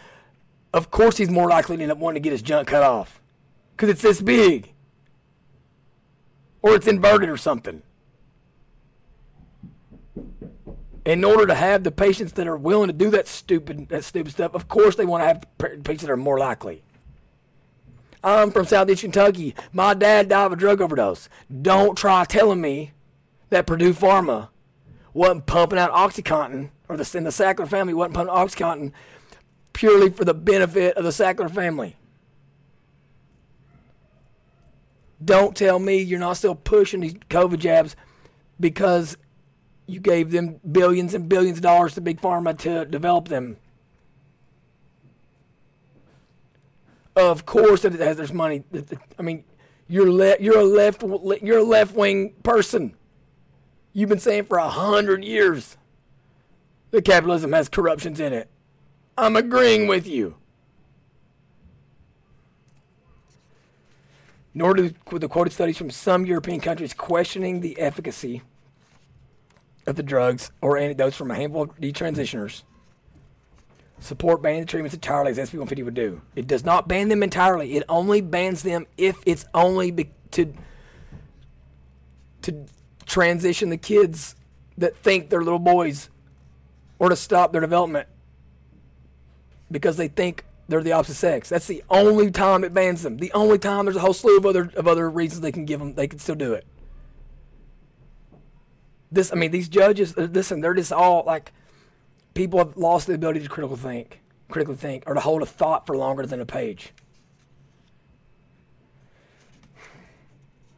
Of 0.74 0.92
course, 0.92 1.18
he's 1.18 1.30
more 1.30 1.50
likely 1.50 1.78
to 1.78 1.84
end 1.84 1.92
up 1.92 1.98
wanting 1.98 2.22
to 2.22 2.24
get 2.24 2.32
his 2.32 2.42
junk 2.42 2.68
cut 2.68 2.84
off 2.84 3.20
because 3.76 3.90
it's 3.90 4.02
this 4.02 4.22
big, 4.22 4.74
or 6.62 6.76
it's 6.76 6.88
inverted 6.88 7.30
or 7.30 7.38
something. 7.38 7.82
in 11.06 11.24
order 11.24 11.48
to 11.48 11.56
have 11.56 11.84
the 11.84 11.92
patients 11.92 12.34
that 12.34 12.48
are 12.48 12.58
willing 12.58 12.88
to 12.88 12.94
do 12.94 13.10
that 13.10 13.28
stupid 13.28 13.90
that 13.90 14.04
stupid 14.04 14.32
stuff, 14.32 14.54
of 14.54 14.68
course 14.68 14.96
they 14.96 15.06
want 15.06 15.22
to 15.22 15.28
have 15.28 15.84
patients 15.84 16.04
that 16.04 16.12
are 16.12 16.18
more 16.18 16.38
likely. 16.38 16.84
I'm 18.24 18.52
from 18.52 18.66
Southeast 18.66 19.02
Kentucky. 19.02 19.56
My 19.74 19.96
dad 19.96 20.30
died 20.30 20.46
of 20.46 20.52
a 20.52 20.56
drug 20.56 20.80
overdose. 20.80 21.28
Don't 21.62 21.98
try 21.98 22.24
telling 22.26 22.62
me 22.62 22.92
that 23.52 23.68
Purdue 23.68 23.94
Pharma 23.94 24.50
wasn't 25.14 25.46
pumping 25.46 25.78
out 25.78 25.92
OxyContin, 25.92 26.72
or 26.90 26.98
the, 26.98 27.04
the 27.04 27.30
Sackler 27.30 27.68
family 27.68 27.94
wasn't 27.94 28.16
pumping 28.16 28.34
OxyContin 28.34 28.92
purely 29.74 30.10
for 30.10 30.26
the 30.26 30.34
benefit 30.34 30.98
of 30.98 31.04
the 31.04 31.12
Sackler 31.12 31.54
family. 31.54 31.96
Don't 35.24 35.56
tell 35.56 35.78
me 35.78 35.98
you're 36.02 36.20
not 36.20 36.38
still 36.38 36.56
pushing 36.56 37.02
these 37.02 37.14
COVID 37.14 37.60
jabs 37.60 37.96
because 38.60 39.18
you 39.86 40.00
gave 40.00 40.32
them 40.32 40.60
billions 40.72 41.14
and 41.14 41.30
billions 41.30 41.58
of 41.58 41.62
dollars 41.62 41.94
to 41.96 42.02
Big 42.02 42.20
Pharma 42.22 42.58
to 42.60 42.86
develop 42.86 43.28
them. 43.28 43.58
Of 47.16 47.46
course, 47.46 47.84
it 47.84 47.94
has, 47.94 48.18
there's 48.18 48.34
money. 48.34 48.64
I 49.20 49.22
mean, 49.22 49.44
you're 49.88 50.10
le- 50.10 50.38
you're 50.40 50.60
a 50.60 50.64
left 50.64 51.04
you're 51.44 51.60
a 51.60 51.64
left 51.64 51.94
wing 51.94 52.34
person. 52.42 52.96
You've 53.94 54.10
been 54.10 54.20
saying 54.20 54.46
for 54.46 54.58
a 54.58 54.70
hundred 54.70 55.24
years 55.24 55.78
that 56.92 57.06
capitalism 57.06 57.52
has 57.52 57.70
corruptions 57.70 58.20
in 58.20 58.34
it. 58.34 58.50
I'm 59.18 59.36
agreeing 59.36 59.88
with 59.88 60.08
you. 60.08 60.36
Nor 64.54 64.74
do 64.74 64.94
the 65.12 65.30
quoted 65.30 65.54
studies 65.54 65.78
from 65.78 65.90
some 65.90 66.26
European 66.26 66.60
countries 66.60 66.94
questioning 66.94 67.62
the 67.62 67.80
efficacy 67.80 68.42
of 69.88 69.96
the 69.96 70.04
drugs 70.04 70.52
or 70.62 70.78
antidotes 70.78 71.16
from 71.16 71.32
a 71.32 71.36
handful 71.36 71.64
of 71.64 71.80
detransitioners 71.80 72.64
support 74.02 74.42
banning 74.42 74.62
the 74.62 74.66
treatments 74.66 74.94
entirely 74.96 75.32
as 75.32 75.38
SB 75.38 75.54
150 75.54 75.84
would 75.84 75.94
do. 75.94 76.22
It 76.36 76.48
does 76.48 76.66
not 76.66 76.88
ban 76.88 77.08
them 77.08 77.24
entirely. 77.24 77.76
It 77.76 77.84
only 77.88 78.20
bans 78.20 78.64
them 78.64 78.88
if 78.98 79.18
it's 79.26 79.46
only 79.54 79.92
be- 79.92 80.12
to 80.32 80.54
to 82.42 82.66
transition 83.12 83.70
the 83.70 83.78
kids 83.78 84.36
that 84.78 84.96
think 84.98 85.30
they're 85.30 85.44
little 85.44 85.60
boys 85.60 86.10
or 86.98 87.10
to 87.10 87.16
stop 87.16 87.52
their 87.52 87.62
development 87.62 88.08
because 89.70 89.98
they 89.98 90.08
think 90.08 90.44
they're 90.68 90.82
the 90.82 90.94
opposite 90.94 91.16
sex. 91.16 91.50
That's 91.50 91.68
the 91.68 91.84
only 91.90 92.32
time 92.32 92.64
it 92.64 92.74
bans 92.74 93.04
them. 93.04 93.18
The 93.18 93.32
only 93.34 93.60
time 93.60 93.86
there's 93.86 93.98
a 93.98 94.02
whole 94.02 94.14
slew 94.14 94.38
of 94.38 94.46
other 94.46 94.72
of 94.76 94.88
other 94.88 95.10
reasons 95.10 95.42
they 95.42 95.52
can 95.52 95.66
give 95.66 95.80
them 95.80 95.94
they 95.96 96.08
can 96.08 96.20
still 96.20 96.36
do 96.36 96.54
it 96.54 96.66
this 99.12 99.32
I 99.32 99.36
mean 99.36 99.52
these 99.52 99.68
judges 99.68 100.18
uh, 100.18 100.22
listen 100.32 100.62
they're 100.62 100.74
just 100.74 100.92
all 100.92 101.24
like 101.26 101.52
people 102.34 102.60
have 102.60 102.78
lost 102.78 103.08
the 103.08 103.14
ability 103.14 103.42
to 103.42 103.50
critical 103.50 103.76
think 103.76 104.22
critically 104.50 104.76
think 104.76 105.04
or 105.06 105.14
to 105.14 105.20
hold 105.20 105.42
a 105.42 105.46
thought 105.46 105.86
for 105.86 105.96
longer 105.98 106.26
than 106.26 106.40
a 106.40 106.46
page. 106.46 106.94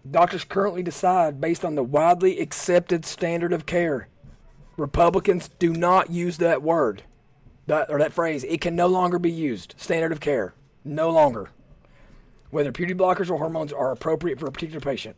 Doctors 0.10 0.43
currently 0.43 0.84
decide 0.84 1.39
based 1.39 1.64
on 1.64 1.76
the 1.76 1.84
widely 1.84 2.39
accepted 2.39 3.06
standard 3.06 3.54
of 3.54 3.66
care. 3.66 4.10
Republicans 4.76 5.49
do 5.60 5.72
not 5.72 6.10
use 6.10 6.38
that 6.38 6.62
word 6.62 7.04
that, 7.68 7.89
or 7.89 7.99
that 7.99 8.14
phrase. 8.14 8.43
It 8.43 8.62
can 8.62 8.76
no 8.76 8.88
longer 8.88 9.20
be 9.20 9.32
used. 9.32 9.76
Standard 9.78 10.12
of 10.12 10.20
care. 10.20 10.54
No 10.84 11.10
longer. 11.10 11.49
Whether 12.49 12.72
puberty 12.72 12.97
blockers 12.97 13.30
or 13.30 13.38
hormones 13.38 13.74
are 13.74 13.91
appropriate 13.91 14.39
for 14.39 14.47
a 14.47 14.51
particular 14.51 14.82
patient. 14.82 15.16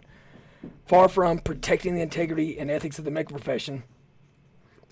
Far 0.85 1.09
from 1.09 1.39
protecting 1.39 1.95
the 1.95 2.01
integrity 2.01 2.57
and 2.57 2.71
ethics 2.71 2.97
of 2.97 3.05
the 3.05 3.11
medical 3.11 3.37
profession, 3.37 3.83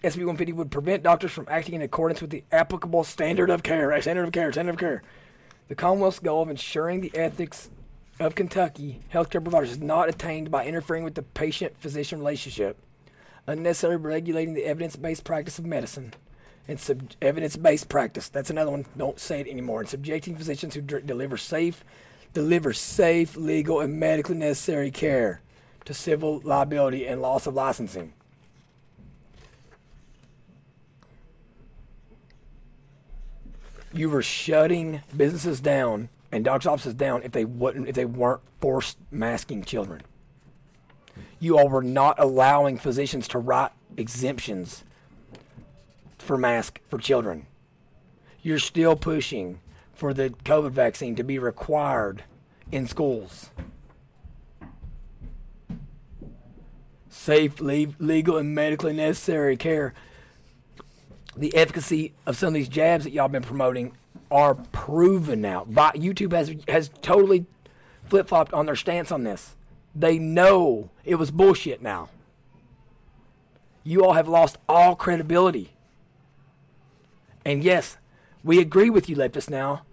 SB 0.03 0.17
150 0.17 0.53
would 0.53 0.71
prevent 0.71 1.03
doctors 1.03 1.31
from 1.31 1.47
acting 1.49 1.75
in 1.75 1.81
accordance 1.81 2.21
with 2.21 2.29
the 2.31 2.43
applicable 2.51 3.03
standard 3.03 3.49
of 3.49 3.63
care. 3.63 3.99
Standard 4.01 4.25
of 4.25 4.31
care, 4.33 4.51
standard 4.51 4.73
of 4.73 4.79
care. 4.79 5.01
The 5.69 5.75
Commonwealth's 5.75 6.19
goal 6.19 6.41
of 6.41 6.49
ensuring 6.49 7.01
the 7.01 7.15
ethics 7.15 7.69
of 8.19 8.35
Kentucky 8.35 9.01
healthcare 9.11 9.43
providers 9.43 9.71
is 9.71 9.79
not 9.79 10.09
attained 10.09 10.51
by 10.51 10.65
interfering 10.65 11.03
with 11.03 11.15
the 11.15 11.23
patient 11.23 11.77
physician 11.77 12.19
relationship, 12.19 12.77
unnecessarily 13.47 13.97
regulating 13.97 14.53
the 14.53 14.65
evidence 14.65 14.95
based 14.95 15.23
practice 15.23 15.59
of 15.59 15.65
medicine. 15.65 16.13
And 16.65 16.79
sub- 16.79 17.11
evidence 17.21 17.57
based 17.57 17.89
practice. 17.89 18.29
That's 18.29 18.49
another 18.49 18.71
one. 18.71 18.85
Don't 18.97 19.19
say 19.19 19.41
it 19.41 19.47
anymore. 19.47 19.81
And 19.81 19.89
subjecting 19.89 20.37
physicians 20.37 20.75
who 20.75 20.81
d- 20.81 21.01
deliver 21.03 21.35
safe, 21.35 21.83
deliver 22.33 22.71
safe, 22.71 23.35
legal, 23.35 23.81
and 23.81 23.99
medically 23.99 24.37
necessary 24.37 24.89
care 24.89 25.41
to 25.83 25.93
civil 25.93 26.39
liability 26.45 27.05
and 27.05 27.21
loss 27.21 27.47
of 27.47 27.53
licensing. 27.53 28.13
You 33.91 34.09
were 34.09 34.23
shutting 34.23 35.01
businesses 35.15 35.59
down 35.59 36.07
and 36.33 36.43
doctors' 36.43 36.67
offices 36.67 36.93
down 36.93 37.23
if 37.23 37.31
they 37.31 37.45
wouldn't 37.45 37.87
if 37.87 37.95
they 37.95 38.05
weren't 38.05 38.41
forced 38.59 38.97
masking 39.11 39.63
children. 39.63 40.01
You 41.39 41.57
all 41.57 41.69
were 41.69 41.83
not 41.83 42.19
allowing 42.19 42.77
physicians 42.77 43.27
to 43.29 43.39
write 43.39 43.71
exemptions 43.97 44.83
for 46.17 46.37
mask 46.37 46.79
for 46.87 46.97
children. 46.97 47.45
You're 48.41 48.59
still 48.59 48.95
pushing 48.95 49.59
for 49.93 50.13
the 50.13 50.31
COVID 50.43 50.71
vaccine 50.71 51.15
to 51.15 51.23
be 51.23 51.37
required 51.37 52.23
in 52.71 52.87
schools. 52.87 53.49
safe, 57.23 57.61
legal, 57.61 58.37
and 58.37 58.53
medically 58.53 58.91
necessary 58.91 59.55
care. 59.55 59.93
The 61.37 61.55
efficacy 61.55 62.13
of 62.25 62.35
some 62.35 62.49
of 62.49 62.53
these 62.53 62.67
jabs 62.67 63.05
that 63.05 63.11
y'all 63.11 63.29
been 63.29 63.43
promoting 63.43 63.95
are 64.33 64.55
proven 64.55 65.41
now. 65.41 65.63
YouTube 65.65 66.33
has 66.33 66.53
has 66.67 66.89
totally 67.03 67.45
flip 68.05 68.27
flopped 68.27 68.51
on 68.51 68.65
their 68.65 68.75
stance 68.75 69.11
on 69.11 69.23
this. 69.23 69.55
They 69.95 70.17
know 70.17 70.89
it 71.05 71.15
was 71.15 71.29
bullshit 71.29 71.83
now. 71.83 72.09
You 73.83 74.03
all 74.03 74.13
have 74.13 74.27
lost 74.27 74.57
all 74.67 74.95
credibility. 74.95 75.73
And 77.45 77.63
yes, 77.63 77.97
we 78.43 78.59
agree 78.59 78.89
with 78.89 79.07
you, 79.07 79.15
leftists. 79.15 79.51
Now, 79.51 79.83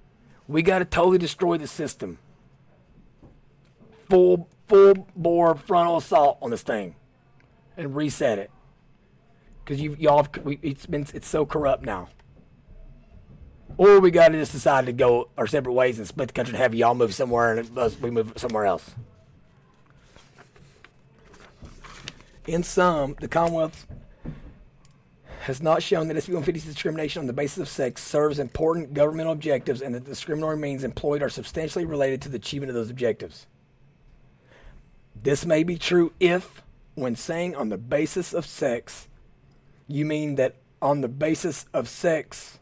we 0.49 0.63
got 0.63 0.79
to 0.79 0.85
totally 0.87 1.19
destroy 1.19 1.59
the 1.59 1.67
system. 1.67 2.19
Full 4.09 4.49
full 4.69 5.07
bore 5.15 5.55
frontal 5.55 5.99
assault 5.99 6.39
on 6.41 6.51
this 6.51 6.63
thing 6.63 6.95
and 7.77 7.95
reset 7.95 8.39
it 8.39 8.51
because 9.63 9.81
you 9.81 9.97
y'all 9.99 10.27
it's 10.63 10.87
been 10.87 11.07
it's 11.13 11.29
so 11.29 11.45
corrupt 11.45 11.85
now. 11.85 12.09
Or 13.77 14.01
we 14.01 14.11
got 14.11 14.29
to 14.29 14.39
just 14.39 14.53
decide 14.53 14.87
to 14.87 14.93
go 14.93 15.29
our 15.39 15.47
separate 15.47 15.73
ways 15.73 15.99
and 15.99 16.07
split 16.07 16.29
the 16.29 16.35
country 16.35 16.55
and 16.55 16.63
have 16.63 16.75
y'all 16.75 16.95
move 16.95 17.15
somewhere 17.15 17.57
and 17.57 17.79
us, 17.79 17.99
we 17.99 18.11
move 18.11 18.33
somewhere 18.37 18.67
else. 18.67 18.95
In 22.47 22.63
sum, 22.63 23.17
the 23.21 23.29
Commonwealth 23.29 23.87
has 25.43 25.63
not 25.63 25.83
shown 25.83 26.09
that 26.09 26.17
SB 26.17 26.35
150's 26.35 26.65
discrimination 26.65 27.21
on 27.21 27.27
the 27.27 27.33
basis 27.33 27.59
of 27.59 27.69
sex 27.69 28.03
serves 28.03 28.39
important 28.39 28.93
governmental 28.93 29.33
objectives 29.33 29.81
and 29.81 29.95
that 29.95 30.05
the 30.05 30.11
discriminatory 30.11 30.57
means 30.57 30.85
employed 30.85 31.23
are 31.23 31.31
substantially 31.31 31.85
related 31.85 32.21
to 32.23 32.29
the 32.29 32.37
achievement 32.37 32.69
of 32.69 32.75
those 32.75 32.91
objectives. 32.91 33.47
This 35.23 35.45
may 35.45 35.65
be 35.65 35.77
true 35.77 36.13
if 36.21 36.63
when 36.95 37.17
saying 37.17 37.57
on 37.57 37.69
the 37.69 37.79
basis 37.79 38.33
of 38.33 38.47
sex, 38.47 39.09
you 39.89 40.05
mean 40.05 40.37
that 40.37 40.57
on 40.81 41.01
the 41.01 41.09
basis 41.09 41.67
of 41.73 41.89
sex, 41.89 42.60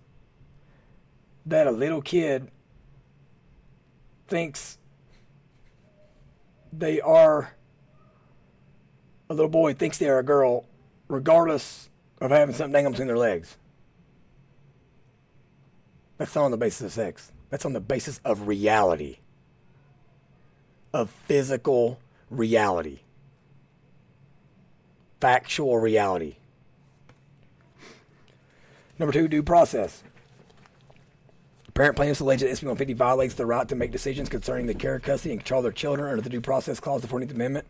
that 1.49 1.67
a 1.67 1.71
little 1.71 2.03
kid 2.03 2.51
thinks 4.27 4.79
they 6.73 7.01
are 7.01 7.55
a 9.31 9.35
little 9.35 9.51
boy 9.51 9.75
thinks 9.75 9.99
they 9.99 10.09
are 10.09 10.19
a 10.19 10.23
girl, 10.23 10.65
regardless 11.09 11.91
of 12.21 12.31
having 12.31 12.55
something 12.55 12.73
dangling 12.73 12.93
between 12.93 13.09
their 13.09 13.19
legs. 13.19 13.57
That's 16.17 16.35
not 16.35 16.45
on 16.45 16.51
the 16.51 16.57
basis 16.57 16.83
of 16.83 16.93
sex. 16.93 17.31
That's 17.51 17.65
on 17.65 17.75
the 17.75 17.81
basis 17.81 18.21
of 18.25 18.49
reality, 18.49 19.19
of 20.93 21.11
physical 21.11 22.01
reality 22.31 23.01
factual 25.21 25.79
reality. 25.79 26.37
Number 28.99 29.13
two, 29.13 29.29
due 29.29 29.43
process. 29.43 30.03
Parent 31.79 31.95
plaintiffs 31.95 32.19
allege 32.19 32.41
that 32.41 32.51
SB 32.51 32.65
150 32.65 32.95
violates 32.95 33.35
the 33.35 33.47
right 33.47 33.69
to 33.69 33.77
make 33.77 33.93
decisions 33.93 34.29
concerning 34.29 34.67
the 34.67 34.75
care, 34.75 34.99
custody, 34.99 35.31
and 35.31 35.39
control 35.39 35.61
of 35.61 35.63
their 35.63 35.71
children 35.71 36.11
under 36.11 36.21
the 36.21 36.29
Due 36.29 36.41
Process 36.41 36.81
Clause 36.81 37.05
of 37.05 37.09
the 37.09 37.17
14th 37.17 37.31
Amendment. 37.31 37.69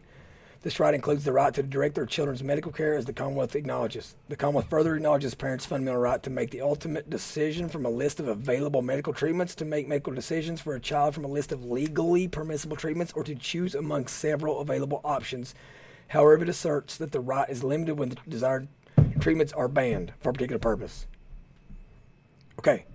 This 0.62 0.80
right 0.80 0.94
includes 0.94 1.24
the 1.24 1.32
right 1.34 1.52
to 1.52 1.62
direct 1.62 1.94
their 1.94 2.06
children's 2.06 2.42
medical 2.42 2.72
care, 2.72 2.94
as 2.94 3.04
the 3.04 3.12
Commonwealth 3.12 3.54
acknowledges. 3.54 4.16
The 4.30 4.34
Commonwealth 4.34 4.70
further 4.70 4.96
acknowledges 4.96 5.34
parents' 5.34 5.66
fundamental 5.66 6.00
right 6.00 6.22
to 6.22 6.30
make 6.30 6.50
the 6.50 6.62
ultimate 6.62 7.10
decision 7.10 7.68
from 7.68 7.84
a 7.84 7.90
list 7.90 8.18
of 8.18 8.28
available 8.28 8.80
medical 8.80 9.12
treatments, 9.12 9.54
to 9.56 9.66
make 9.66 9.86
medical 9.86 10.14
decisions 10.14 10.62
for 10.62 10.74
a 10.74 10.80
child 10.80 11.14
from 11.14 11.26
a 11.26 11.28
list 11.28 11.52
of 11.52 11.66
legally 11.66 12.28
permissible 12.28 12.78
treatments, 12.78 13.12
or 13.12 13.22
to 13.24 13.34
choose 13.34 13.74
among 13.74 14.06
several 14.06 14.60
available 14.60 15.02
options. 15.04 15.54
However, 16.08 16.44
it 16.44 16.48
asserts 16.48 16.96
that 16.96 17.12
the 17.12 17.20
right 17.20 17.50
is 17.50 17.62
limited 17.62 17.98
when 17.98 18.08
the 18.08 18.16
desired 18.26 18.68
treatments 19.20 19.52
are 19.52 19.68
banned 19.68 20.14
for 20.18 20.30
a 20.30 20.32
particular 20.32 20.58
purpose. 20.58 21.06
Okay. 22.58 22.86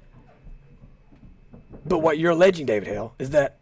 But 1.85 1.99
what 1.99 2.17
you're 2.17 2.31
alleging, 2.31 2.65
David 2.65 2.87
Hale, 2.87 3.13
is 3.19 3.31
that 3.31 3.57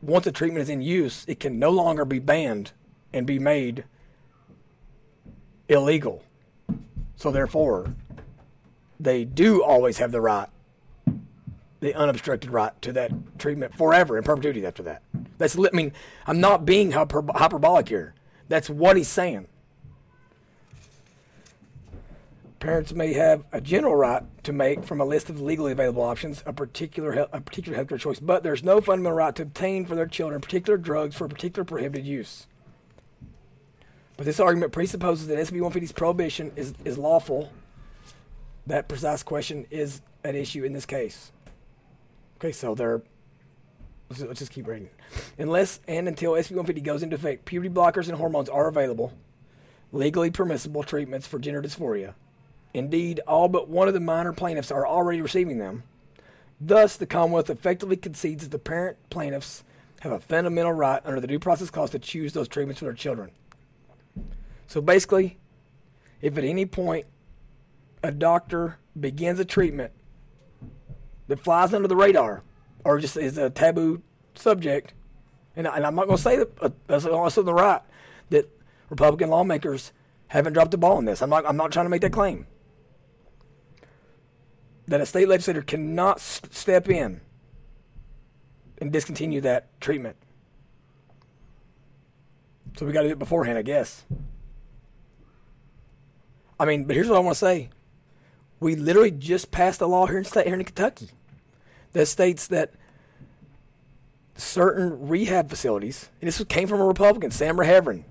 once 0.00 0.26
a 0.26 0.32
treatment 0.32 0.62
is 0.62 0.68
in 0.68 0.82
use, 0.82 1.24
it 1.28 1.38
can 1.38 1.58
no 1.58 1.70
longer 1.70 2.04
be 2.04 2.18
banned 2.18 2.72
and 3.12 3.26
be 3.26 3.38
made 3.38 3.84
illegal. 5.68 6.24
So 7.16 7.30
therefore, 7.30 7.94
they 8.98 9.24
do 9.24 9.62
always 9.62 9.98
have 9.98 10.10
the 10.10 10.20
right, 10.20 10.48
the 11.80 11.94
unobstructed 11.94 12.50
right 12.50 12.80
to 12.82 12.92
that 12.92 13.38
treatment 13.38 13.76
forever 13.76 14.16
in 14.16 14.24
perpetuity 14.24 14.66
after 14.66 14.82
that. 14.82 15.02
That's 15.38 15.56
I 15.56 15.70
mean, 15.72 15.92
I'm 16.26 16.40
not 16.40 16.64
being 16.64 16.92
hyper, 16.92 17.22
hyperbolic 17.34 17.88
here. 17.88 18.14
That's 18.48 18.68
what 18.68 18.96
he's 18.96 19.08
saying. 19.08 19.46
Parents 22.62 22.94
may 22.94 23.12
have 23.14 23.42
a 23.50 23.60
general 23.60 23.96
right 23.96 24.22
to 24.44 24.52
make 24.52 24.84
from 24.84 25.00
a 25.00 25.04
list 25.04 25.28
of 25.28 25.40
legally 25.40 25.72
available 25.72 26.02
options 26.02 26.44
a 26.46 26.52
particular 26.52 27.26
a 27.32 27.40
particular 27.40 27.76
healthcare 27.76 27.98
choice, 27.98 28.20
but 28.20 28.44
there's 28.44 28.62
no 28.62 28.80
fundamental 28.80 29.18
right 29.18 29.34
to 29.34 29.42
obtain 29.42 29.84
for 29.84 29.96
their 29.96 30.06
children 30.06 30.40
particular 30.40 30.78
drugs 30.78 31.16
for 31.16 31.24
a 31.24 31.28
particular 31.28 31.64
prohibited 31.64 32.06
use. 32.06 32.46
But 34.16 34.26
this 34.26 34.38
argument 34.38 34.70
presupposes 34.70 35.26
that 35.26 35.38
SB 35.38 35.58
150's 35.58 35.90
prohibition 35.90 36.52
is, 36.54 36.72
is 36.84 36.96
lawful. 36.96 37.52
That 38.68 38.86
precise 38.86 39.24
question 39.24 39.66
is 39.68 40.00
at 40.22 40.36
issue 40.36 40.62
in 40.62 40.72
this 40.72 40.86
case. 40.86 41.32
Okay, 42.36 42.52
so 42.52 42.76
there. 42.76 43.02
Let's, 44.08 44.22
let's 44.22 44.38
just 44.38 44.52
keep 44.52 44.68
reading. 44.68 44.90
Unless 45.36 45.80
and 45.88 46.06
until 46.06 46.34
SB 46.34 46.52
150 46.52 46.80
goes 46.82 47.02
into 47.02 47.16
effect, 47.16 47.44
puberty 47.44 47.74
blockers 47.74 48.08
and 48.08 48.18
hormones 48.18 48.48
are 48.48 48.68
available, 48.68 49.14
legally 49.90 50.30
permissible 50.30 50.84
treatments 50.84 51.26
for 51.26 51.40
gender 51.40 51.60
dysphoria. 51.60 52.14
Indeed, 52.74 53.20
all 53.26 53.48
but 53.48 53.68
one 53.68 53.88
of 53.88 53.94
the 53.94 54.00
minor 54.00 54.32
plaintiffs 54.32 54.70
are 54.70 54.86
already 54.86 55.20
receiving 55.20 55.58
them. 55.58 55.82
Thus, 56.60 56.96
the 56.96 57.06
Commonwealth 57.06 57.50
effectively 57.50 57.96
concedes 57.96 58.44
that 58.44 58.50
the 58.50 58.58
parent 58.58 58.96
plaintiffs 59.10 59.64
have 60.00 60.12
a 60.12 60.20
fundamental 60.20 60.72
right 60.72 61.02
under 61.04 61.20
the 61.20 61.26
Due 61.26 61.38
Process 61.38 61.70
Clause 61.70 61.90
to 61.90 61.98
choose 61.98 62.32
those 62.32 62.48
treatments 62.48 62.78
for 62.78 62.86
their 62.86 62.94
children. 62.94 63.30
So 64.66 64.80
basically, 64.80 65.38
if 66.20 66.38
at 66.38 66.44
any 66.44 66.66
point 66.66 67.06
a 68.02 68.10
doctor 68.10 68.78
begins 68.98 69.38
a 69.38 69.44
treatment 69.44 69.92
that 71.28 71.40
flies 71.40 71.74
under 71.74 71.88
the 71.88 71.96
radar 71.96 72.42
or 72.84 72.98
just 72.98 73.16
is 73.16 73.38
a 73.38 73.50
taboo 73.50 74.02
subject, 74.34 74.94
and, 75.56 75.66
and 75.66 75.84
I'm 75.84 75.94
not 75.94 76.06
going 76.06 76.16
to 76.16 76.22
say 76.22 76.36
that 76.36 76.86
that's 76.86 77.04
also 77.04 77.42
the 77.42 77.52
right 77.52 77.82
that 78.30 78.48
Republican 78.88 79.30
lawmakers 79.30 79.92
haven't 80.28 80.54
dropped 80.54 80.70
the 80.70 80.78
ball 80.78 80.96
on 80.96 81.04
this. 81.04 81.22
I'm 81.22 81.30
not. 81.30 81.46
I'm 81.46 81.56
not 81.56 81.72
trying 81.72 81.84
to 81.86 81.90
make 81.90 82.00
that 82.00 82.12
claim. 82.12 82.46
That 84.92 85.00
a 85.00 85.06
state 85.06 85.26
legislator 85.26 85.62
cannot 85.62 86.20
step 86.20 86.86
in 86.86 87.22
and 88.76 88.92
discontinue 88.92 89.40
that 89.40 89.80
treatment. 89.80 90.16
So 92.76 92.84
we 92.84 92.92
got 92.92 93.00
to 93.00 93.08
do 93.08 93.12
it 93.14 93.18
beforehand, 93.18 93.56
I 93.56 93.62
guess. 93.62 94.04
I 96.60 96.66
mean, 96.66 96.84
but 96.84 96.94
here's 96.94 97.08
what 97.08 97.16
I 97.16 97.20
want 97.20 97.36
to 97.36 97.38
say. 97.38 97.70
We 98.60 98.76
literally 98.76 99.10
just 99.10 99.50
passed 99.50 99.80
a 99.80 99.86
law 99.86 100.04
here 100.04 100.18
in 100.18 100.24
state 100.24 100.44
here 100.44 100.56
in 100.56 100.62
Kentucky 100.62 101.08
that 101.92 102.04
states 102.04 102.48
that 102.48 102.74
certain 104.34 105.08
rehab 105.08 105.48
facilities, 105.48 106.10
and 106.20 106.28
this 106.28 106.44
came 106.50 106.68
from 106.68 106.82
a 106.82 106.86
Republican, 106.86 107.30
Samara 107.30 107.66
Heavrin. 107.66 108.04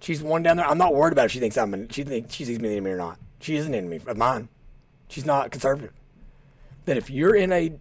She's 0.00 0.22
one 0.22 0.42
down 0.42 0.56
there. 0.56 0.66
I'm 0.66 0.78
not 0.78 0.94
worried 0.94 1.12
about 1.12 1.26
if 1.26 1.32
she 1.32 1.40
thinks 1.40 1.58
I'm 1.58 1.74
an, 1.74 1.90
she 1.90 2.04
thinks 2.04 2.32
she 2.32 2.46
sees 2.46 2.58
me 2.58 2.68
an 2.68 2.76
enemy 2.76 2.92
or 2.92 2.96
not. 2.96 3.18
She 3.38 3.56
is 3.56 3.66
an 3.66 3.74
enemy 3.74 4.00
of 4.06 4.16
mine. 4.16 4.48
She's 5.08 5.26
not 5.26 5.50
conservative. 5.50 5.92
That 6.84 6.96
if 6.96 7.10
you're 7.10 7.34
in 7.34 7.52
a 7.52 7.72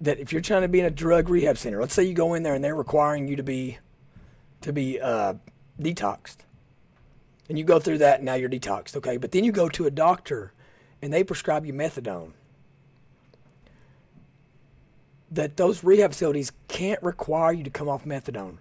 that 0.00 0.18
if 0.18 0.32
you're 0.32 0.40
trying 0.40 0.62
to 0.62 0.68
be 0.68 0.80
in 0.80 0.86
a 0.86 0.90
drug 0.90 1.28
rehab 1.28 1.58
center, 1.58 1.80
let's 1.80 1.92
say 1.92 2.04
you 2.04 2.14
go 2.14 2.34
in 2.34 2.42
there 2.42 2.54
and 2.54 2.64
they're 2.64 2.74
requiring 2.74 3.28
you 3.28 3.36
to 3.36 3.42
be 3.42 3.78
to 4.62 4.72
be 4.72 5.00
uh, 5.00 5.34
detoxed, 5.80 6.38
and 7.48 7.58
you 7.58 7.64
go 7.64 7.78
through 7.78 7.98
that 7.98 8.16
and 8.16 8.26
now 8.26 8.34
you're 8.34 8.48
detoxed, 8.48 8.96
okay? 8.96 9.16
But 9.16 9.32
then 9.32 9.44
you 9.44 9.52
go 9.52 9.68
to 9.68 9.86
a 9.86 9.90
doctor 9.90 10.52
and 11.02 11.12
they 11.12 11.24
prescribe 11.24 11.64
you 11.64 11.72
methadone. 11.72 12.32
That 15.30 15.56
those 15.56 15.84
rehab 15.84 16.12
facilities 16.12 16.52
can't 16.68 17.02
require 17.02 17.52
you 17.52 17.64
to 17.64 17.70
come 17.70 17.88
off 17.88 18.04
methadone. 18.04 18.56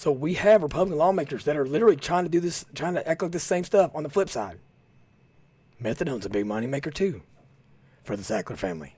So 0.00 0.10
we 0.10 0.32
have 0.32 0.62
Republican 0.62 0.96
lawmakers 0.96 1.44
that 1.44 1.58
are 1.58 1.66
literally 1.66 1.94
trying 1.94 2.24
to 2.24 2.30
do 2.30 2.40
this, 2.40 2.64
trying 2.74 2.94
to 2.94 3.06
act 3.06 3.20
like 3.20 3.32
the 3.32 3.38
same 3.38 3.64
stuff 3.64 3.90
on 3.94 4.02
the 4.02 4.08
flip 4.08 4.30
side. 4.30 4.58
Methadone's 5.78 6.24
a 6.24 6.30
big 6.30 6.46
money 6.46 6.66
maker 6.66 6.90
too 6.90 7.20
for 8.02 8.16
the 8.16 8.22
Sackler 8.22 8.56
family. 8.56 8.96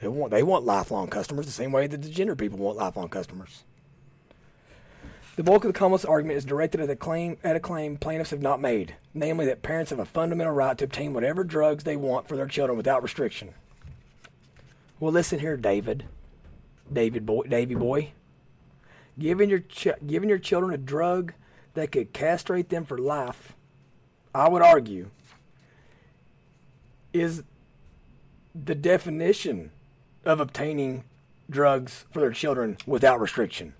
They 0.00 0.08
want 0.08 0.32
they 0.32 0.42
want 0.42 0.64
lifelong 0.64 1.06
customers 1.06 1.46
the 1.46 1.52
same 1.52 1.70
way 1.70 1.86
that 1.86 2.02
the 2.02 2.08
gender 2.08 2.34
people 2.34 2.58
want 2.58 2.76
lifelong 2.76 3.08
customers. 3.08 3.62
The 5.36 5.44
bulk 5.44 5.62
of 5.62 5.72
the 5.72 5.78
Commonwealth's 5.78 6.04
argument 6.04 6.38
is 6.38 6.44
directed 6.44 6.80
at 6.80 6.90
a 6.90 6.96
claim 6.96 7.36
at 7.44 7.54
a 7.54 7.60
claim 7.60 7.98
plaintiffs 7.98 8.30
have 8.30 8.42
not 8.42 8.60
made, 8.60 8.96
namely 9.14 9.46
that 9.46 9.62
parents 9.62 9.90
have 9.90 10.00
a 10.00 10.04
fundamental 10.04 10.54
right 10.54 10.76
to 10.76 10.86
obtain 10.86 11.14
whatever 11.14 11.44
drugs 11.44 11.84
they 11.84 11.94
want 11.94 12.26
for 12.26 12.36
their 12.36 12.48
children 12.48 12.76
without 12.76 13.04
restriction. 13.04 13.54
Well, 14.98 15.12
listen 15.12 15.38
here, 15.38 15.56
David, 15.56 16.04
David 16.92 17.26
boy, 17.26 17.44
Davy 17.44 17.74
boy, 17.74 18.12
giving 19.18 19.50
your 19.50 19.60
ch- 19.60 19.88
giving 20.06 20.28
your 20.28 20.38
children 20.38 20.72
a 20.72 20.78
drug 20.78 21.34
that 21.74 21.92
could 21.92 22.12
castrate 22.12 22.68
them 22.68 22.84
for 22.84 22.98
life, 22.98 23.54
I 24.34 24.48
would 24.48 24.62
argue, 24.62 25.10
is 27.12 27.42
the 28.54 28.74
definition 28.74 29.70
of 30.24 30.40
obtaining 30.40 31.04
drugs 31.50 32.04
for 32.10 32.20
their 32.20 32.32
children 32.32 32.76
without 32.86 33.20
restriction. 33.20 33.74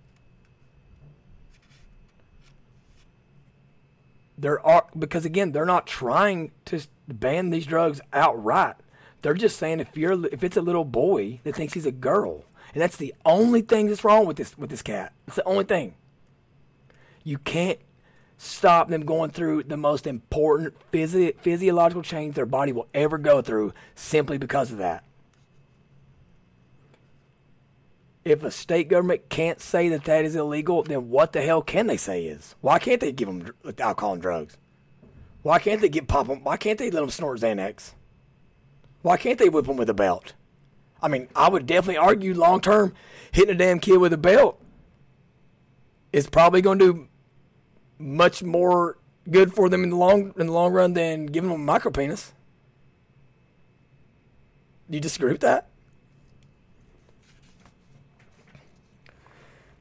There 4.36 4.64
are 4.64 4.86
because 4.96 5.24
again, 5.24 5.52
they're 5.52 5.64
not 5.64 5.86
trying 5.86 6.52
to 6.66 6.80
ban 7.08 7.50
these 7.50 7.66
drugs 7.66 8.00
outright. 8.12 8.76
They're 9.22 9.34
just 9.34 9.58
saying 9.58 9.80
if 9.80 9.96
you're 9.96 10.26
if 10.26 10.44
it's 10.44 10.56
a 10.56 10.62
little 10.62 10.84
boy 10.84 11.40
that 11.42 11.56
thinks 11.56 11.74
he's 11.74 11.86
a 11.86 11.92
girl, 11.92 12.44
and 12.74 12.82
that's 12.82 12.96
the 12.96 13.14
only 13.24 13.60
thing 13.60 13.86
that's 13.86 14.04
wrong 14.04 14.26
with 14.26 14.36
this 14.36 14.56
with 14.56 14.70
this 14.70 14.82
cat. 14.82 15.12
It's 15.26 15.36
the 15.36 15.44
only 15.44 15.64
thing. 15.64 15.94
You 17.24 17.38
can't 17.38 17.78
stop 18.36 18.88
them 18.88 19.04
going 19.04 19.30
through 19.30 19.64
the 19.64 19.76
most 19.76 20.06
important 20.06 20.74
physi- 20.92 21.36
physiological 21.40 22.02
change 22.02 22.34
their 22.36 22.46
body 22.46 22.72
will 22.72 22.88
ever 22.94 23.18
go 23.18 23.42
through 23.42 23.72
simply 23.94 24.38
because 24.38 24.70
of 24.70 24.78
that. 24.78 25.04
if 28.30 28.42
a 28.42 28.50
state 28.50 28.88
government 28.88 29.28
can't 29.28 29.60
say 29.60 29.88
that 29.88 30.04
that 30.04 30.24
is 30.24 30.36
illegal, 30.36 30.82
then 30.82 31.08
what 31.08 31.32
the 31.32 31.42
hell 31.42 31.62
can 31.62 31.86
they 31.86 31.96
say 31.96 32.24
is? 32.24 32.54
Why 32.60 32.78
can't 32.78 33.00
they 33.00 33.12
give 33.12 33.28
them 33.28 33.54
uh, 33.64 33.72
alcohol 33.78 34.14
and 34.14 34.22
drugs? 34.22 34.56
Why 35.42 35.58
can't 35.58 35.80
they 35.80 35.88
get 35.88 36.08
pop 36.08 36.26
them? 36.26 36.44
Why 36.44 36.56
can't 36.56 36.78
they 36.78 36.90
let 36.90 37.00
them 37.00 37.10
snort 37.10 37.40
Xanax? 37.40 37.92
Why 39.02 39.16
can't 39.16 39.38
they 39.38 39.48
whip 39.48 39.66
them 39.66 39.76
with 39.76 39.88
a 39.88 39.94
belt? 39.94 40.34
I 41.02 41.08
mean, 41.08 41.28
I 41.34 41.48
would 41.48 41.66
definitely 41.66 41.98
argue 41.98 42.34
long 42.34 42.60
term 42.60 42.94
hitting 43.32 43.54
a 43.54 43.58
damn 43.58 43.78
kid 43.78 43.98
with 43.98 44.12
a 44.12 44.18
belt 44.18 44.60
is 46.12 46.28
probably 46.28 46.62
going 46.62 46.78
to 46.78 46.92
do 46.92 47.08
much 47.98 48.42
more 48.42 48.98
good 49.30 49.52
for 49.52 49.68
them 49.68 49.82
in 49.82 49.90
the 49.90 49.96
long 49.96 50.32
in 50.38 50.46
the 50.46 50.52
long 50.52 50.72
run 50.72 50.94
than 50.94 51.26
giving 51.26 51.50
them 51.50 51.60
a 51.60 51.64
micro 51.64 51.90
penis. 51.90 52.32
Do 54.88 54.96
you 54.96 55.00
disagree 55.00 55.32
with 55.32 55.42
that? 55.42 55.68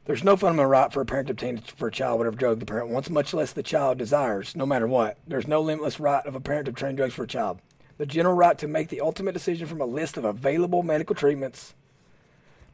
There's 0.05 0.24
no 0.24 0.38
fundamental 0.38 0.72
right 0.72 0.91
for 0.91 1.01
a 1.01 1.05
parent 1.05 1.28
to 1.28 1.34
obtain 1.34 1.57
for 1.57 1.89
a 1.89 1.91
child 1.91 2.18
whatever 2.18 2.38
drug 2.38 2.59
the 2.59 2.65
parent 2.65 2.89
wants, 2.89 3.09
much 3.09 3.34
less 3.34 3.51
the 3.51 3.63
child 3.63 3.97
desires, 3.97 4.55
no 4.55 4.65
matter 4.65 4.88
what. 4.88 5.18
There's 5.28 5.47
no 5.47 5.59
limitless 5.59 5.99
right 5.99 6.26
of 6.26 6.34
a 6.34 6.39
parent 6.39 6.65
to 6.65 6.72
obtain 6.72 6.95
drugs 6.95 7.13
for 7.13 7.24
a 7.24 7.28
child. 7.28 7.59
The 7.98 8.06
general 8.06 8.36
right 8.36 8.58
to 8.60 8.68
make 8.68 8.89
the 8.89 9.02
ultimate 9.02 9.34
decision 9.34 9.68
from 9.68 9.82
a 9.82 9.86
list 9.86 10.18
of 10.18 10.26
available 10.26 10.84
medical 10.84 11.16
treatments, 11.16 11.74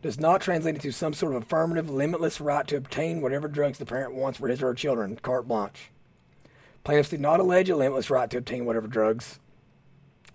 does 0.04 0.20
not 0.20 0.42
translate 0.42 0.76
into 0.76 0.92
some 0.92 1.14
sort 1.14 1.34
of 1.34 1.44
affirmative, 1.44 1.90
limitless 1.90 2.42
right 2.42 2.68
to 2.68 2.76
obtain 2.76 3.22
whatever 3.22 3.48
drugs 3.48 3.78
the 3.78 3.86
parent 3.86 4.14
wants 4.14 4.38
for 4.38 4.50
his 4.50 4.62
or 4.62 4.68
her 4.68 4.74
children, 4.74 5.16
carte 5.16 5.48
blanche. 5.48 5.90
Plaintiffs 6.84 7.10
did 7.10 7.22
not 7.22 7.40
allege 7.40 7.70
a 7.70 7.76
limitless 7.76 8.10
right 8.10 8.30
to 8.30 8.38
obtain 8.38 8.66
whatever 8.66 8.88
drugs 8.88 9.40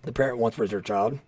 the 0.01 0.11
parent 0.11 0.39
wants 0.39 0.57
for 0.57 0.63
his 0.63 0.73
or 0.73 0.77
her 0.77 0.81
child. 0.81 1.19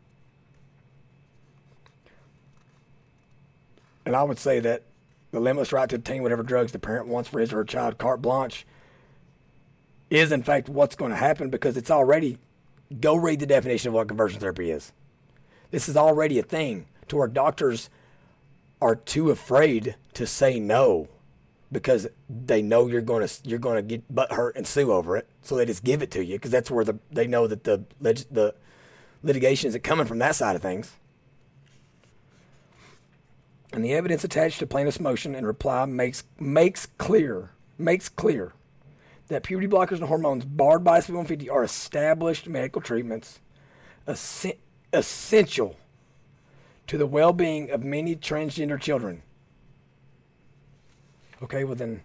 And 4.07 4.15
I 4.15 4.23
would 4.23 4.39
say 4.39 4.59
that 4.59 4.81
the 5.29 5.39
limitless 5.39 5.71
right 5.71 5.87
to 5.89 5.97
obtain 5.97 6.23
whatever 6.23 6.41
drugs 6.41 6.71
the 6.71 6.79
parent 6.79 7.07
wants 7.07 7.29
for 7.29 7.39
his 7.39 7.53
or 7.53 7.57
her 7.57 7.63
child, 7.63 7.99
carte 7.99 8.23
blanche, 8.23 8.65
is 10.09 10.31
in 10.31 10.41
fact 10.41 10.67
what's 10.67 10.95
going 10.95 11.11
to 11.11 11.17
happen 11.17 11.51
because 11.51 11.77
it's 11.77 11.91
already. 11.91 12.39
Go 12.99 13.15
read 13.15 13.39
the 13.39 13.45
definition 13.45 13.89
of 13.89 13.93
what 13.93 14.07
conversion 14.07 14.39
therapy 14.39 14.71
is. 14.71 14.91
This 15.69 15.87
is 15.87 15.95
already 15.95 16.37
a 16.39 16.43
thing 16.43 16.87
to 17.07 17.17
where 17.17 17.27
doctors 17.27 17.89
are 18.81 18.95
too 18.95 19.29
afraid 19.29 19.95
to 20.13 20.27
say 20.27 20.59
no 20.59 21.07
because 21.71 22.07
they 22.29 22.61
know 22.61 22.87
you're 22.87 23.01
going 23.01 23.25
to 23.25 23.33
you're 23.47 23.59
going 23.59 23.77
to 23.77 23.81
get 23.81 24.13
butt 24.13 24.33
hurt 24.33 24.55
and 24.55 24.67
sue 24.67 24.91
over 24.91 25.15
it, 25.15 25.27
so 25.41 25.55
they 25.55 25.65
just 25.65 25.83
give 25.83 26.01
it 26.01 26.11
to 26.11 26.23
you 26.23 26.35
because 26.35 26.51
that's 26.51 26.69
where 26.69 26.83
the 26.83 26.99
they 27.11 27.27
know 27.27 27.47
that 27.47 27.63
the 27.63 27.83
the 27.99 28.53
litigation 29.23 29.69
is 29.69 29.77
coming 29.83 30.05
from 30.05 30.19
that 30.19 30.35
side 30.35 30.55
of 30.55 30.61
things. 30.61 30.93
And 33.73 33.85
the 33.85 33.93
evidence 33.93 34.25
attached 34.25 34.59
to 34.59 34.67
plaintiff's 34.67 34.99
motion 34.99 35.33
and 35.33 35.47
reply 35.47 35.85
makes 35.85 36.23
makes 36.39 36.87
clear 36.97 37.51
makes 37.77 38.09
clear 38.09 38.51
that 39.31 39.43
puberty 39.43 39.67
blockers 39.67 39.99
and 39.99 40.03
hormones 40.03 40.43
barred 40.43 40.83
by 40.83 40.99
SB 40.99 41.09
150 41.11 41.49
are 41.49 41.63
established 41.63 42.49
medical 42.49 42.81
treatments 42.81 43.39
essential 44.91 45.77
to 46.85 46.97
the 46.97 47.05
well 47.05 47.31
being 47.31 47.71
of 47.71 47.81
many 47.81 48.13
transgender 48.13 48.79
children. 48.79 49.23
Okay, 51.41 51.63
well 51.63 51.75
then, 51.75 52.03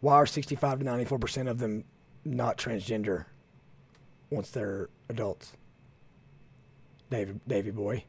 why 0.00 0.14
are 0.14 0.26
65 0.26 0.78
to 0.78 0.84
94% 0.84 1.50
of 1.50 1.58
them 1.58 1.82
not 2.24 2.56
transgender 2.56 3.24
once 4.30 4.50
they're 4.50 4.88
adults? 5.08 5.54
David, 7.10 7.74
boy. 7.74 8.04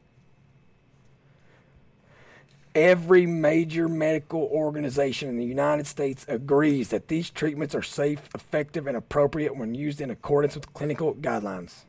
Every 2.74 3.26
major 3.26 3.86
medical 3.86 4.44
organization 4.44 5.28
in 5.28 5.36
the 5.36 5.44
United 5.44 5.86
States 5.86 6.24
agrees 6.26 6.88
that 6.88 7.08
these 7.08 7.28
treatments 7.28 7.74
are 7.74 7.82
safe, 7.82 8.30
effective, 8.34 8.86
and 8.86 8.96
appropriate 8.96 9.54
when 9.56 9.74
used 9.74 10.00
in 10.00 10.10
accordance 10.10 10.54
with 10.54 10.72
clinical 10.72 11.14
guidelines. 11.14 11.84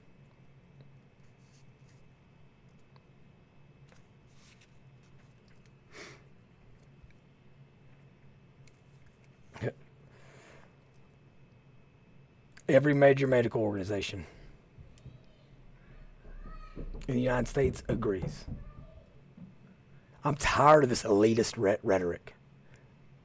Every 12.68 12.94
major 12.94 13.28
medical 13.28 13.62
organization 13.62 14.26
in 17.08 17.16
the 17.16 17.22
United 17.22 17.48
States 17.48 17.84
agrees. 17.88 18.46
I'm 20.24 20.36
tired 20.36 20.84
of 20.84 20.90
this 20.90 21.04
elitist 21.04 21.78
rhetoric, 21.84 22.36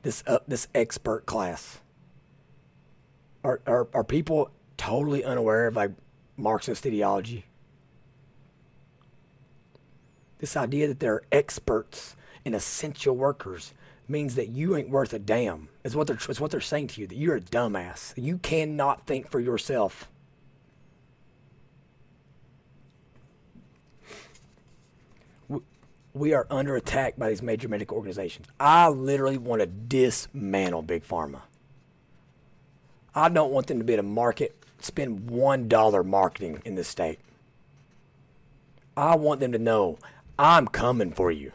this 0.03 0.24
uh, 0.26 0.38
this 0.49 0.66
expert 0.74 1.26
class. 1.26 1.80
Are, 3.44 3.61
are 3.66 3.88
are 3.94 4.05
people 4.05 4.51
totally 4.76 5.24
unaware 5.24 5.68
of 5.68 5.76
like 5.76 5.92
Marxist 6.36 6.84
ideology? 6.86 7.44
This 10.38 10.57
idea 10.57 10.88
that 10.88 11.01
they're 11.01 11.22
experts 11.30 12.16
and 12.44 12.55
essential 12.55 13.16
workers 13.16 13.74
means 14.09 14.34
that 14.34 14.49
you 14.49 14.76
ain't 14.76 14.88
worth 14.88 15.12
a 15.12 15.18
damn. 15.18 15.68
Is 15.84 15.94
what 15.94 16.09
they're 16.09 16.18
is 16.28 16.40
what 16.40 16.51
they're 16.51 16.61
saying 16.61 16.88
to 16.88 17.01
you 17.01 17.07
that 17.07 17.16
you're 17.16 17.36
a 17.36 17.40
dumbass. 17.40 18.12
You 18.16 18.38
cannot 18.38 19.07
think 19.07 19.30
for 19.30 19.38
yourself. 19.38 20.09
We 26.18 26.34
are 26.34 26.46
under 26.50 26.76
attack 26.76 27.16
by 27.16 27.28
these 27.28 27.42
major 27.42 27.68
medical 27.68 27.96
organizations. 27.96 28.48
I 28.58 28.88
literally 28.88 29.38
want 29.38 29.60
to 29.60 29.66
dismantle 29.66 30.82
Big 30.82 31.06
Pharma. 31.06 31.42
I 33.14 33.28
don't 33.28 33.52
want 33.52 33.68
them 33.68 33.78
to 33.78 33.84
be 33.84 33.94
able 33.94 34.02
to 34.02 34.08
market, 34.08 34.56
spend 34.80 35.30
one 35.30 35.68
dollar 35.68 36.02
marketing 36.02 36.60
in 36.64 36.74
this 36.74 36.88
state. 36.88 37.18
I 38.96 39.16
want 39.16 39.40
them 39.40 39.52
to 39.52 39.58
know 39.58 39.98
I'm 40.38 40.66
coming 40.66 41.12
for 41.12 41.30
you 41.30 41.52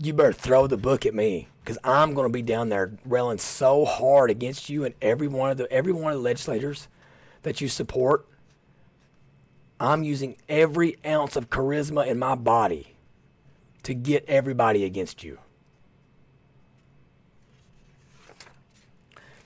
you 0.00 0.14
better 0.14 0.32
throw 0.32 0.66
the 0.66 0.78
book 0.78 1.04
at 1.04 1.14
me 1.14 1.48
because 1.62 1.78
I'm 1.84 2.14
going 2.14 2.26
to 2.26 2.32
be 2.32 2.42
down 2.42 2.70
there 2.70 2.92
railing 3.04 3.38
so 3.38 3.84
hard 3.84 4.30
against 4.30 4.70
you 4.70 4.84
and 4.84 4.94
every 5.02 5.28
one 5.28 5.50
of 5.50 5.58
the 5.58 5.70
every 5.70 5.92
one 5.92 6.12
of 6.12 6.18
the 6.18 6.24
legislators 6.24 6.88
that 7.42 7.60
you 7.60 7.68
support. 7.68 8.26
I'm 9.80 10.04
using 10.04 10.36
every 10.48 10.98
ounce 11.06 11.36
of 11.36 11.48
charisma 11.48 12.06
in 12.06 12.18
my 12.18 12.34
body 12.34 12.94
to 13.84 13.94
get 13.94 14.26
everybody 14.28 14.84
against 14.84 15.24
you. 15.24 15.38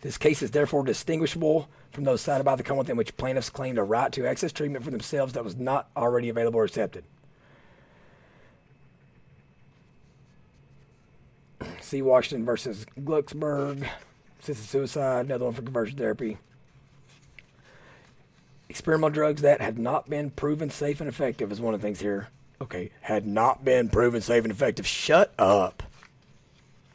This 0.01 0.19
case 0.19 0.43
is 0.43 0.51
therefore 0.51 0.85
distinguishable 0.85 1.69
from 1.93 2.05
those 2.05 2.21
cited 2.21 2.45
by 2.45 2.57
the 2.57 2.65
Commonwealth 2.65 2.91
in 2.91 2.97
which 2.97 3.17
plaintiffs 3.17 3.49
claimed 3.49 3.79
a 3.79 3.83
right 3.85 4.13
to 4.13 4.27
access 4.27 4.53
treatment 4.53 4.85
for 4.85 4.91
themselves 4.91 5.33
that 5.35 5.45
was 5.45 5.57
not 5.57 5.89
already 5.97 6.29
available 6.29 6.59
or 6.59 6.65
accepted. 6.65 7.05
See 11.81 12.03
Washington 12.03 12.45
versus 12.45 12.85
Glucksberg. 12.99 13.89
Assisted 14.43 14.69
suicide, 14.69 15.27
another 15.27 15.45
one 15.45 15.55
for 15.55 15.63
conversion 15.63 15.97
therapy. 15.97 16.39
Experimental 18.75 19.11
drugs 19.11 19.43
that 19.43 19.61
had 19.61 19.79
not 19.79 20.11
been 20.11 20.31
proven 20.31 20.69
safe 20.69 21.01
and 21.01 21.09
effective 21.09 21.53
is 21.53 21.61
one 21.61 21.75
of 21.75 21.81
the 21.81 21.87
things 21.87 22.01
here. 22.01 22.27
Okay, 22.61 22.91
had 23.03 23.25
not 23.25 23.65
been 23.65 23.89
proven 23.89 24.21
safe 24.21 24.43
and 24.43 24.51
effective. 24.51 24.85
Shut 24.85 25.33
up. 25.39 25.85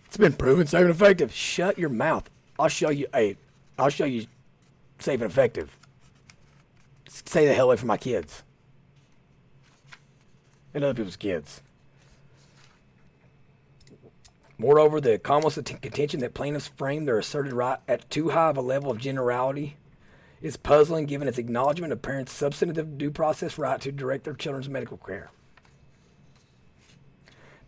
It's 0.05 0.17
been 0.17 0.33
proven 0.33 0.67
safe 0.67 0.81
and 0.81 0.89
effective. 0.89 1.33
Shut 1.33 1.79
your 1.79 1.87
mouth. 1.87 2.29
I'll 2.59 2.67
show 2.67 2.89
you. 2.89 3.07
Hey, 3.13 3.37
I'll 3.77 3.87
show 3.87 4.03
you 4.03 4.25
safe 4.99 5.21
and 5.21 5.31
effective. 5.31 5.77
Stay 7.07 7.45
the 7.45 7.53
hell 7.53 7.67
away 7.67 7.77
from 7.77 7.87
my 7.87 7.95
kids 7.95 8.43
and 10.73 10.83
other 10.83 10.93
people's 10.93 11.15
kids. 11.15 11.61
Moreover, 14.57 14.99
the 14.99 15.17
Commonwealth's 15.17 15.61
contention 15.61 16.19
that 16.19 16.33
plaintiffs 16.33 16.67
frame 16.67 17.05
their 17.05 17.19
asserted 17.19 17.53
right 17.53 17.79
at 17.87 18.09
too 18.09 18.31
high 18.31 18.49
of 18.49 18.57
a 18.57 18.61
level 18.61 18.91
of 18.91 18.97
generality 18.97 19.77
is 20.41 20.57
puzzling 20.57 21.05
given 21.05 21.27
its 21.27 21.37
acknowledgement 21.37 21.93
of 21.93 22.01
parents' 22.01 22.31
substantive 22.31 22.97
due 22.97 23.11
process 23.11 23.57
right 23.57 23.81
to 23.81 23.91
direct 23.91 24.23
their 24.23 24.33
children's 24.33 24.69
medical 24.69 24.97
care. 24.97 25.29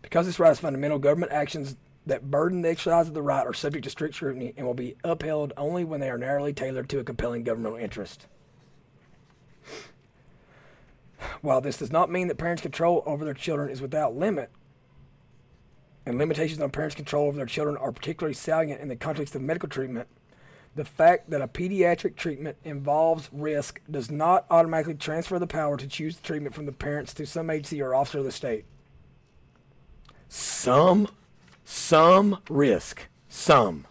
Because 0.00 0.26
this 0.26 0.38
right 0.38 0.52
is 0.52 0.60
fundamental, 0.60 0.98
government 0.98 1.32
actions 1.32 1.76
that 2.06 2.30
burden 2.30 2.62
the 2.62 2.68
exercise 2.68 3.08
of 3.08 3.14
the 3.14 3.22
right 3.22 3.46
are 3.46 3.54
subject 3.54 3.84
to 3.84 3.90
strict 3.90 4.16
scrutiny 4.16 4.52
and 4.56 4.66
will 4.66 4.74
be 4.74 4.96
upheld 5.04 5.52
only 5.56 5.84
when 5.84 6.00
they 6.00 6.10
are 6.10 6.18
narrowly 6.18 6.52
tailored 6.52 6.88
to 6.88 6.98
a 6.98 7.04
compelling 7.04 7.44
governmental 7.44 7.78
interest. 7.78 8.26
While 11.40 11.60
this 11.60 11.78
does 11.78 11.92
not 11.92 12.10
mean 12.10 12.26
that 12.28 12.38
parents' 12.38 12.62
control 12.62 13.02
over 13.06 13.24
their 13.24 13.34
children 13.34 13.70
is 13.70 13.80
without 13.80 14.16
limit, 14.16 14.50
and 16.04 16.18
limitations 16.18 16.60
on 16.60 16.70
parents' 16.70 16.96
control 16.96 17.28
over 17.28 17.36
their 17.36 17.46
children 17.46 17.76
are 17.76 17.92
particularly 17.92 18.34
salient 18.34 18.80
in 18.80 18.88
the 18.88 18.96
context 18.96 19.36
of 19.36 19.42
medical 19.42 19.68
treatment, 19.68 20.08
the 20.74 20.84
fact 20.84 21.30
that 21.30 21.42
a 21.42 21.48
pediatric 21.48 22.16
treatment 22.16 22.56
involves 22.64 23.28
risk 23.32 23.80
does 23.90 24.10
not 24.10 24.46
automatically 24.50 24.94
transfer 24.94 25.38
the 25.38 25.46
power 25.46 25.76
to 25.76 25.86
choose 25.86 26.16
the 26.16 26.22
treatment 26.22 26.54
from 26.54 26.66
the 26.66 26.72
parents 26.72 27.12
to 27.14 27.26
some 27.26 27.50
agency 27.50 27.82
or 27.82 27.94
officer 27.94 28.18
of 28.18 28.24
the 28.24 28.32
state. 28.32 28.64
Some, 30.28 31.08
some 31.64 32.38
risk, 32.48 33.06
some. 33.28 33.86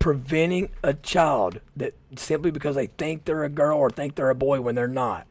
Preventing 0.00 0.70
a 0.82 0.92
child 0.94 1.60
that 1.76 1.94
simply 2.16 2.50
because 2.50 2.74
they 2.74 2.88
think 2.88 3.24
they're 3.24 3.44
a 3.44 3.48
girl 3.48 3.78
or 3.78 3.90
think 3.90 4.16
they're 4.16 4.28
a 4.28 4.34
boy 4.34 4.60
when 4.60 4.74
they're 4.74 4.88
not 4.88 5.26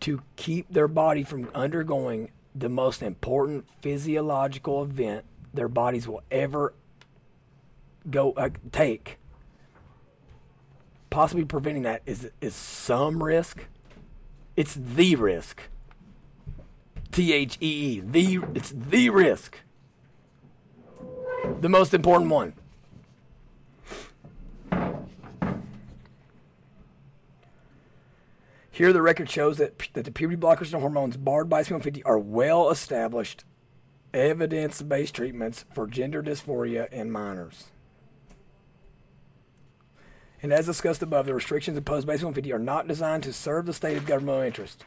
to 0.00 0.22
keep 0.36 0.72
their 0.72 0.88
body 0.88 1.22
from 1.22 1.50
undergoing 1.54 2.30
the 2.54 2.68
most 2.68 3.02
important 3.02 3.66
physiological 3.80 4.82
event 4.82 5.24
their 5.52 5.68
bodies 5.68 6.06
will 6.06 6.22
ever 6.30 6.74
go 8.08 8.32
uh, 8.32 8.50
take. 8.72 9.18
Possibly 11.10 11.44
preventing 11.44 11.82
that 11.82 12.02
is 12.06 12.30
is 12.40 12.54
some 12.54 13.22
risk. 13.22 13.66
It's 14.56 14.74
the 14.74 15.16
risk. 15.16 15.62
T 17.10 17.32
H 17.32 17.58
E 17.60 17.66
E. 17.66 18.00
The 18.00 18.40
it's 18.54 18.72
the 18.76 19.10
risk. 19.10 19.60
The 21.60 21.68
most 21.68 21.94
important 21.94 22.30
one. 22.30 22.54
Here, 28.70 28.94
the 28.94 29.02
record 29.02 29.28
shows 29.28 29.58
that, 29.58 29.78
that 29.92 30.06
the 30.06 30.10
puberty 30.10 30.40
blockers 30.40 30.72
and 30.72 30.80
hormones 30.80 31.18
barred 31.18 31.50
by 31.50 31.60
SB 31.60 31.72
150 31.72 32.02
are 32.04 32.18
well 32.18 32.70
established 32.70 33.44
evidence 34.12 34.82
based 34.82 35.14
treatments 35.14 35.64
for 35.72 35.86
gender 35.86 36.22
dysphoria 36.22 36.90
in 36.92 37.10
minors. 37.10 37.66
And 40.42 40.52
as 40.52 40.66
discussed 40.66 41.02
above, 41.02 41.26
the 41.26 41.34
restrictions 41.34 41.76
imposed 41.76 42.06
by 42.06 42.14
SB 42.14 42.24
150 42.24 42.52
are 42.52 42.58
not 42.58 42.88
designed 42.88 43.24
to 43.24 43.32
serve 43.32 43.66
the 43.66 43.74
stated 43.74 44.06
governmental 44.06 44.42
interest. 44.42 44.84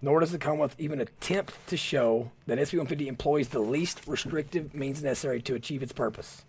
Nor 0.00 0.20
does 0.20 0.30
the 0.30 0.38
Commonwealth 0.38 0.76
even 0.78 1.00
attempt 1.00 1.54
to 1.66 1.76
show 1.76 2.30
that 2.46 2.58
SB 2.58 2.74
150 2.74 3.08
employs 3.08 3.48
the 3.48 3.58
least 3.58 4.02
restrictive 4.06 4.74
means 4.74 5.02
necessary 5.02 5.40
to 5.42 5.54
achieve 5.54 5.82
its 5.82 5.92
purpose. 5.92 6.44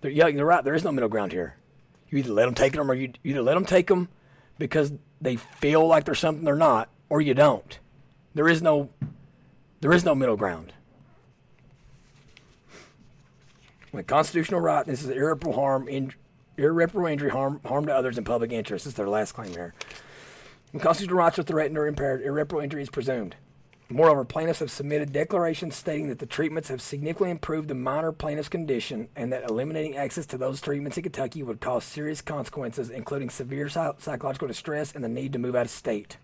They're, 0.00 0.10
yeah, 0.10 0.30
they're 0.30 0.44
right. 0.44 0.64
There 0.64 0.74
is 0.74 0.84
no 0.84 0.92
middle 0.92 1.08
ground 1.08 1.32
here. 1.32 1.56
You 2.08 2.18
either 2.18 2.32
let 2.32 2.46
them 2.46 2.54
take 2.54 2.72
them, 2.72 2.90
or 2.90 2.94
you 2.94 3.12
either 3.22 3.42
let 3.42 3.54
them 3.54 3.64
take 3.64 3.86
them 3.86 4.08
because 4.58 4.92
they 5.20 5.36
feel 5.36 5.86
like 5.86 6.04
they're 6.04 6.14
something 6.14 6.44
they're 6.44 6.56
not, 6.56 6.88
or 7.08 7.20
you 7.20 7.34
don't. 7.34 7.78
There 8.34 8.48
is 8.48 8.60
no, 8.60 8.90
there 9.80 9.92
is 9.92 10.04
no 10.04 10.14
middle 10.14 10.36
ground. 10.36 10.72
When 13.90 14.04
constitutional 14.04 14.60
this 14.84 15.02
is 15.02 15.08
irreparable 15.08 15.54
harm, 15.54 15.88
in, 15.88 16.12
irreparable 16.56 17.08
injury, 17.08 17.30
harm, 17.30 17.60
harm 17.64 17.86
to 17.86 17.94
others 17.94 18.18
in 18.18 18.24
public 18.24 18.52
interest. 18.52 18.84
This 18.84 18.92
is 18.92 18.96
their 18.96 19.08
last 19.08 19.32
claim 19.32 19.50
here. 19.50 19.74
When 20.70 20.80
constitutional 20.80 21.18
rights 21.18 21.38
are 21.38 21.42
threatened 21.42 21.76
or 21.76 21.86
impaired, 21.86 22.22
irreparable 22.22 22.62
injury 22.62 22.82
is 22.82 22.90
presumed. 22.90 23.34
Moreover, 23.92 24.24
plaintiffs 24.24 24.60
have 24.60 24.70
submitted 24.70 25.12
declarations 25.12 25.74
stating 25.74 26.08
that 26.08 26.20
the 26.20 26.26
treatments 26.26 26.68
have 26.68 26.80
significantly 26.80 27.32
improved 27.32 27.66
the 27.66 27.74
minor 27.74 28.12
plaintiff's 28.12 28.48
condition 28.48 29.08
and 29.16 29.32
that 29.32 29.50
eliminating 29.50 29.96
access 29.96 30.26
to 30.26 30.38
those 30.38 30.60
treatments 30.60 30.96
in 30.96 31.02
Kentucky 31.02 31.42
would 31.42 31.60
cause 31.60 31.82
serious 31.82 32.20
consequences, 32.20 32.90
including 32.90 33.30
severe 33.30 33.68
psychological 33.68 34.46
distress 34.46 34.94
and 34.94 35.02
the 35.02 35.08
need 35.08 35.32
to 35.32 35.40
move 35.40 35.56
out 35.56 35.66
of 35.66 35.70
state. 35.70 36.18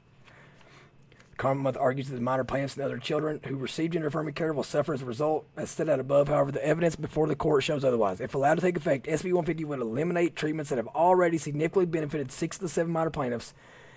Commonwealth 1.37 1.76
argues 1.78 2.09
that 2.09 2.14
the 2.14 2.22
minor 2.22 2.45
plaintiffs 2.45 2.76
and 2.76 2.84
other 2.84 2.99
children 2.99 3.41
who 3.45 3.57
received 3.57 3.95
affirming 3.95 4.34
care 4.34 4.53
will 4.53 4.62
suffer 4.62 4.95
as 4.95 5.03
a 5.03 5.07
result, 5.07 5.47
as 5.57 5.70
set 5.70 5.89
out 5.89 6.01
above. 6.01 6.28
However, 6.28 6.51
the 6.51 6.64
evidence 6.64 6.97
before 6.97 7.26
the 7.26 7.37
court 7.37 7.62
shows 7.62 7.84
otherwise. 7.84 8.20
If 8.20 8.34
allowed 8.34 8.55
to 8.55 8.61
take 8.62 8.76
effect, 8.76 9.07
SB 9.07 9.24
150 9.24 9.64
would 9.64 9.80
eliminate 9.80 10.34
treatments 10.34 10.70
that 10.70 10.78
have 10.78 10.89
already 10.89 11.37
significantly 11.37 11.87
benefited 11.87 12.32
six 12.32 12.57
of 12.57 12.62
the 12.62 12.68
seven 12.68 12.93
minor 12.93 13.11
plaintiffs 13.11 13.53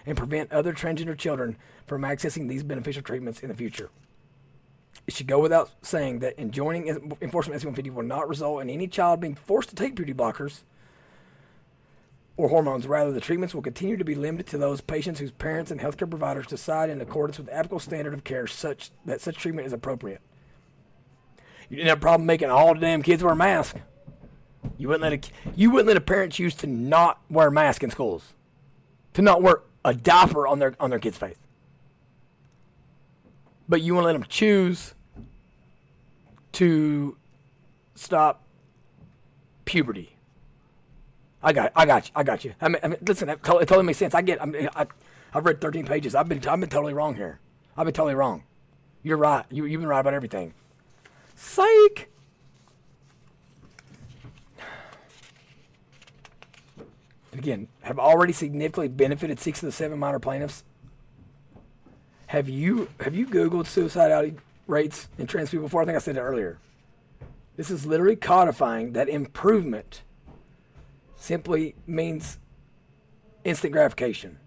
and 0.05 0.17
prevent 0.17 0.51
other 0.51 0.73
transgender 0.73 1.17
children 1.17 1.57
from 1.87 2.01
accessing 2.01 2.49
these 2.49 2.63
beneficial 2.63 3.03
treatments 3.03 3.39
in 3.39 3.47
the 3.47 3.55
future. 3.55 3.89
It 5.07 5.13
should 5.13 5.27
go 5.27 5.39
without 5.39 5.71
saying 5.81 6.19
that 6.19 6.37
enjoining 6.37 6.87
enforcement 7.21 7.63
of 7.63 7.73
SB150 7.73 7.93
will 7.93 8.03
not 8.03 8.27
result 8.27 8.61
in 8.61 8.69
any 8.69 8.87
child 8.87 9.21
being 9.21 9.35
forced 9.35 9.69
to 9.69 9.75
take 9.75 9.95
puberty 9.95 10.13
blockers 10.13 10.63
or 12.39 12.47
hormones. 12.47 12.87
Rather, 12.87 13.11
the 13.11 13.19
treatments 13.19 13.53
will 13.53 13.61
continue 13.61 13.97
to 13.97 14.05
be 14.05 14.15
limited 14.15 14.47
to 14.47 14.57
those 14.57 14.79
patients 14.79 15.19
whose 15.19 15.29
parents 15.29 15.71
and 15.71 15.81
healthcare 15.81 16.09
providers 16.09 16.47
decide 16.47 16.89
in 16.89 17.01
accordance 17.01 17.37
with 17.37 17.47
the 17.47 17.79
standard 17.79 18.13
of 18.13 18.23
care 18.23 18.47
such 18.47 18.91
that 19.03 19.19
such 19.19 19.35
treatment 19.35 19.67
is 19.67 19.73
appropriate. 19.73 20.21
You 21.69 21.75
didn't 21.75 21.89
have 21.89 21.97
a 21.97 22.01
problem 22.01 22.25
making 22.25 22.49
all 22.49 22.73
the 22.73 22.79
damn 22.79 23.01
kids 23.01 23.21
wear 23.21 23.33
a 23.33 23.35
mask. 23.35 23.75
You 24.77 24.87
wouldn't 24.87 25.01
let 25.01 25.13
a, 25.13 25.51
you 25.53 25.69
wouldn't 25.69 25.89
let 25.89 25.97
a 25.97 26.01
parent 26.01 26.31
choose 26.31 26.55
to 26.55 26.67
not 26.67 27.19
wear 27.29 27.49
a 27.49 27.51
mask 27.51 27.83
in 27.83 27.91
schools, 27.91 28.33
to 29.15 29.21
not 29.21 29.41
wear 29.41 29.63
a 29.83 29.93
diaper 29.93 30.47
on 30.47 30.59
their 30.59 30.75
on 30.79 30.91
their 30.91 30.99
kid's 30.99 31.17
face. 31.17 31.35
But 33.67 33.81
you 33.81 33.95
want 33.95 34.03
to 34.03 34.07
let 34.07 34.13
them 34.13 34.25
choose 34.29 34.93
to 36.53 37.17
stop 37.95 38.43
puberty. 39.65 40.15
I 41.41 41.53
got, 41.53 41.71
I 41.75 41.85
got 41.85 42.07
you, 42.07 42.11
I 42.15 42.23
got 42.23 42.43
you. 42.43 42.53
I 42.59 42.67
mean, 42.67 42.79
I 42.83 42.87
mean 42.89 42.99
listen, 43.05 43.29
it 43.29 43.43
totally 43.43 43.83
makes 43.83 43.99
sense. 43.99 44.13
I 44.13 44.21
get, 44.21 44.41
I 44.41 44.45
mean, 44.45 44.69
I, 44.75 44.87
I've 45.33 45.45
read 45.45 45.61
13 45.61 45.85
pages. 45.85 46.15
I've 46.15 46.27
been, 46.27 46.45
I've 46.47 46.59
been 46.59 46.69
totally 46.69 46.93
wrong 46.93 47.15
here. 47.15 47.39
I've 47.77 47.85
been 47.85 47.93
totally 47.93 48.15
wrong. 48.15 48.43
You're 49.03 49.17
right. 49.17 49.45
You, 49.49 49.65
you've 49.65 49.81
been 49.81 49.89
right 49.89 49.99
about 49.99 50.13
everything. 50.13 50.53
Psych. 51.35 52.09
again, 57.39 57.67
have 57.81 57.97
already 57.97 58.33
significantly 58.33 58.87
benefited 58.87 59.39
six 59.39 59.63
of 59.63 59.67
the 59.67 59.71
seven 59.71 59.97
minor 59.97 60.19
plaintiffs. 60.19 60.63
Have 62.27 62.47
you 62.47 62.89
have 62.99 63.15
you 63.15 63.25
Googled 63.25 63.65
suicidality 63.65 64.37
rates 64.67 65.07
in 65.17 65.25
trans 65.25 65.49
people 65.49 65.65
before? 65.65 65.81
I 65.81 65.85
think 65.85 65.95
I 65.95 65.99
said 65.99 66.17
it 66.17 66.21
earlier. 66.21 66.59
This 67.55 67.71
is 67.71 67.85
literally 67.85 68.15
codifying 68.15 68.93
that 68.93 69.09
improvement 69.09 70.03
simply 71.19 71.75
means 71.85 72.39
instant 73.43 73.73
gratification. 73.73 74.39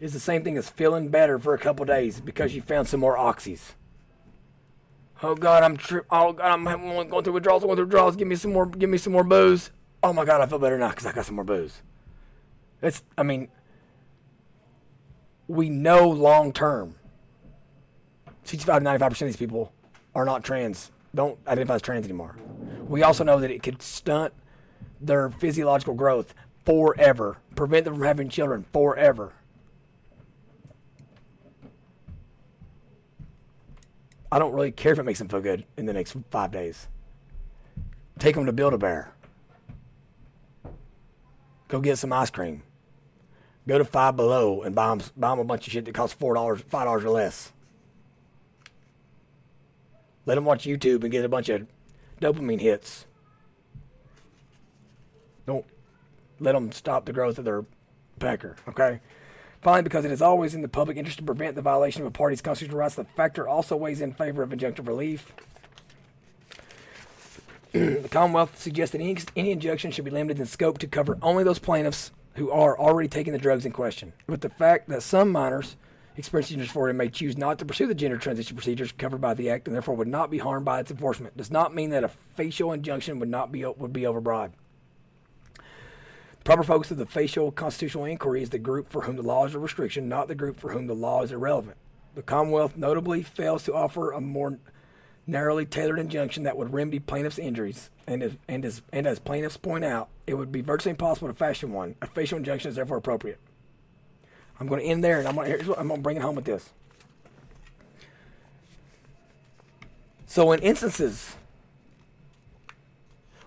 It's 0.00 0.12
the 0.12 0.20
same 0.20 0.44
thing 0.44 0.56
as 0.56 0.68
feeling 0.68 1.08
better 1.08 1.38
for 1.38 1.54
a 1.54 1.58
couple 1.58 1.84
days 1.84 2.20
because 2.20 2.54
you 2.54 2.62
found 2.62 2.88
some 2.88 3.00
more 3.00 3.16
oxys. 3.16 3.74
Oh 5.22 5.34
God, 5.34 5.64
I'm 5.64 5.76
tri- 5.76 6.02
oh 6.10 6.32
God, 6.32 6.46
I'm 6.46 6.64
going 6.64 7.24
through 7.24 7.32
withdrawals, 7.32 7.64
going 7.64 7.76
through 7.76 7.86
withdrawals. 7.86 8.16
Give 8.16 8.28
me 8.28 8.36
some 8.36 8.52
more, 8.52 8.66
give 8.66 8.90
me 8.90 8.98
some 8.98 9.12
more 9.12 9.24
booze. 9.24 9.70
Oh 10.02 10.12
my 10.12 10.24
God, 10.24 10.40
I 10.40 10.46
feel 10.46 10.58
better 10.58 10.78
now 10.78 10.90
because 10.90 11.06
I 11.06 11.12
got 11.12 11.24
some 11.24 11.34
more 11.34 11.44
booze. 11.44 11.82
It's, 12.80 13.02
I 13.16 13.24
mean, 13.24 13.48
we 15.48 15.68
know 15.68 16.08
long 16.08 16.52
term, 16.52 16.94
65 18.44 18.84
to 18.84 18.88
95% 18.88 19.10
of 19.10 19.18
these 19.18 19.36
people 19.36 19.72
are 20.14 20.24
not 20.24 20.44
trans, 20.44 20.92
don't 21.14 21.38
identify 21.48 21.74
as 21.74 21.82
trans 21.82 22.04
anymore. 22.04 22.36
We 22.86 23.02
also 23.02 23.24
know 23.24 23.40
that 23.40 23.50
it 23.50 23.64
could 23.64 23.82
stunt 23.82 24.32
their 25.00 25.30
physiological 25.30 25.94
growth 25.94 26.34
forever, 26.64 27.38
prevent 27.54 27.84
them 27.84 27.94
from 27.94 28.04
having 28.04 28.28
children 28.28 28.64
forever. 28.72 29.32
I 34.30 34.38
don't 34.38 34.52
really 34.52 34.72
care 34.72 34.92
if 34.92 34.98
it 34.98 35.04
makes 35.04 35.18
them 35.18 35.28
feel 35.28 35.40
good 35.40 35.64
in 35.76 35.86
the 35.86 35.92
next 35.92 36.14
five 36.30 36.50
days. 36.50 36.88
Take 38.18 38.34
them 38.34 38.46
to 38.46 38.52
Build 38.52 38.74
a 38.74 38.78
Bear. 38.78 39.12
Go 41.68 41.80
get 41.80 41.98
some 41.98 42.12
ice 42.12 42.30
cream. 42.30 42.62
Go 43.66 43.78
to 43.78 43.84
Five 43.84 44.16
Below 44.16 44.62
and 44.62 44.74
buy 44.74 44.88
them, 44.88 45.02
buy 45.16 45.30
them 45.30 45.38
a 45.40 45.44
bunch 45.44 45.66
of 45.66 45.72
shit 45.72 45.84
that 45.84 45.94
costs 45.94 46.16
four 46.16 46.34
dollars, 46.34 46.60
five 46.68 46.86
dollars 46.86 47.04
or 47.04 47.10
less. 47.10 47.52
Let 50.24 50.34
them 50.34 50.44
watch 50.44 50.64
YouTube 50.64 51.02
and 51.02 51.10
get 51.10 51.24
a 51.24 51.28
bunch 51.28 51.48
of 51.48 51.66
dopamine 52.20 52.60
hits. 52.60 53.06
Don't 55.46 55.64
let 56.40 56.52
them 56.52 56.72
stop 56.72 57.04
the 57.04 57.12
growth 57.12 57.38
of 57.38 57.44
their 57.44 57.64
pecker. 58.18 58.56
Okay. 58.68 59.00
Finally, 59.60 59.82
because 59.82 60.04
it 60.04 60.12
is 60.12 60.22
always 60.22 60.54
in 60.54 60.62
the 60.62 60.68
public 60.68 60.96
interest 60.96 61.18
to 61.18 61.24
prevent 61.24 61.56
the 61.56 61.62
violation 61.62 62.02
of 62.02 62.06
a 62.06 62.10
party's 62.10 62.40
constitutional 62.40 62.78
rights, 62.78 62.94
the 62.94 63.04
factor 63.04 63.48
also 63.48 63.76
weighs 63.76 64.00
in 64.00 64.12
favor 64.12 64.42
of 64.42 64.50
injunctive 64.50 64.86
relief. 64.86 65.32
the 67.72 68.08
Commonwealth 68.10 68.58
suggests 68.58 68.92
that 68.92 69.00
any, 69.00 69.16
any 69.34 69.50
injunction 69.50 69.90
should 69.90 70.04
be 70.04 70.10
limited 70.10 70.38
in 70.38 70.46
scope 70.46 70.78
to 70.78 70.86
cover 70.86 71.18
only 71.22 71.42
those 71.42 71.58
plaintiffs 71.58 72.12
who 72.36 72.50
are 72.50 72.78
already 72.78 73.08
taking 73.08 73.32
the 73.32 73.38
drugs 73.38 73.66
in 73.66 73.72
question. 73.72 74.12
But 74.28 74.42
the 74.42 74.48
fact 74.48 74.88
that 74.88 75.02
some 75.02 75.32
minors 75.32 75.76
experiencing 76.16 76.58
dysphoria 76.58 76.94
may 76.94 77.08
choose 77.08 77.36
not 77.36 77.58
to 77.58 77.64
pursue 77.64 77.86
the 77.86 77.94
gender 77.94 78.18
transition 78.18 78.56
procedures 78.56 78.92
covered 78.92 79.20
by 79.20 79.34
the 79.34 79.50
act 79.50 79.66
and 79.66 79.74
therefore 79.74 79.94
would 79.96 80.08
not 80.08 80.30
be 80.30 80.38
harmed 80.38 80.64
by 80.64 80.80
its 80.80 80.90
enforcement 80.90 81.36
does 81.36 81.50
not 81.50 81.74
mean 81.74 81.90
that 81.90 82.04
a 82.04 82.10
facial 82.36 82.72
injunction 82.72 83.18
would 83.18 83.28
not 83.28 83.52
be 83.52 83.64
would 83.64 83.92
be 83.92 84.02
overbroad. 84.02 84.50
Proper 86.48 86.62
focus 86.62 86.90
of 86.90 86.96
the 86.96 87.04
facial 87.04 87.52
constitutional 87.52 88.06
inquiry 88.06 88.42
is 88.42 88.48
the 88.48 88.58
group 88.58 88.88
for 88.88 89.02
whom 89.02 89.16
the 89.16 89.22
law 89.22 89.44
is 89.44 89.54
a 89.54 89.58
restriction, 89.58 90.08
not 90.08 90.28
the 90.28 90.34
group 90.34 90.58
for 90.58 90.72
whom 90.72 90.86
the 90.86 90.94
law 90.94 91.22
is 91.22 91.30
irrelevant. 91.30 91.76
The 92.14 92.22
Commonwealth 92.22 92.74
notably 92.74 93.22
fails 93.22 93.64
to 93.64 93.74
offer 93.74 94.12
a 94.12 94.22
more 94.22 94.58
narrowly 95.26 95.66
tailored 95.66 95.98
injunction 95.98 96.44
that 96.44 96.56
would 96.56 96.72
remedy 96.72 97.00
plaintiff's 97.00 97.38
injuries. 97.38 97.90
And 98.06 98.22
as, 98.22 98.32
and, 98.48 98.64
as, 98.64 98.80
and 98.94 99.06
as 99.06 99.18
plaintiffs 99.18 99.58
point 99.58 99.84
out, 99.84 100.08
it 100.26 100.38
would 100.38 100.50
be 100.50 100.62
virtually 100.62 100.92
impossible 100.92 101.28
to 101.28 101.34
fashion 101.34 101.70
one. 101.70 101.96
A 102.00 102.06
facial 102.06 102.38
injunction 102.38 102.70
is 102.70 102.76
therefore 102.76 102.96
appropriate. 102.96 103.40
I'm 104.58 104.68
going 104.68 104.80
to 104.80 104.86
end 104.86 105.04
there, 105.04 105.18
and 105.18 105.28
I'm 105.28 105.34
going 105.34 105.50
to, 105.50 105.78
I'm 105.78 105.88
going 105.88 106.00
to 106.00 106.02
bring 106.02 106.16
it 106.16 106.22
home 106.22 106.34
with 106.34 106.46
this. 106.46 106.70
So, 110.24 110.52
in 110.52 110.60
instances 110.60 111.36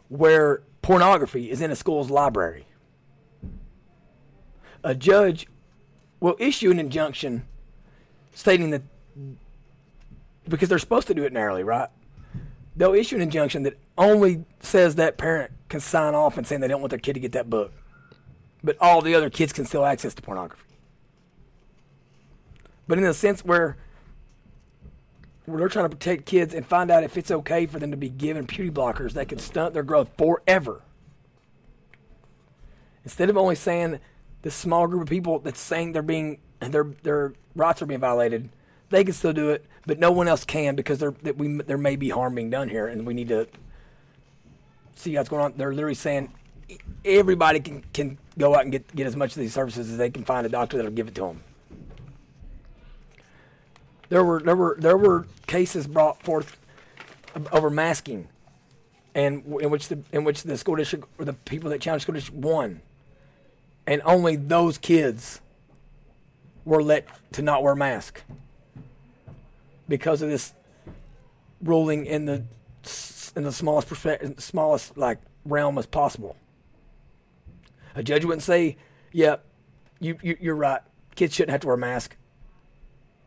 where 0.08 0.62
pornography 0.84 1.50
is 1.50 1.62
in 1.62 1.72
a 1.72 1.76
school's 1.76 2.12
library, 2.12 2.68
a 4.84 4.96
judge 4.96 5.48
will 6.20 6.36
issue 6.40 6.72
an 6.72 6.80
injunction 6.80 7.46
stating 8.34 8.70
that 8.72 8.82
because 10.48 10.70
they're 10.70 10.80
supposed 10.80 11.08
to 11.08 11.14
do 11.14 11.24
it 11.24 11.34
narrowly, 11.34 11.64
right? 11.64 11.90
They'll 12.76 12.94
issue 12.94 13.16
an 13.16 13.22
injunction 13.22 13.64
that 13.64 13.78
only 13.98 14.46
says 14.60 14.96
that 14.96 15.18
parent 15.18 15.52
can 15.70 15.80
sign 15.80 16.16
off 16.16 16.38
and 16.38 16.48
saying 16.48 16.62
they 16.62 16.68
don't 16.68 16.82
want 16.82 16.92
their 16.92 17.00
kid 17.00 17.14
to 17.14 17.20
get 17.20 17.34
that 17.34 17.50
book, 17.50 17.74
but 18.64 18.78
all 18.80 19.02
the 19.02 19.16
other 19.16 19.30
kids 19.30 19.54
can 19.54 19.66
still 19.66 19.86
access 19.86 20.14
to 20.14 20.22
pornography. 20.22 20.64
But 22.88 22.98
in 22.98 23.06
a 23.06 23.14
sense 23.14 23.46
where 23.46 23.78
where 25.46 25.60
they're 25.60 25.70
trying 25.70 25.90
to 25.90 25.96
protect 25.96 26.26
kids 26.26 26.54
and 26.54 26.66
find 26.66 26.92
out 26.92 27.04
if 27.04 27.18
it's 27.18 27.32
okay 27.32 27.66
for 27.66 27.80
them 27.80 27.92
to 27.92 27.98
be 27.98 28.10
given 28.10 28.46
puberty 28.46 28.72
blockers 28.72 29.14
that 29.14 29.28
could 29.28 29.42
stunt 29.42 29.74
their 29.74 29.84
growth 29.84 30.10
forever. 30.18 30.82
Instead 33.04 33.30
of 33.30 33.38
only 33.38 33.56
saying 33.56 34.00
this 34.42 34.56
small 34.56 34.88
group 34.88 35.04
of 35.04 35.10
people 35.10 35.40
that's 35.40 35.60
saying 35.60 35.92
they're 35.92 36.02
being 36.02 36.40
their 36.60 36.86
their 37.04 37.34
rights 37.56 37.82
are 37.82 37.86
being 37.86 38.00
violated, 38.00 38.50
they 38.90 39.04
can 39.04 39.14
still 39.14 39.34
do 39.34 39.50
it, 39.50 39.66
but 39.86 40.00
no 40.00 40.12
one 40.12 40.28
else 40.28 40.44
can 40.44 40.76
because 40.76 41.00
there 41.00 41.14
that 41.24 41.38
we 41.38 41.58
there 41.62 41.78
may 41.78 41.96
be 41.96 42.10
harm 42.10 42.36
being 42.36 42.50
done 42.50 42.70
here, 42.70 42.88
and 42.88 43.06
we 43.06 43.14
need 43.14 43.30
to 43.30 43.48
see 44.96 45.16
what's 45.16 45.30
going 45.30 45.44
on. 45.44 45.54
They're 45.58 45.74
literally 45.74 45.96
saying 45.96 46.32
everybody 47.04 47.60
can 47.60 47.84
can 47.94 48.18
go 48.38 48.56
out 48.56 48.64
and 48.64 48.72
get 48.72 48.96
get 48.96 49.08
as 49.08 49.16
much 49.16 49.32
of 49.32 49.42
these 49.42 49.54
services 49.54 49.92
as 49.92 49.98
they 49.98 50.10
can 50.10 50.24
find 50.24 50.46
a 50.46 50.50
doctor 50.50 50.78
that'll 50.78 50.92
give 50.92 51.08
it 51.08 51.16
to 51.16 51.22
them. 51.22 51.44
There 54.10 54.24
were 54.24 54.42
there 54.42 54.56
were 54.56 54.76
there 54.80 54.98
were 54.98 55.28
cases 55.48 55.88
brought 55.88 56.22
forth 56.22 56.58
over 57.52 57.70
masking, 57.70 58.28
and 59.16 59.44
in 59.62 59.70
which 59.70 59.88
the 59.88 60.00
in 60.12 60.24
which 60.24 60.44
the 60.44 60.58
school 60.58 60.76
district 60.76 61.06
or 61.18 61.26
the 61.26 61.34
people 61.34 61.70
that 61.70 61.82
challenged 61.82 62.04
school 62.04 62.16
district 62.16 62.40
won, 62.40 62.82
and 63.88 64.02
only 64.06 64.36
those 64.36 64.78
kids 64.78 65.42
were 66.66 66.84
let 66.84 67.08
to 67.34 67.42
not 67.42 67.64
wear 67.64 67.76
mask 67.76 68.22
because 69.88 70.22
of 70.22 70.30
this 70.30 70.54
ruling 71.62 72.06
in 72.06 72.26
the 72.26 72.44
in 73.36 73.44
the 73.44 73.52
smallest 73.52 73.90
smallest 74.40 74.98
like 74.98 75.20
realm 75.46 75.78
as 75.78 75.86
possible. 75.86 76.36
A 77.96 78.04
judge 78.04 78.24
wouldn't 78.24 78.44
say, 78.44 78.78
"Yeah, 79.12 79.38
you, 80.00 80.18
you 80.22 80.38
you're 80.40 80.56
right. 80.56 80.82
Kids 81.16 81.36
shouldn't 81.36 81.52
have 81.52 81.62
to 81.62 81.68
wear 81.68 81.78
mask. 81.78 82.16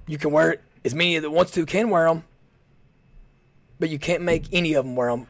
You 0.06 0.18
can 0.18 0.30
wear 0.30 0.52
it 0.52 0.62
as 0.84 0.94
many 0.94 1.18
that 1.18 1.30
wants 1.30 1.52
to 1.52 1.66
can 1.66 1.90
wear 1.90 2.08
them, 2.08 2.24
but 3.78 3.88
you 3.88 3.98
can't 3.98 4.22
make 4.22 4.44
any 4.52 4.74
of 4.74 4.84
them 4.84 4.96
wear 4.96 5.10
them. 5.10 5.26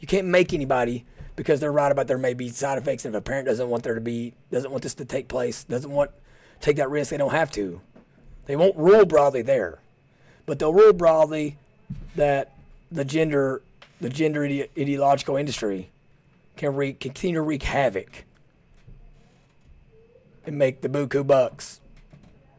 You 0.00 0.06
can't 0.06 0.26
make 0.26 0.52
anybody 0.52 1.04
because 1.36 1.60
they're 1.60 1.72
right 1.72 1.90
about 1.90 2.06
there 2.06 2.18
may 2.18 2.34
be 2.34 2.48
side 2.48 2.78
effects, 2.78 3.04
and 3.04 3.14
if 3.14 3.18
a 3.18 3.22
parent 3.22 3.46
doesn't 3.46 3.68
want 3.68 3.82
there 3.82 3.94
to 3.94 4.00
be, 4.00 4.34
doesn't 4.50 4.70
want 4.70 4.82
this 4.82 4.94
to 4.94 5.04
take 5.04 5.28
place, 5.28 5.64
doesn't 5.64 5.90
want 5.90 6.10
take 6.60 6.76
that 6.76 6.90
risk, 6.90 7.10
they 7.10 7.16
don't 7.16 7.32
have 7.32 7.50
to. 7.52 7.80
They 8.46 8.56
won't 8.56 8.76
rule 8.76 9.04
broadly 9.04 9.42
there, 9.42 9.78
but 10.46 10.58
they'll 10.58 10.72
rule 10.72 10.92
broadly 10.92 11.58
that 12.16 12.52
the 12.90 13.04
gender, 13.04 13.62
the 14.00 14.08
gender 14.08 14.44
ide- 14.44 14.68
ideological 14.78 15.36
industry 15.36 15.90
can 16.56 16.94
continue 16.94 17.36
to 17.36 17.42
wreak 17.42 17.64
havoc 17.64 18.24
and 20.46 20.58
make 20.58 20.82
the 20.82 20.88
buku 20.88 21.26
bucks 21.26 21.80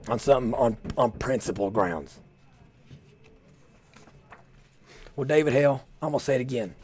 on 0.07 0.19
something 0.19 0.53
on 0.53 0.77
on 0.97 1.11
principle 1.11 1.69
grounds. 1.71 2.19
Well, 5.15 5.25
David 5.25 5.53
Hale, 5.53 5.85
I'm 6.01 6.09
gonna 6.09 6.19
say 6.19 6.35
it 6.35 6.41
again. 6.41 6.75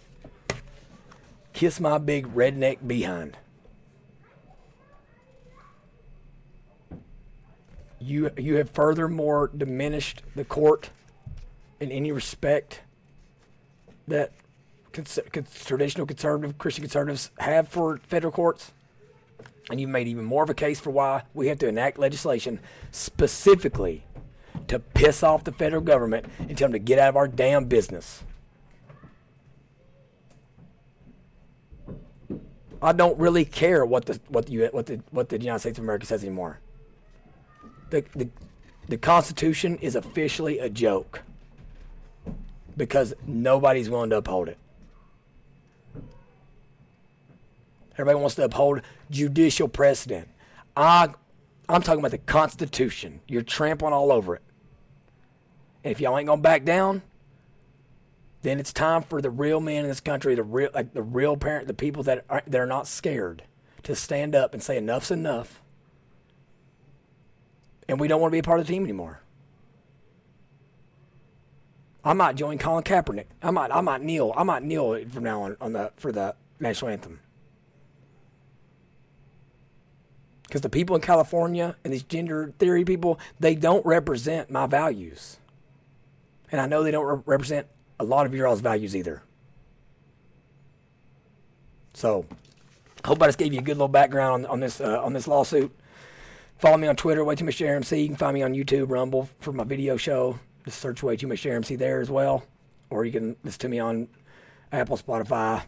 Kiss 1.54 1.80
my 1.80 1.98
big 1.98 2.34
redneck 2.34 2.86
behind. 2.88 3.38
You 8.00 8.32
you 8.38 8.56
have 8.56 8.70
furthermore 8.72 9.52
diminished 9.56 10.24
the 10.36 10.44
court 10.44 10.90
in 11.80 11.92
any 11.92 12.12
respect 12.12 12.82
that 14.08 14.32
cons- 14.92 15.20
cons- 15.32 15.66
traditional 15.66 16.08
conservative 16.08 16.58
Christian 16.58 16.84
conservatives 16.84 17.32
have 17.38 17.68
for 17.68 17.98
federal 17.98 18.32
courts. 18.32 18.72
And 19.70 19.80
you've 19.80 19.90
made 19.90 20.08
even 20.08 20.26
more 20.26 20.44
of 20.44 20.50
a 20.50 20.56
case 20.56 20.80
for 20.80 20.90
why 20.90 21.24
we 21.34 21.48
have 21.48 21.60
to 21.60 21.68
enact 21.68 22.00
legislation 22.00 22.60
specifically 22.92 24.04
to 24.68 24.80
piss 24.80 25.22
off 25.22 25.44
the 25.44 25.52
federal 25.52 25.82
government 25.82 26.26
and 26.40 26.58
tell 26.58 26.68
them 26.68 26.74
to 26.74 26.80
get 26.80 26.98
out 26.98 27.10
of 27.10 27.16
our 27.18 27.28
damn 27.28 27.66
business. 27.66 28.24
I 32.82 32.94
don't 32.94 33.18
really 33.20 33.46
care 33.46 33.86
what 33.86 34.06
the 34.06 34.20
what 34.30 34.48
the 34.48 34.70
what 34.72 34.86
the 34.88 35.02
what 35.12 35.30
the 35.30 35.40
United 35.40 35.60
States 35.60 35.78
of 35.78 35.84
America 35.84 36.06
says 36.06 36.24
anymore. 36.24 36.60
The 37.92 38.04
the 38.16 38.30
the 38.88 38.98
Constitution 38.98 39.78
is 39.78 39.96
officially 39.96 40.60
a 40.60 40.70
joke 40.70 41.22
because 42.76 43.14
nobody's 43.28 43.90
willing 43.90 44.10
to 44.10 44.18
uphold 44.18 44.50
it. 44.50 44.58
Everybody 47.94 48.20
wants 48.20 48.36
to 48.36 48.44
uphold 48.44 48.82
judicial 49.10 49.68
precedent. 49.68 50.28
I, 50.76 51.10
I'm 51.70 51.82
talking 51.82 52.00
about 52.00 52.12
the 52.12 52.18
Constitution. 52.18 53.20
You're 53.28 53.44
trampling 53.44 53.94
all 53.94 54.12
over 54.12 54.36
it. 54.36 54.42
And 55.84 55.92
if 55.92 56.00
y'all 56.00 56.18
ain't 56.18 56.28
gonna 56.28 56.42
back 56.42 56.64
down, 56.64 57.02
then 58.42 58.60
it's 58.60 58.74
time 58.74 59.04
for 59.04 59.22
the 59.22 59.30
real 59.30 59.60
men 59.60 59.84
in 59.84 59.90
this 59.90 60.00
country, 60.00 60.36
the 60.36 60.44
real, 60.44 60.70
like 60.74 60.94
the 60.94 61.04
real 61.04 61.38
parent, 61.38 61.68
the 61.68 61.74
people 61.74 62.04
that 62.04 62.26
are, 62.30 62.42
that 62.48 62.60
are 62.60 62.66
not 62.66 62.88
scared, 62.88 63.44
to 63.84 63.96
stand 63.96 64.36
up 64.36 64.54
and 64.54 64.62
say 64.64 64.78
enough's 64.78 65.12
enough. 65.12 65.62
And 67.88 68.00
we 68.00 68.08
don't 68.08 68.22
want 68.22 68.32
to 68.32 68.36
be 68.36 68.40
a 68.40 68.44
part 68.44 68.60
of 68.60 68.66
the 68.66 68.74
team 68.74 68.84
anymore. 68.84 69.22
I 72.04 72.14
might 72.14 72.36
join 72.36 72.58
Colin 72.58 72.84
Kaepernick. 72.84 73.28
I 73.44 73.52
might, 73.52 73.72
I 73.72 73.82
might 73.82 74.02
kneel. 74.02 74.34
I 74.36 74.44
might 74.44 74.64
kneel 74.64 75.08
from 75.10 75.24
now 75.24 75.44
on 75.44 75.58
on 75.62 75.74
the 75.74 75.92
for 75.98 76.12
the 76.12 76.36
national 76.60 76.90
anthem. 76.90 77.20
Because 80.44 80.62
the 80.62 80.70
people 80.70 80.96
in 80.96 81.02
California 81.02 81.76
and 81.84 81.94
these 81.94 82.04
gender 82.04 82.54
theory 82.60 82.84
people, 82.84 83.20
they 83.40 83.56
don't 83.56 83.86
represent 83.86 84.50
my 84.50 84.66
values. 84.66 85.38
And 86.52 86.60
I 86.60 86.66
know 86.66 86.84
they 86.84 86.92
don't 86.92 87.06
re- 87.06 87.24
represent 87.26 87.68
a 88.02 88.04
lot 88.04 88.26
of 88.26 88.34
your 88.34 88.48
all's 88.48 88.62
values 88.62 88.96
either. 88.96 89.22
So, 91.94 92.26
hope 93.06 93.22
I 93.22 93.28
just 93.28 93.38
gave 93.38 93.54
you 93.54 93.60
a 93.60 93.64
good 93.64 93.78
little 93.78 93.88
background 93.88 94.46
on, 94.46 94.52
on 94.52 94.60
this 94.60 94.82
uh, 94.82 95.02
on 95.04 95.14
this 95.14 95.28
lawsuit. 95.28 95.72
Follow 96.58 96.78
me 96.78 96.88
on 96.88 96.96
Twitter, 96.96 97.24
Way 97.24 97.36
Too 97.36 97.46
Much 97.46 97.58
JRMC. 97.58 98.02
You 98.02 98.08
can 98.08 98.16
find 98.16 98.34
me 98.34 98.44
on 98.44 98.54
YouTube, 98.54 98.90
Rumble 98.90 99.30
for 99.40 99.52
my 99.52 99.64
video 99.64 99.98
show. 99.98 100.40
Just 100.66 100.80
search 100.80 101.04
Way 101.04 101.16
Too 101.16 101.28
Much 101.28 101.44
JRMC 101.44 101.78
there 101.78 102.02
as 102.02 102.10
well, 102.10 102.44
or 102.90 103.06
you 103.06 103.12
can 103.12 103.36
listen 103.44 103.60
to 103.62 103.70
me 103.70 103.80
on 103.80 104.08
Apple, 104.72 104.98
Spotify, 104.98 105.64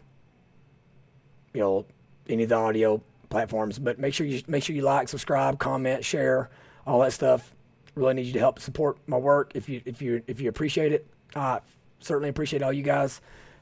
you 1.52 1.60
know, 1.60 1.86
any 2.28 2.44
of 2.44 2.48
the 2.48 2.54
audio 2.56 3.02
platforms. 3.28 3.78
But 3.78 3.98
make 3.98 4.14
sure 4.14 4.26
you 4.26 4.42
make 4.48 4.64
sure 4.64 4.74
you 4.74 4.82
like, 4.82 5.08
subscribe, 5.08 5.58
comment, 5.58 6.04
share, 6.04 6.50
all 6.86 7.00
that 7.00 7.12
stuff. 7.12 7.54
Really 7.94 8.14
need 8.14 8.26
you 8.26 8.32
to 8.32 8.40
help 8.40 8.58
support 8.58 8.98
my 9.06 9.18
work 9.18 9.52
if 9.54 9.68
you 9.68 9.82
if 9.84 10.02
you 10.02 10.22
if 10.26 10.40
you 10.40 10.48
appreciate 10.48 10.92
it. 10.92 11.06
I 11.36 11.60
certainly 12.04 12.28
appreciate 12.28 12.62
all 12.62 12.72
you 12.72 12.82
guys. 12.82 13.20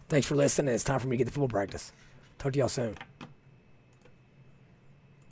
Thanks 0.09 0.27
for 0.27 0.35
listening. 0.35 0.75
It's 0.75 0.85
time 0.85 1.01
for 1.01 1.07
me 1.07 1.17
to 1.17 1.19
get 1.19 1.27
to 1.27 1.33
football 1.33 1.49
practice. 1.49 1.93
Talk 2.39 2.53
to 2.53 2.59
y'all 2.59 2.69
soon. 2.69 2.97